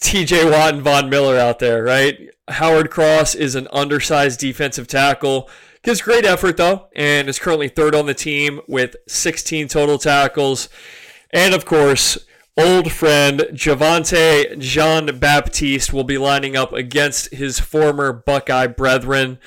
TJ 0.00 0.50
Watt 0.50 0.74
and 0.74 0.82
Von 0.82 1.08
Miller 1.08 1.38
out 1.38 1.58
there, 1.58 1.82
right? 1.82 2.30
Howard 2.48 2.90
Cross 2.90 3.34
is 3.34 3.54
an 3.54 3.68
undersized 3.72 4.40
defensive 4.40 4.86
tackle. 4.86 5.48
Gives 5.82 6.02
great 6.02 6.24
effort 6.24 6.56
though, 6.56 6.88
and 6.94 7.28
is 7.28 7.38
currently 7.38 7.68
third 7.68 7.94
on 7.94 8.06
the 8.06 8.14
team 8.14 8.60
with 8.66 8.96
16 9.06 9.68
total 9.68 9.98
tackles. 9.98 10.68
And 11.30 11.54
of 11.54 11.64
course, 11.64 12.18
old 12.56 12.90
friend 12.90 13.40
Javontae 13.52 14.58
Jean 14.58 15.18
Baptiste 15.18 15.92
will 15.92 16.04
be 16.04 16.18
lining 16.18 16.56
up 16.56 16.72
against 16.72 17.32
his 17.32 17.60
former 17.60 18.12
Buckeye 18.12 18.66
brethren. 18.66 19.38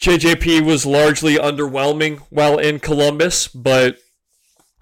JJP 0.00 0.64
was 0.66 0.84
largely 0.84 1.36
underwhelming 1.36 2.18
while 2.28 2.58
in 2.58 2.78
Columbus, 2.80 3.48
but 3.48 3.98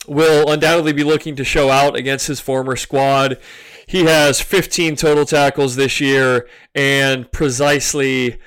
will 0.06 0.50
undoubtedly 0.50 0.92
be 0.92 1.04
looking 1.04 1.36
to 1.36 1.44
show 1.44 1.70
out 1.70 1.96
against 1.96 2.26
his 2.26 2.40
former 2.40 2.76
squad. 2.76 3.38
He 3.86 4.04
has 4.04 4.40
15 4.40 4.96
total 4.96 5.24
tackles 5.24 5.76
this 5.76 6.00
year 6.00 6.48
and 6.74 7.30
precisely 7.30 8.38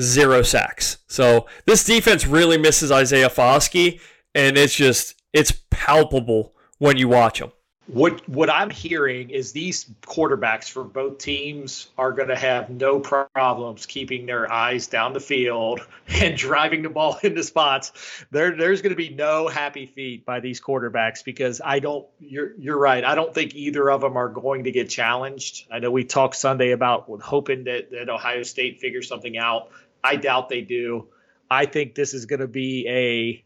zero 0.00 0.42
sacks. 0.42 0.98
So 1.06 1.46
this 1.66 1.84
defense 1.84 2.26
really 2.26 2.58
misses 2.58 2.90
Isaiah 2.90 3.30
Foskey, 3.30 4.00
and 4.34 4.56
it's 4.56 4.74
just 4.74 5.14
it's 5.32 5.52
palpable 5.70 6.54
when 6.78 6.96
you 6.96 7.08
watch 7.08 7.40
him. 7.40 7.52
What 7.86 8.28
what 8.28 8.50
I'm 8.50 8.70
hearing 8.70 9.30
is 9.30 9.52
these 9.52 9.84
quarterbacks 10.02 10.68
for 10.68 10.82
both 10.82 11.18
teams 11.18 11.88
are 11.96 12.10
going 12.10 12.28
to 12.28 12.36
have 12.36 12.68
no 12.68 12.98
problems 12.98 13.86
keeping 13.86 14.26
their 14.26 14.50
eyes 14.52 14.88
down 14.88 15.12
the 15.12 15.20
field 15.20 15.80
and 16.08 16.36
driving 16.36 16.82
the 16.82 16.88
ball 16.88 17.18
into 17.22 17.44
spots. 17.44 17.92
There 18.30 18.56
there's 18.56 18.82
going 18.82 18.90
to 18.90 18.96
be 18.96 19.10
no 19.10 19.46
happy 19.46 19.86
feet 19.86 20.24
by 20.24 20.40
these 20.40 20.60
quarterbacks 20.60 21.24
because 21.24 21.60
I 21.64 21.78
don't 21.78 22.06
you're 22.18 22.54
you're 22.58 22.78
right. 22.78 23.04
I 23.04 23.14
don't 23.14 23.32
think 23.32 23.54
either 23.54 23.88
of 23.88 24.00
them 24.00 24.16
are 24.16 24.28
going 24.28 24.64
to 24.64 24.72
get 24.72 24.88
challenged. 24.88 25.66
I 25.70 25.78
know 25.78 25.90
we 25.90 26.04
talked 26.04 26.36
Sunday 26.36 26.72
about 26.72 27.06
hoping 27.22 27.64
that 27.64 27.92
that 27.92 28.08
Ohio 28.08 28.42
State 28.42 28.80
figures 28.80 29.06
something 29.06 29.38
out. 29.38 29.70
I 30.02 30.16
doubt 30.16 30.48
they 30.48 30.62
do. 30.62 31.08
I 31.48 31.66
think 31.66 31.94
this 31.94 32.14
is 32.14 32.26
going 32.26 32.40
to 32.40 32.48
be 32.48 32.88
a 32.88 33.44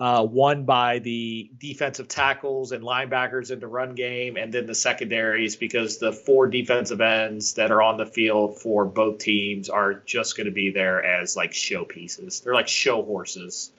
uh, 0.00 0.26
won 0.28 0.64
by 0.64 0.98
the 0.98 1.50
defensive 1.58 2.08
tackles 2.08 2.72
and 2.72 2.82
linebackers 2.82 3.50
in 3.50 3.60
the 3.60 3.66
run 3.66 3.94
game, 3.94 4.36
and 4.36 4.52
then 4.52 4.66
the 4.66 4.74
secondaries 4.74 5.54
because 5.54 5.98
the 5.98 6.12
four 6.12 6.48
defensive 6.48 7.00
ends 7.00 7.54
that 7.54 7.70
are 7.70 7.80
on 7.80 7.96
the 7.96 8.06
field 8.06 8.60
for 8.60 8.84
both 8.84 9.18
teams 9.18 9.70
are 9.70 9.94
just 9.94 10.36
going 10.36 10.46
to 10.46 10.52
be 10.52 10.70
there 10.70 11.04
as 11.04 11.36
like 11.36 11.54
show 11.54 11.84
pieces. 11.84 12.40
They're 12.40 12.54
like 12.54 12.68
show 12.68 13.02
horses. 13.02 13.70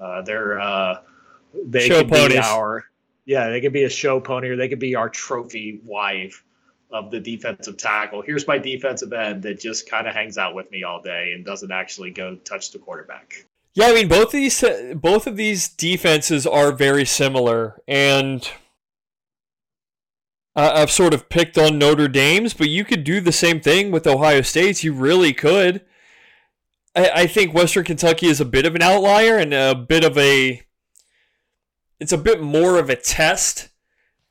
Uh, 0.00 0.22
they're 0.22 0.60
uh, 0.60 1.00
they 1.64 1.88
show 1.88 2.04
can 2.04 2.30
be 2.30 2.38
our 2.38 2.84
yeah, 3.24 3.48
they 3.50 3.60
could 3.60 3.72
be 3.72 3.84
a 3.84 3.90
show 3.90 4.20
pony 4.20 4.48
or 4.48 4.56
they 4.56 4.68
could 4.68 4.80
be 4.80 4.96
our 4.96 5.08
trophy 5.08 5.80
wife 5.84 6.44
of 6.90 7.10
the 7.10 7.20
defensive 7.20 7.76
tackle. 7.76 8.22
Here's 8.22 8.46
my 8.46 8.58
defensive 8.58 9.12
end 9.12 9.44
that 9.44 9.60
just 9.60 9.88
kind 9.88 10.06
of 10.06 10.14
hangs 10.14 10.36
out 10.36 10.54
with 10.54 10.70
me 10.70 10.82
all 10.82 11.00
day 11.00 11.32
and 11.34 11.44
doesn't 11.44 11.72
actually 11.72 12.10
go 12.10 12.36
touch 12.36 12.72
the 12.72 12.78
quarterback. 12.78 13.46
Yeah, 13.74 13.86
I 13.86 13.94
mean 13.94 14.08
both 14.08 14.26
of 14.26 14.32
these 14.32 14.64
both 14.94 15.26
of 15.26 15.36
these 15.36 15.68
defenses 15.68 16.46
are 16.46 16.70
very 16.70 17.04
similar, 17.04 17.82
and 17.88 18.48
I've 20.54 20.92
sort 20.92 21.12
of 21.12 21.28
picked 21.28 21.58
on 21.58 21.78
Notre 21.78 22.06
Dame's, 22.06 22.54
but 22.54 22.68
you 22.68 22.84
could 22.84 23.02
do 23.02 23.20
the 23.20 23.32
same 23.32 23.60
thing 23.60 23.90
with 23.90 24.06
Ohio 24.06 24.42
State's. 24.42 24.84
You 24.84 24.92
really 24.92 25.32
could. 25.32 25.80
I, 26.94 27.10
I 27.14 27.26
think 27.26 27.52
Western 27.52 27.84
Kentucky 27.84 28.28
is 28.28 28.40
a 28.40 28.44
bit 28.44 28.64
of 28.64 28.76
an 28.76 28.82
outlier 28.82 29.36
and 29.36 29.52
a 29.52 29.74
bit 29.74 30.04
of 30.04 30.16
a. 30.16 30.62
It's 31.98 32.12
a 32.12 32.18
bit 32.18 32.40
more 32.40 32.78
of 32.78 32.88
a 32.88 32.94
test, 32.96 33.70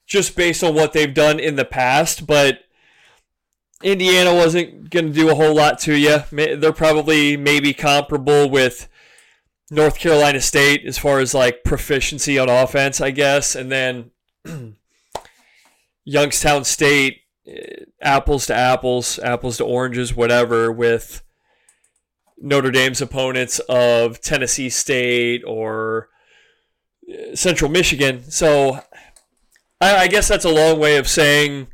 just 0.05 0.37
based 0.37 0.63
on 0.63 0.73
what 0.73 0.93
they've 0.93 1.13
done 1.13 1.39
in 1.39 1.57
the 1.57 1.65
past, 1.65 2.25
but. 2.25 2.59
Indiana 3.81 4.33
wasn't 4.33 4.89
going 4.91 5.07
to 5.07 5.11
do 5.11 5.29
a 5.29 5.35
whole 5.35 5.53
lot 5.53 5.77
to 5.77 5.93
you. 5.93 6.19
They're 6.31 6.71
probably 6.71 7.35
maybe 7.35 7.73
comparable 7.73 8.49
with 8.49 8.87
North 9.71 9.97
Carolina 9.97 10.41
State 10.41 10.85
as 10.85 10.97
far 10.97 11.19
as 11.19 11.33
like 11.33 11.63
proficiency 11.63 12.37
on 12.37 12.49
offense, 12.49 13.01
I 13.01 13.11
guess, 13.11 13.55
and 13.55 13.71
then 13.71 14.11
Youngstown 16.05 16.63
State, 16.63 17.21
eh, 17.47 17.85
apples 18.01 18.45
to 18.47 18.55
apples, 18.55 19.19
apples 19.19 19.57
to 19.57 19.65
oranges, 19.65 20.15
whatever, 20.15 20.71
with 20.71 21.23
Notre 22.37 22.71
Dame's 22.71 23.01
opponents 23.01 23.59
of 23.69 24.19
Tennessee 24.19 24.69
State 24.69 25.43
or 25.45 26.09
eh, 27.09 27.35
Central 27.35 27.71
Michigan. 27.71 28.29
So 28.29 28.79
I, 29.79 29.97
I 29.97 30.07
guess 30.07 30.27
that's 30.27 30.45
a 30.45 30.53
long 30.53 30.79
way 30.79 30.97
of 30.97 31.07
saying 31.07 31.67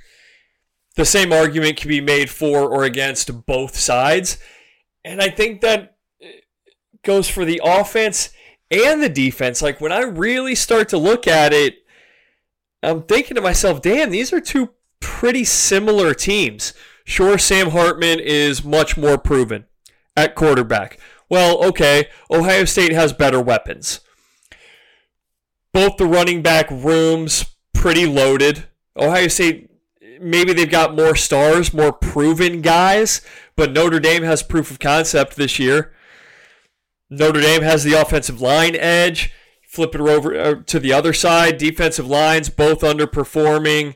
the 0.96 1.06
same 1.06 1.32
argument 1.34 1.78
can 1.78 1.90
be 1.90 2.02
made 2.02 2.30
for 2.30 2.70
or 2.70 2.84
against 2.84 3.46
both 3.46 3.76
sides. 3.76 4.38
And 5.04 5.22
I 5.22 5.30
think 5.30 5.62
that 5.62 5.96
goes 7.04 7.30
for 7.30 7.46
the 7.46 7.62
offense 7.64 8.30
and 8.72 9.02
the 9.02 9.10
defense. 9.10 9.62
Like 9.62 9.82
when 9.82 9.92
I 9.92 10.02
really 10.02 10.56
start 10.56 10.90
to 10.90 10.98
look 10.98 11.28
at 11.28 11.54
it, 11.54 11.84
I'm 12.82 13.04
thinking 13.04 13.36
to 13.36 13.42
myself, 13.42 13.82
damn, 13.82 14.10
these 14.10 14.32
are 14.32 14.42
two 14.42 14.72
pretty 15.00 15.44
similar 15.44 16.14
teams. 16.14 16.74
Sure, 17.04 17.38
Sam 17.38 17.72
Hartman 17.72 18.20
is 18.20 18.64
much 18.64 18.96
more 18.96 19.18
proven 19.18 19.66
at 20.16 20.36
quarterback. 20.36 21.00
Well, 21.30 21.64
okay, 21.66 22.08
Ohio 22.32 22.66
State 22.66 22.92
has 22.92 23.14
better 23.14 23.42
weapons. 23.42 24.00
Both 25.74 25.98
the 25.98 26.06
running 26.06 26.42
back 26.42 26.70
rooms 26.72 27.46
pretty 27.74 28.06
loaded. 28.06 28.66
Ohio 28.98 29.28
State 29.28 29.70
maybe 30.20 30.54
they've 30.54 30.70
got 30.70 30.96
more 30.96 31.16
stars, 31.16 31.74
more 31.74 31.94
proven 31.94 32.62
guys, 32.62 33.22
but 33.56 33.72
Notre 33.72 34.00
Dame 34.00 34.24
has 34.24 34.44
proof 34.44 34.72
of 34.72 34.80
concept 34.80 35.36
this 35.36 35.60
year. 35.60 35.94
Notre 37.10 37.42
Dame 37.42 37.64
has 37.64 37.84
the 37.84 37.94
offensive 37.94 38.42
line 38.42 38.76
edge. 38.76 39.34
Flip 39.68 39.94
it 39.94 40.02
over 40.02 40.40
uh, 40.40 40.56
to 40.66 40.80
the 40.80 40.94
other 40.94 41.14
side. 41.14 41.58
Defensive 41.58 42.08
lines 42.08 42.50
both 42.50 42.82
underperforming. 42.82 43.96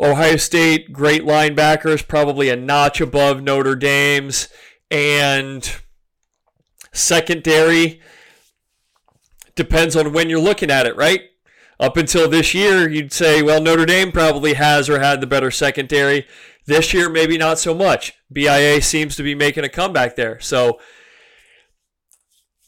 Ohio 0.00 0.36
State, 0.36 0.92
great 0.92 1.22
linebackers, 1.22 2.06
probably 2.06 2.48
a 2.48 2.56
notch 2.56 3.00
above 3.00 3.42
Notre 3.42 3.76
Dame's. 3.76 4.48
And 4.90 5.70
secondary 6.92 8.00
depends 9.54 9.94
on 9.94 10.12
when 10.12 10.30
you're 10.30 10.40
looking 10.40 10.70
at 10.70 10.86
it, 10.86 10.96
right? 10.96 11.22
Up 11.78 11.96
until 11.96 12.28
this 12.28 12.54
year, 12.54 12.88
you'd 12.88 13.12
say, 13.12 13.42
well, 13.42 13.60
Notre 13.60 13.86
Dame 13.86 14.10
probably 14.12 14.54
has 14.54 14.88
or 14.88 15.00
had 15.00 15.20
the 15.20 15.26
better 15.26 15.50
secondary. 15.50 16.26
This 16.66 16.92
year, 16.92 17.08
maybe 17.08 17.38
not 17.38 17.58
so 17.58 17.74
much. 17.74 18.14
BIA 18.32 18.82
seems 18.82 19.16
to 19.16 19.22
be 19.22 19.34
making 19.34 19.64
a 19.64 19.68
comeback 19.68 20.16
there. 20.16 20.40
So, 20.40 20.78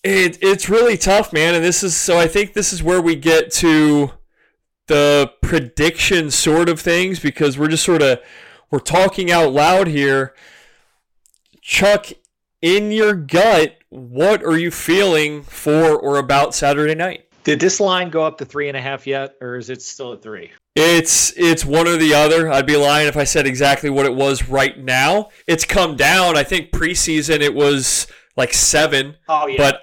it, 0.02 0.38
it's 0.42 0.68
really 0.68 0.96
tough, 0.96 1.32
man. 1.32 1.54
And 1.54 1.64
this 1.64 1.82
is 1.82 1.96
so 1.96 2.18
I 2.18 2.26
think 2.26 2.54
this 2.54 2.72
is 2.72 2.82
where 2.82 3.00
we 3.00 3.16
get 3.16 3.50
to 3.52 4.12
the 4.88 5.32
prediction 5.40 6.30
sort 6.30 6.68
of 6.68 6.80
things 6.80 7.20
because 7.20 7.58
we're 7.58 7.68
just 7.68 7.84
sort 7.84 8.02
of 8.02 8.20
we're 8.70 8.80
talking 8.80 9.30
out 9.30 9.52
loud 9.52 9.86
here. 9.86 10.34
Chuck, 11.60 12.06
in 12.60 12.90
your 12.90 13.14
gut, 13.14 13.76
what 13.90 14.42
are 14.42 14.58
you 14.58 14.70
feeling 14.70 15.42
for 15.42 15.96
or 15.96 16.16
about 16.16 16.54
Saturday 16.54 16.94
night? 16.94 17.28
Did 17.44 17.60
this 17.60 17.80
line 17.80 18.10
go 18.10 18.24
up 18.24 18.38
to 18.38 18.44
three 18.44 18.68
and 18.68 18.76
a 18.76 18.80
half 18.80 19.06
yet, 19.06 19.36
or 19.40 19.56
is 19.56 19.68
it 19.68 19.82
still 19.82 20.12
at 20.12 20.22
three? 20.22 20.50
It's 20.74 21.32
it's 21.36 21.64
one 21.64 21.86
or 21.86 21.96
the 21.96 22.14
other. 22.14 22.50
I'd 22.50 22.66
be 22.66 22.76
lying 22.76 23.08
if 23.08 23.16
I 23.16 23.24
said 23.24 23.46
exactly 23.46 23.90
what 23.90 24.06
it 24.06 24.14
was 24.14 24.48
right 24.48 24.78
now. 24.78 25.28
It's 25.46 25.64
come 25.64 25.96
down. 25.96 26.36
I 26.36 26.44
think 26.44 26.70
preseason 26.70 27.40
it 27.40 27.54
was 27.54 28.06
like 28.36 28.54
seven. 28.54 29.16
Oh 29.28 29.46
yeah. 29.46 29.56
But 29.58 29.82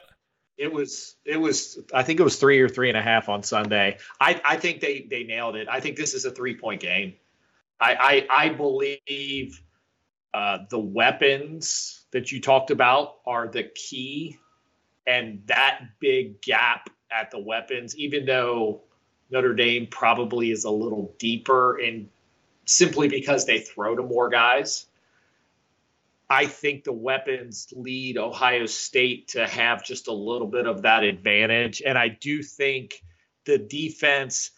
it 0.59 0.71
was 0.71 1.15
it 1.25 1.37
was 1.37 1.79
I 1.93 2.03
think 2.03 2.19
it 2.19 2.23
was 2.23 2.35
three 2.35 2.59
or 2.59 2.67
three 2.67 2.89
and 2.89 2.97
a 2.97 3.01
half 3.01 3.29
on 3.29 3.43
Sunday. 3.43 3.97
I, 4.19 4.39
I 4.43 4.57
think 4.57 4.81
they 4.81 5.07
they 5.09 5.23
nailed 5.23 5.55
it. 5.55 5.67
I 5.69 5.79
think 5.79 5.95
this 5.95 6.13
is 6.13 6.25
a 6.25 6.31
three 6.31 6.55
point 6.55 6.81
game. 6.81 7.13
I 7.79 8.27
I, 8.29 8.45
I 8.45 8.49
believe 8.49 9.63
uh, 10.33 10.59
the 10.69 10.77
weapons 10.77 12.05
that 12.11 12.33
you 12.33 12.41
talked 12.41 12.71
about 12.71 13.15
are 13.25 13.47
the 13.47 13.63
key, 13.63 14.37
and 15.07 15.41
that 15.45 15.79
big 15.99 16.41
gap 16.41 16.89
at 17.09 17.31
the 17.31 17.39
weapons, 17.39 17.95
even 17.97 18.25
though 18.25 18.81
Notre 19.31 19.53
Dame 19.53 19.87
probably 19.89 20.51
is 20.51 20.65
a 20.65 20.71
little 20.71 21.15
deeper 21.19 21.79
in 21.79 22.09
simply 22.65 23.07
because 23.07 23.45
they 23.45 23.59
throw 23.59 23.95
to 23.95 24.03
more 24.03 24.27
guys. 24.27 24.87
I 26.29 26.45
think 26.45 26.83
the 26.83 26.93
weapons 26.93 27.73
lead 27.75 28.17
Ohio 28.17 28.67
State 28.67 29.29
to 29.29 29.47
have 29.47 29.83
just 29.83 30.07
a 30.07 30.13
little 30.13 30.47
bit 30.47 30.67
of 30.67 30.83
that 30.83 31.03
advantage. 31.03 31.81
And 31.83 31.97
I 31.97 32.09
do 32.09 32.43
think 32.43 33.01
the 33.45 33.57
defense, 33.57 34.51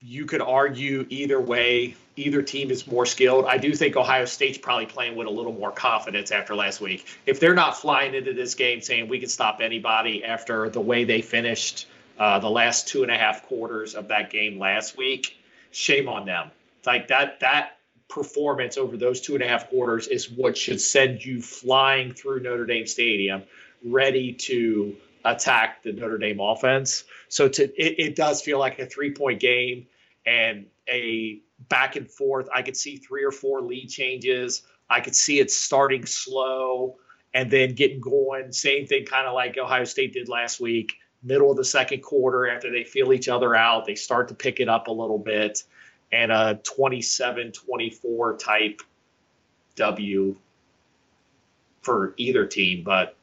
you 0.00 0.24
could 0.24 0.40
argue 0.40 1.06
either 1.10 1.38
way, 1.38 1.94
either 2.16 2.40
team 2.40 2.70
is 2.70 2.86
more 2.86 3.04
skilled. 3.04 3.44
I 3.44 3.58
do 3.58 3.74
think 3.74 3.96
Ohio 3.96 4.24
State's 4.24 4.56
probably 4.56 4.86
playing 4.86 5.14
with 5.14 5.26
a 5.26 5.30
little 5.30 5.52
more 5.52 5.72
confidence 5.72 6.30
after 6.30 6.54
last 6.54 6.80
week. 6.80 7.06
If 7.26 7.38
they're 7.38 7.54
not 7.54 7.76
flying 7.76 8.14
into 8.14 8.32
this 8.32 8.54
game 8.54 8.80
saying 8.80 9.08
we 9.08 9.18
can 9.18 9.28
stop 9.28 9.60
anybody 9.60 10.24
after 10.24 10.70
the 10.70 10.80
way 10.80 11.04
they 11.04 11.20
finished 11.20 11.86
uh, 12.18 12.38
the 12.38 12.50
last 12.50 12.88
two 12.88 13.02
and 13.02 13.12
a 13.12 13.18
half 13.18 13.42
quarters 13.42 13.94
of 13.94 14.08
that 14.08 14.30
game 14.30 14.58
last 14.58 14.96
week, 14.96 15.36
shame 15.70 16.08
on 16.08 16.24
them. 16.24 16.50
It's 16.78 16.86
Like 16.86 17.08
that, 17.08 17.40
that 17.40 17.76
performance 18.12 18.76
over 18.76 18.98
those 18.98 19.22
two 19.22 19.34
and 19.34 19.42
a 19.42 19.48
half 19.48 19.70
quarters 19.70 20.06
is 20.06 20.30
what 20.30 20.56
should 20.56 20.80
send 20.80 21.24
you 21.24 21.40
flying 21.40 22.12
through 22.12 22.40
Notre 22.40 22.66
Dame 22.66 22.86
Stadium, 22.86 23.42
ready 23.82 24.34
to 24.34 24.94
attack 25.24 25.82
the 25.82 25.92
Notre 25.92 26.18
Dame 26.18 26.38
offense. 26.38 27.04
So 27.28 27.48
to 27.48 27.64
it, 27.64 27.98
it 27.98 28.16
does 28.16 28.42
feel 28.42 28.58
like 28.58 28.78
a 28.78 28.86
three 28.86 29.12
point 29.12 29.40
game 29.40 29.86
and 30.26 30.66
a 30.90 31.40
back 31.70 31.96
and 31.96 32.10
forth. 32.10 32.48
I 32.54 32.60
could 32.60 32.76
see 32.76 32.98
three 32.98 33.24
or 33.24 33.30
four 33.30 33.62
lead 33.62 33.88
changes. 33.88 34.62
I 34.90 35.00
could 35.00 35.16
see 35.16 35.40
it 35.40 35.50
starting 35.50 36.04
slow 36.04 36.98
and 37.32 37.50
then 37.50 37.74
getting 37.74 38.00
going. 38.00 38.52
Same 38.52 38.86
thing, 38.86 39.06
kind 39.06 39.26
of 39.26 39.32
like 39.32 39.56
Ohio 39.56 39.84
State 39.84 40.12
did 40.12 40.28
last 40.28 40.60
week. 40.60 40.92
Middle 41.22 41.50
of 41.50 41.56
the 41.56 41.64
second 41.64 42.02
quarter, 42.02 42.46
after 42.46 42.70
they 42.70 42.84
feel 42.84 43.12
each 43.12 43.28
other 43.28 43.54
out, 43.54 43.86
they 43.86 43.94
start 43.94 44.28
to 44.28 44.34
pick 44.34 44.60
it 44.60 44.68
up 44.68 44.88
a 44.88 44.92
little 44.92 45.18
bit 45.18 45.62
and 46.12 46.30
a 46.30 46.60
27 46.62 47.52
24 47.52 48.36
type 48.36 48.82
W 49.76 50.36
for 51.80 52.14
either 52.16 52.46
team, 52.46 52.84
but 52.84 53.16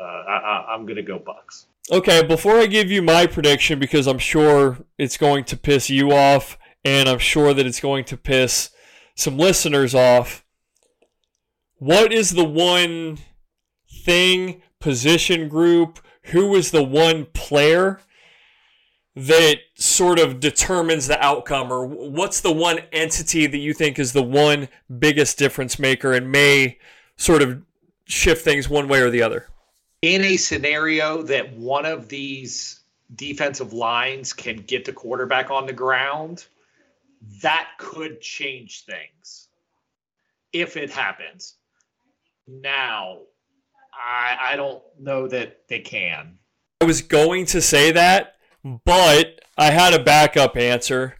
uh, 0.00 0.02
I, 0.02 0.74
am 0.74 0.84
going 0.84 0.96
to 0.96 1.02
go 1.02 1.18
Bucks. 1.18 1.66
Okay, 1.90 2.24
before 2.24 2.58
I 2.58 2.66
give 2.66 2.90
you 2.90 3.00
my 3.00 3.26
prediction, 3.26 3.78
because 3.78 4.06
I'm 4.06 4.18
sure 4.18 4.78
it's 4.98 5.16
going 5.16 5.44
to 5.44 5.56
piss 5.56 5.88
you 5.88 6.12
off 6.12 6.58
and 6.84 7.08
I'm 7.08 7.18
sure 7.18 7.54
that 7.54 7.66
it's 7.66 7.80
going 7.80 8.04
to 8.06 8.16
piss 8.16 8.70
some 9.14 9.38
listeners 9.38 9.94
off. 9.94 10.44
What 11.78 12.12
is 12.12 12.30
the 12.30 12.44
one 12.44 13.18
thing, 14.04 14.62
position 14.80 15.48
group, 15.48 16.00
who 16.24 16.54
is 16.54 16.70
the 16.70 16.82
one 16.82 17.26
player 17.26 18.00
that 19.16 19.56
sort 19.76 20.18
of 20.18 20.40
determines 20.40 21.06
the 21.06 21.18
outcome, 21.24 21.72
or 21.72 21.86
what's 21.86 22.40
the 22.40 22.52
one 22.52 22.80
entity 22.92 23.46
that 23.46 23.58
you 23.58 23.72
think 23.72 23.98
is 23.98 24.12
the 24.12 24.22
one 24.22 24.68
biggest 24.98 25.38
difference 25.38 25.78
maker 25.78 26.12
and 26.12 26.30
may 26.30 26.78
sort 27.16 27.40
of 27.40 27.62
shift 28.04 28.44
things 28.44 28.68
one 28.68 28.88
way 28.88 29.00
or 29.00 29.08
the 29.08 29.22
other? 29.22 29.48
In 30.02 30.22
a 30.22 30.36
scenario 30.36 31.22
that 31.22 31.56
one 31.56 31.86
of 31.86 32.08
these 32.08 32.80
defensive 33.14 33.72
lines 33.72 34.34
can 34.34 34.56
get 34.56 34.84
the 34.84 34.92
quarterback 34.92 35.50
on 35.50 35.64
the 35.64 35.72
ground, 35.72 36.44
that 37.42 37.70
could 37.78 38.20
change 38.20 38.84
things 38.84 39.48
if 40.52 40.76
it 40.76 40.90
happens. 40.90 41.54
Now, 42.46 43.20
I, 43.94 44.52
I 44.52 44.56
don't 44.56 44.82
know 45.00 45.26
that 45.28 45.66
they 45.68 45.80
can. 45.80 46.38
I 46.82 46.84
was 46.84 47.00
going 47.00 47.46
to 47.46 47.62
say 47.62 47.92
that, 47.92 48.35
but 48.84 49.40
I 49.56 49.70
had 49.70 49.94
a 49.94 50.02
backup 50.02 50.56
answer, 50.56 51.18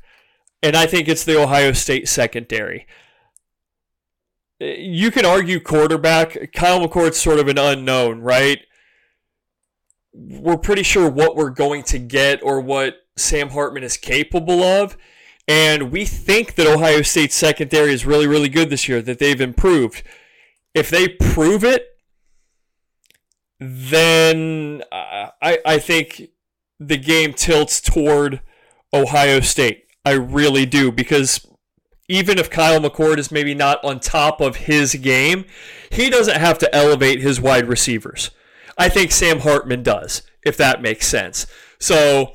and 0.62 0.76
I 0.76 0.86
think 0.86 1.08
it's 1.08 1.24
the 1.24 1.40
Ohio 1.40 1.72
State 1.72 2.08
secondary. 2.08 2.86
Eh, 4.60 4.76
you 4.78 5.10
can 5.10 5.24
argue 5.24 5.60
quarterback. 5.60 6.52
Kyle 6.52 6.80
McCord's 6.80 7.20
sort 7.20 7.38
of 7.38 7.48
an 7.48 7.58
unknown, 7.58 8.20
right? 8.20 8.60
We're 10.12 10.56
pretty 10.56 10.82
sure 10.82 11.10
what 11.10 11.36
we're 11.36 11.50
going 11.50 11.82
to 11.84 11.98
get 11.98 12.42
or 12.42 12.60
what 12.60 12.96
Sam 13.16 13.50
Hartman 13.50 13.84
is 13.84 13.96
capable 13.96 14.62
of. 14.62 14.96
And 15.46 15.92
we 15.92 16.04
think 16.04 16.56
that 16.56 16.66
Ohio 16.66 17.02
State's 17.02 17.36
secondary 17.36 17.92
is 17.92 18.04
really, 18.04 18.26
really 18.26 18.48
good 18.48 18.70
this 18.70 18.88
year, 18.88 19.00
that 19.02 19.18
they've 19.18 19.40
improved. 19.40 20.02
If 20.74 20.90
they 20.90 21.08
prove 21.08 21.62
it, 21.62 21.86
then 23.60 24.82
uh, 24.90 25.28
I, 25.40 25.58
I 25.64 25.78
think 25.78 26.30
the 26.78 26.96
game 26.96 27.32
tilts 27.32 27.80
toward 27.80 28.40
Ohio 28.92 29.40
State. 29.40 29.84
I 30.04 30.12
really 30.12 30.66
do 30.66 30.92
because 30.92 31.46
even 32.08 32.38
if 32.38 32.50
Kyle 32.50 32.80
McCord 32.80 33.18
is 33.18 33.32
maybe 33.32 33.54
not 33.54 33.82
on 33.84 33.98
top 33.98 34.40
of 34.40 34.56
his 34.56 34.94
game, 34.94 35.44
he 35.90 36.08
doesn't 36.08 36.38
have 36.38 36.58
to 36.58 36.74
elevate 36.74 37.20
his 37.20 37.40
wide 37.40 37.66
receivers. 37.66 38.30
I 38.78 38.88
think 38.88 39.10
Sam 39.10 39.40
Hartman 39.40 39.82
does, 39.82 40.22
if 40.44 40.56
that 40.58 40.82
makes 40.82 41.06
sense. 41.06 41.46
So 41.80 42.32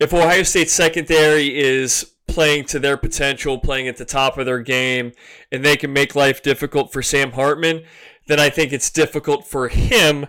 if 0.00 0.12
Ohio 0.12 0.42
State's 0.42 0.72
secondary 0.72 1.56
is 1.56 2.14
playing 2.26 2.64
to 2.66 2.78
their 2.78 2.96
potential, 2.96 3.58
playing 3.58 3.88
at 3.88 3.96
the 3.96 4.04
top 4.04 4.38
of 4.38 4.46
their 4.46 4.60
game, 4.60 5.12
and 5.52 5.64
they 5.64 5.76
can 5.76 5.92
make 5.92 6.14
life 6.14 6.42
difficult 6.42 6.92
for 6.92 7.02
Sam 7.02 7.32
Hartman, 7.32 7.84
then 8.26 8.38
I 8.38 8.50
think 8.50 8.72
it's 8.72 8.90
difficult 8.90 9.46
for 9.46 9.68
him 9.68 10.26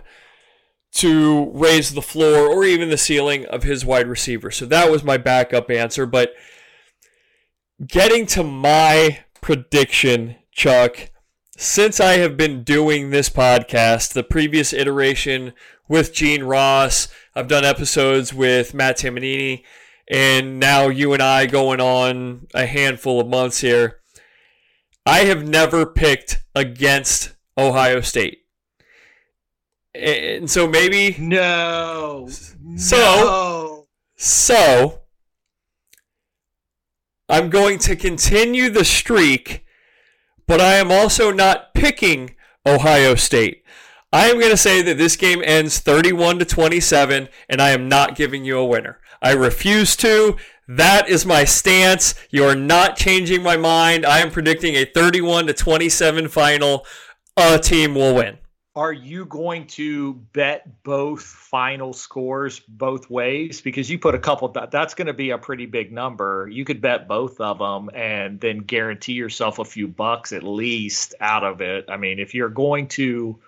to 0.92 1.50
raise 1.52 1.94
the 1.94 2.02
floor 2.02 2.48
or 2.48 2.64
even 2.64 2.90
the 2.90 2.98
ceiling 2.98 3.46
of 3.46 3.62
his 3.62 3.84
wide 3.84 4.08
receiver. 4.08 4.50
So 4.50 4.66
that 4.66 4.90
was 4.90 5.04
my 5.04 5.16
backup 5.16 5.70
answer. 5.70 6.06
But 6.06 6.32
getting 7.86 8.26
to 8.26 8.42
my 8.42 9.20
prediction, 9.40 10.36
Chuck, 10.52 11.10
since 11.56 12.00
I 12.00 12.14
have 12.14 12.36
been 12.36 12.64
doing 12.64 13.10
this 13.10 13.28
podcast, 13.28 14.12
the 14.12 14.24
previous 14.24 14.72
iteration 14.72 15.52
with 15.88 16.12
Gene 16.12 16.42
Ross, 16.44 17.08
I've 17.34 17.48
done 17.48 17.64
episodes 17.64 18.32
with 18.34 18.74
Matt 18.74 18.98
Tamanini, 18.98 19.62
and 20.10 20.58
now 20.58 20.88
you 20.88 21.12
and 21.12 21.22
I 21.22 21.46
going 21.46 21.80
on 21.80 22.46
a 22.54 22.66
handful 22.66 23.20
of 23.20 23.28
months 23.28 23.60
here. 23.60 24.00
I 25.06 25.20
have 25.20 25.46
never 25.46 25.86
picked 25.86 26.42
against 26.54 27.34
Ohio 27.56 28.00
State. 28.00 28.39
And 29.94 30.48
so 30.50 30.68
maybe 30.68 31.16
no. 31.18 32.28
So 32.76 32.96
no. 32.96 33.86
so 34.16 35.02
I'm 37.28 37.50
going 37.50 37.78
to 37.80 37.96
continue 37.96 38.70
the 38.70 38.84
streak, 38.84 39.64
but 40.46 40.60
I 40.60 40.74
am 40.74 40.90
also 40.90 41.32
not 41.32 41.74
picking 41.74 42.34
Ohio 42.66 43.14
State. 43.14 43.64
I 44.12 44.28
am 44.28 44.40
going 44.40 44.50
to 44.50 44.56
say 44.56 44.82
that 44.82 44.98
this 44.98 45.14
game 45.16 45.40
ends 45.44 45.78
31 45.78 46.40
to 46.40 46.44
27 46.44 47.28
and 47.48 47.62
I 47.62 47.70
am 47.70 47.88
not 47.88 48.16
giving 48.16 48.44
you 48.44 48.58
a 48.58 48.66
winner. 48.66 48.98
I 49.22 49.32
refuse 49.32 49.94
to. 49.96 50.36
That 50.66 51.08
is 51.08 51.26
my 51.26 51.44
stance. 51.44 52.14
You 52.30 52.44
are 52.44 52.56
not 52.56 52.96
changing 52.96 53.42
my 53.42 53.56
mind. 53.56 54.04
I 54.04 54.18
am 54.20 54.30
predicting 54.30 54.74
a 54.74 54.84
31 54.84 55.46
to 55.46 55.52
27 55.52 56.28
final. 56.28 56.84
A 57.36 57.58
team 57.58 57.94
will 57.94 58.14
win. 58.16 58.38
Are 58.80 58.94
you 58.94 59.26
going 59.26 59.66
to 59.66 60.14
bet 60.32 60.82
both 60.84 61.20
final 61.20 61.92
scores 61.92 62.60
both 62.60 63.10
ways? 63.10 63.60
Because 63.60 63.90
you 63.90 63.98
put 63.98 64.14
a 64.14 64.18
couple, 64.18 64.48
that's 64.48 64.94
going 64.94 65.06
to 65.06 65.12
be 65.12 65.32
a 65.32 65.36
pretty 65.36 65.66
big 65.66 65.92
number. 65.92 66.48
You 66.50 66.64
could 66.64 66.80
bet 66.80 67.06
both 67.06 67.38
of 67.42 67.58
them 67.58 67.90
and 67.94 68.40
then 68.40 68.60
guarantee 68.60 69.12
yourself 69.12 69.58
a 69.58 69.66
few 69.66 69.86
bucks 69.86 70.32
at 70.32 70.42
least 70.42 71.14
out 71.20 71.44
of 71.44 71.60
it. 71.60 71.90
I 71.90 71.98
mean, 71.98 72.18
if 72.18 72.32
you're 72.32 72.48
going 72.48 72.88
to 72.88 73.38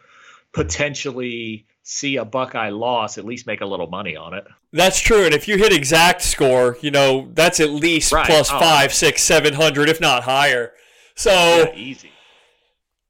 potentially 0.53 1.65
see 1.83 2.17
a 2.17 2.27
Buckeye 2.27 2.69
loss, 2.69 3.17
at 3.17 3.25
least 3.25 3.47
make 3.47 3.63
a 3.63 3.67
little 3.67 3.87
money 3.89 4.15
on 4.15 4.35
it. 4.35 4.47
That's 4.71 5.01
true. 5.01 5.25
And 5.25 5.33
if 5.33 5.49
you 5.49 5.57
hit 5.57 5.73
exact 5.73 6.21
score, 6.21 6.77
you 6.83 6.91
know, 6.91 7.31
that's 7.33 7.59
at 7.59 7.71
least 7.71 8.13
right. 8.13 8.27
plus 8.27 8.51
oh. 8.53 8.61
five, 8.61 8.93
six, 8.93 9.23
seven 9.23 9.55
hundred, 9.55 9.89
if 9.89 9.99
not 9.99 10.25
higher. 10.25 10.75
So 11.15 11.31
yeah, 11.31 11.75
easy. 11.75 12.11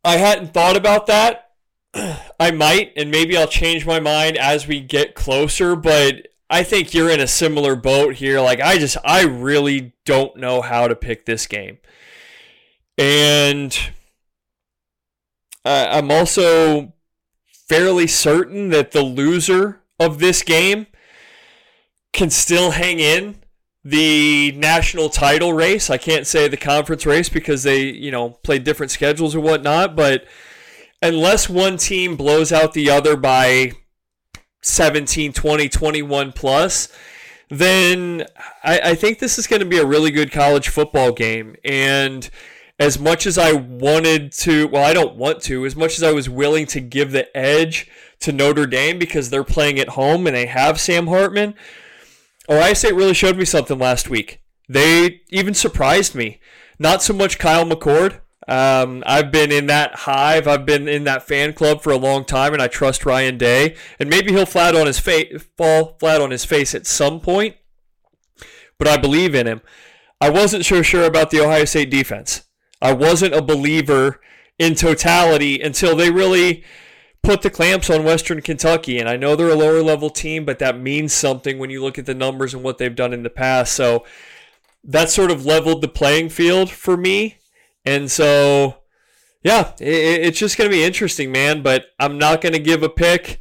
I 0.05 0.19
hadn't 0.19 0.55
thought 0.55 0.77
about 0.77 1.09
that. 1.09 1.49
I 1.95 2.51
might, 2.51 2.93
and 2.97 3.11
maybe 3.11 3.37
I'll 3.37 3.47
change 3.47 3.85
my 3.85 4.01
mind 4.01 4.39
as 4.39 4.67
we 4.67 4.81
get 4.81 5.15
closer, 5.15 5.77
but 5.77 6.29
I 6.49 6.63
think 6.63 6.95
you're 6.95 7.11
in 7.11 7.21
a 7.21 7.27
similar 7.27 7.77
boat 7.77 8.15
here. 8.15 8.41
Like, 8.41 8.61
I 8.61 8.79
just, 8.79 8.97
I 9.05 9.25
really 9.25 9.93
don't 10.05 10.37
know 10.37 10.63
how 10.63 10.89
to 10.89 10.97
pick 10.97 11.27
this 11.27 11.47
game. 11.47 11.79
And 12.97 13.79
I'm 15.65 16.11
also 16.11 16.93
fairly 17.69 18.07
certain 18.07 18.71
that 18.71 18.93
the 18.93 19.03
loser 19.03 19.81
of 19.99 20.19
this 20.19 20.43
game 20.43 20.87
can 22.13 22.31
still 22.31 22.73
hang 22.73 22.99
in 22.99 23.37
the 23.85 24.53
national 24.53 25.09
title 25.09 25.53
race. 25.53 25.89
I 25.91 25.99
can't 25.99 26.27
say 26.27 26.49
the 26.49 26.57
conference 26.57 27.07
race 27.07 27.29
because 27.29 27.63
they, 27.63 27.85
you 27.85 28.11
know, 28.11 28.31
played 28.31 28.65
different 28.65 28.93
schedules 28.93 29.35
or 29.35 29.41
whatnot, 29.41 29.97
but 29.97 30.27
unless 31.03 31.49
one 31.49 31.77
team 31.77 32.17
blows 32.17 32.53
out 32.53 32.73
the 32.73 32.89
other 32.89 33.17
by 33.17 33.73
17, 34.63 35.33
20, 35.33 35.69
21 35.69 36.33
plus, 36.33 36.89
then 37.51 38.25
I, 38.65 38.81
I 38.81 38.95
think 38.95 39.19
this 39.19 39.39
is 39.39 39.47
going 39.47 39.61
to 39.61 39.67
be 39.67 39.79
a 39.79 39.85
really 39.85 40.11
good 40.11 40.33
college 40.33 40.69
football 40.69 41.13
game. 41.13 41.57
And 41.65 42.31
as 42.79 42.99
much 42.99 43.27
as 43.27 43.37
I 43.37 43.53
wanted 43.53 44.33
to, 44.33 44.69
well, 44.69 44.85
I 44.85 44.95
don't 44.95 45.17
want 45.17 45.43
to, 45.43 45.67
as 45.67 45.77
much 45.77 45.97
as 45.97 46.03
I 46.03 46.13
was 46.13 46.31
willing 46.31 46.67
to 46.67 46.81
give 46.81 47.13
the 47.13 47.37
edge 47.37 47.91
to 48.21 48.33
Notre 48.33 48.67
Dame 48.67 48.99
because 48.99 49.29
they're 49.29 49.45
playing 49.45 49.79
at 49.79 49.91
home 49.91 50.27
and 50.27 50.35
they 50.35 50.47
have 50.47 50.81
Sam 50.81 51.09
Hartman, 51.09 51.55
Ohio 52.49 52.73
State 52.75 52.95
really 52.95 53.15
showed 53.15 53.37
me 53.37 53.45
something 53.45 53.79
last 53.79 54.09
week. 54.09 54.41
They 54.69 55.21
even 55.29 55.55
surprised 55.55 56.15
me. 56.15 56.41
Not 56.79 57.03
so 57.03 57.13
much 57.13 57.39
Kyle 57.39 57.67
McCord. 57.67 58.21
Um, 58.49 59.03
I've 59.07 59.31
been 59.31 59.53
in 59.53 59.67
that 59.67 59.95
hive. 59.95 60.49
I've 60.49 60.67
been 60.67 60.89
in 60.89 61.05
that 61.05 61.27
fan 61.27 61.53
club 61.53 61.83
for 61.83 61.93
a 61.93 61.97
long 61.97 62.25
time, 62.25 62.53
and 62.53 62.63
I 62.63 62.67
trust 62.67 63.07
Ryan 63.07 63.39
Day. 63.39 63.77
And 63.99 64.11
maybe 64.11 64.33
he'll 64.33 64.47
flat 64.47 64.75
on 64.75 64.87
his 64.87 64.99
face, 64.99 65.43
fall 65.57 65.97
flat 66.01 66.21
on 66.21 66.31
his 66.31 66.45
face 66.45 66.75
at 66.75 66.87
some 66.87 67.21
point. 67.21 67.57
But 68.79 68.89
I 68.89 68.97
believe 68.97 69.35
in 69.35 69.47
him. 69.47 69.61
I 70.21 70.31
wasn't 70.31 70.65
so 70.65 70.83
sure 70.83 71.05
about 71.05 71.31
the 71.31 71.41
Ohio 71.41 71.65
State 71.65 71.91
defense. 71.91 72.43
I 72.81 72.93
wasn't 72.93 73.35
a 73.35 73.43
believer 73.43 74.21
in 74.59 74.75
totality 74.75 75.61
until 75.61 75.97
they 75.97 76.11
really 76.11 76.65
put 77.23 77.43
the 77.43 77.51
clamps 77.51 77.89
on 77.89 78.05
Western 78.05 78.41
Kentucky. 78.41 78.99
And 78.99 79.09
I 79.09 79.17
know 79.17 79.37
they're 79.37 79.49
a 79.49 79.55
lower 79.55 79.83
level 79.83 80.11
team, 80.11 80.45
but 80.45 80.59
that 80.59 80.79
means 80.79 81.13
something 81.13 81.59
when 81.59 81.71
you 81.71 81.83
look 81.83 81.99
at 81.99 82.07
the 82.07 82.15
numbers 82.15 82.55
and 82.55 82.63
what 82.63 82.79
they've 82.79 82.95
done 82.95 83.13
in 83.13 83.23
the 83.23 83.31
past. 83.31 83.73
So 83.73 84.05
that 84.83 85.11
sort 85.11 85.31
of 85.31 85.47
leveled 85.47 85.81
the 85.81 85.89
playing 85.89 86.29
field 86.29 86.71
for 86.71 86.97
me. 86.97 87.37
And 87.85 88.11
so, 88.11 88.77
yeah, 89.43 89.73
it, 89.81 90.27
it's 90.27 90.39
just 90.39 90.57
going 90.57 90.71
to 90.71 90.77
be 90.77 90.85
interesting, 90.85 91.33
man. 91.33 91.63
But 91.63 91.87
I'm 91.99 92.19
not 92.19 92.41
going 92.41 92.53
to 92.53 92.59
give 92.59 92.83
a 92.83 92.89
pick. 92.89 93.41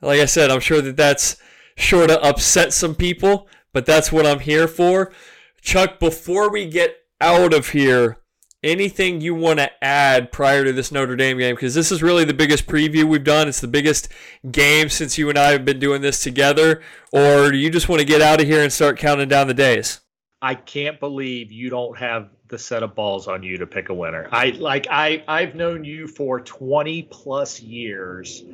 Like 0.00 0.20
I 0.20 0.26
said, 0.26 0.50
I'm 0.50 0.60
sure 0.60 0.80
that 0.80 0.96
that's 0.96 1.36
sure 1.76 2.06
to 2.06 2.20
upset 2.22 2.72
some 2.72 2.94
people, 2.94 3.48
but 3.72 3.86
that's 3.86 4.10
what 4.10 4.26
I'm 4.26 4.40
here 4.40 4.66
for. 4.66 5.12
Chuck, 5.60 5.98
before 6.00 6.50
we 6.50 6.66
get 6.66 6.96
out 7.20 7.54
of 7.54 7.68
here, 7.68 8.18
anything 8.62 9.20
you 9.20 9.34
want 9.34 9.58
to 9.58 9.84
add 9.84 10.32
prior 10.32 10.64
to 10.64 10.72
this 10.72 10.90
Notre 10.92 11.16
Dame 11.16 11.38
game? 11.38 11.54
Because 11.54 11.74
this 11.74 11.92
is 11.92 12.02
really 12.02 12.24
the 12.24 12.34
biggest 12.34 12.66
preview 12.66 13.04
we've 13.04 13.24
done. 13.24 13.48
It's 13.48 13.60
the 13.60 13.68
biggest 13.68 14.08
game 14.50 14.88
since 14.88 15.18
you 15.18 15.28
and 15.28 15.38
I 15.38 15.52
have 15.52 15.64
been 15.64 15.78
doing 15.78 16.02
this 16.02 16.22
together. 16.22 16.82
Or 17.12 17.50
do 17.50 17.56
you 17.56 17.70
just 17.70 17.88
want 17.88 18.00
to 18.00 18.06
get 18.06 18.22
out 18.22 18.40
of 18.40 18.46
here 18.46 18.62
and 18.62 18.72
start 18.72 18.98
counting 18.98 19.28
down 19.28 19.46
the 19.46 19.54
days? 19.54 20.00
I 20.40 20.56
can't 20.56 20.98
believe 20.98 21.52
you 21.52 21.70
don't 21.70 21.98
have 21.98 22.30
the 22.52 22.58
set 22.58 22.82
of 22.82 22.94
balls 22.94 23.28
on 23.28 23.42
you 23.42 23.56
to 23.56 23.66
pick 23.66 23.88
a 23.88 23.94
winner. 23.94 24.28
I 24.30 24.50
like 24.50 24.86
I 24.90 25.24
I've 25.26 25.54
known 25.54 25.84
you 25.84 26.06
for 26.06 26.38
20 26.38 27.02
plus 27.10 27.60
years 27.60 28.44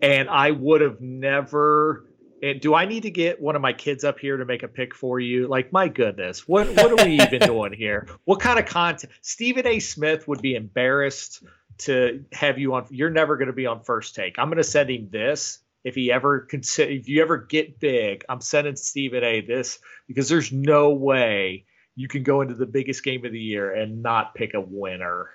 and 0.00 0.28
I 0.30 0.50
would 0.50 0.80
have 0.80 1.02
never 1.02 2.06
and 2.42 2.60
do 2.60 2.74
I 2.74 2.86
need 2.86 3.02
to 3.02 3.10
get 3.10 3.40
one 3.40 3.54
of 3.54 3.60
my 3.60 3.74
kids 3.74 4.04
up 4.04 4.18
here 4.18 4.38
to 4.38 4.46
make 4.46 4.62
a 4.62 4.68
pick 4.68 4.94
for 4.94 5.20
you? 5.20 5.46
Like, 5.46 5.70
my 5.70 5.86
goodness, 5.86 6.48
what 6.48 6.66
what 6.70 6.90
are 6.90 7.04
we 7.04 7.20
even 7.20 7.40
doing 7.46 7.74
here? 7.74 8.08
What 8.24 8.40
kind 8.40 8.58
of 8.58 8.64
content? 8.64 9.12
Stephen 9.20 9.66
A. 9.66 9.78
Smith 9.80 10.26
would 10.26 10.40
be 10.40 10.54
embarrassed 10.54 11.44
to 11.78 12.24
have 12.32 12.58
you 12.58 12.74
on. 12.74 12.86
You're 12.88 13.10
never 13.10 13.36
going 13.36 13.48
to 13.48 13.52
be 13.52 13.66
on 13.66 13.82
first 13.82 14.14
take. 14.14 14.38
I'm 14.38 14.48
going 14.48 14.56
to 14.56 14.64
send 14.64 14.90
him 14.90 15.10
this 15.10 15.58
if 15.84 15.94
he 15.94 16.10
ever 16.10 16.40
consider. 16.40 16.90
If 16.90 17.06
you 17.06 17.20
ever 17.20 17.36
get 17.36 17.78
big, 17.78 18.24
I'm 18.30 18.40
sending 18.40 18.76
Stephen 18.76 19.22
A. 19.22 19.42
this 19.42 19.78
because 20.08 20.30
there's 20.30 20.50
no 20.50 20.94
way 20.94 21.66
you 21.94 22.08
can 22.08 22.22
go 22.22 22.40
into 22.40 22.54
the 22.54 22.66
biggest 22.66 23.04
game 23.04 23.24
of 23.24 23.32
the 23.32 23.40
year 23.40 23.74
and 23.74 24.02
not 24.02 24.34
pick 24.34 24.54
a 24.54 24.60
winner. 24.60 25.30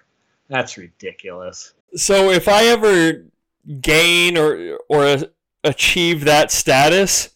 That's 0.50 0.78
ridiculous. 0.78 1.74
So 1.96 2.32
if 2.32 2.48
I 2.48 2.66
ever 2.66 3.26
gain 3.82 4.38
or 4.38 4.80
or 4.90 5.18
achieve 5.64 6.26
that 6.26 6.52
status, 6.52 7.30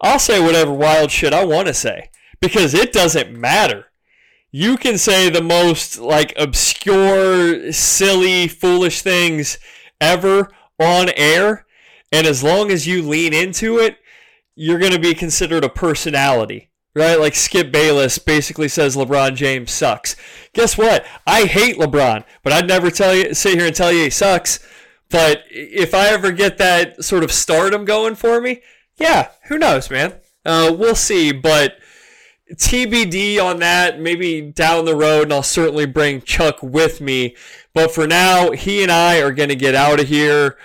I'll 0.00 0.18
say 0.18 0.40
whatever 0.40 0.72
wild 0.72 1.10
shit 1.10 1.32
I 1.32 1.44
want 1.44 1.66
to 1.68 1.74
say 1.74 2.10
because 2.40 2.74
it 2.74 2.92
doesn't 2.92 3.32
matter. 3.32 3.86
You 4.50 4.76
can 4.76 4.98
say 4.98 5.28
the 5.28 5.42
most 5.42 5.98
like 5.98 6.32
obscure, 6.36 7.72
silly, 7.72 8.46
foolish 8.46 9.02
things 9.02 9.58
ever 10.00 10.48
on 10.78 11.10
air, 11.16 11.66
and 12.12 12.26
as 12.26 12.44
long 12.44 12.70
as 12.70 12.86
you 12.86 13.02
lean 13.02 13.32
into 13.34 13.78
it, 13.78 13.98
you're 14.54 14.78
going 14.78 14.92
to 14.92 15.00
be 15.00 15.14
considered 15.14 15.64
a 15.64 15.68
personality. 15.68 16.70
Right? 16.94 17.18
Like 17.18 17.34
Skip 17.34 17.72
Bayless 17.72 18.18
basically 18.18 18.68
says 18.68 18.94
LeBron 18.94 19.34
James 19.34 19.72
sucks. 19.72 20.14
Guess 20.52 20.78
what? 20.78 21.04
I 21.26 21.44
hate 21.44 21.76
LeBron, 21.76 22.24
but 22.44 22.52
I'd 22.52 22.68
never 22.68 22.90
tell 22.90 23.14
you 23.14 23.34
sit 23.34 23.58
here 23.58 23.66
and 23.66 23.74
tell 23.74 23.92
you 23.92 24.04
he 24.04 24.10
sucks 24.10 24.60
but 25.14 25.44
if 25.48 25.94
I 25.94 26.08
ever 26.08 26.32
get 26.32 26.58
that 26.58 27.04
sort 27.04 27.22
of 27.22 27.30
stardom 27.30 27.84
going 27.84 28.16
for 28.16 28.40
me, 28.40 28.62
yeah, 28.96 29.28
who 29.44 29.58
knows, 29.58 29.88
man? 29.88 30.14
Uh, 30.44 30.74
we'll 30.76 30.96
see. 30.96 31.30
But 31.30 31.76
TBD 32.52 33.40
on 33.40 33.60
that, 33.60 34.00
maybe 34.00 34.40
down 34.40 34.84
the 34.84 34.96
road, 34.96 35.24
and 35.24 35.32
I'll 35.32 35.44
certainly 35.44 35.86
bring 35.86 36.20
Chuck 36.22 36.62
with 36.64 37.00
me. 37.00 37.36
But 37.72 37.92
for 37.92 38.08
now, 38.08 38.50
he 38.50 38.82
and 38.82 38.90
I 38.90 39.20
are 39.20 39.30
going 39.30 39.50
to 39.50 39.54
get 39.54 39.76
out 39.76 40.00
of 40.00 40.08
here. 40.08 40.58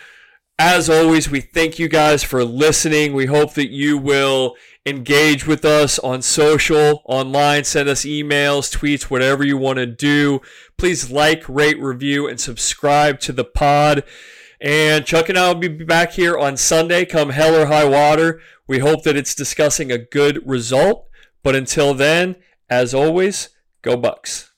As 0.58 0.90
always, 0.90 1.30
we 1.30 1.42
thank 1.42 1.78
you 1.78 1.88
guys 1.88 2.24
for 2.24 2.44
listening. 2.44 3.14
We 3.14 3.28
hope 3.28 3.54
that 3.54 3.70
you 3.70 4.00
will 4.00 4.56
engage 4.90 5.48
with 5.48 5.64
us 5.64 6.00
on 6.00 6.22
social, 6.22 7.02
online, 7.06 7.64
send 7.64 7.88
us 7.88 8.04
emails, 8.04 8.76
tweets, 8.76 9.04
whatever 9.04 9.46
you 9.46 9.58
want 9.58 9.78
to 9.78 9.86
do. 9.86 10.42
Please 10.78 11.12
like, 11.12 11.48
rate, 11.48 11.80
review, 11.80 12.28
and 12.28 12.40
subscribe 12.40 13.20
to 13.22 13.32
the 13.32 13.46
pod. 13.46 14.04
And 14.60 15.06
Chuck 15.06 15.30
and 15.30 15.38
I 15.38 15.48
will 15.48 15.60
be 15.60 15.70
back 15.70 16.14
here 16.14 16.38
on 16.38 16.58
Sunday, 16.58 17.06
come 17.06 17.30
hell 17.30 17.56
or 17.56 17.68
high 17.68 17.86
water. 17.86 18.42
We 18.68 18.80
hope 18.80 19.04
that 19.04 19.16
it's 19.16 19.34
discussing 19.34 19.92
a 19.92 19.98
good 19.98 20.42
result. 20.46 21.08
But 21.44 21.56
until 21.56 21.94
then, 21.94 22.36
as 22.70 22.94
always, 22.94 23.50
go 23.82 23.96
Bucks. 23.96 24.49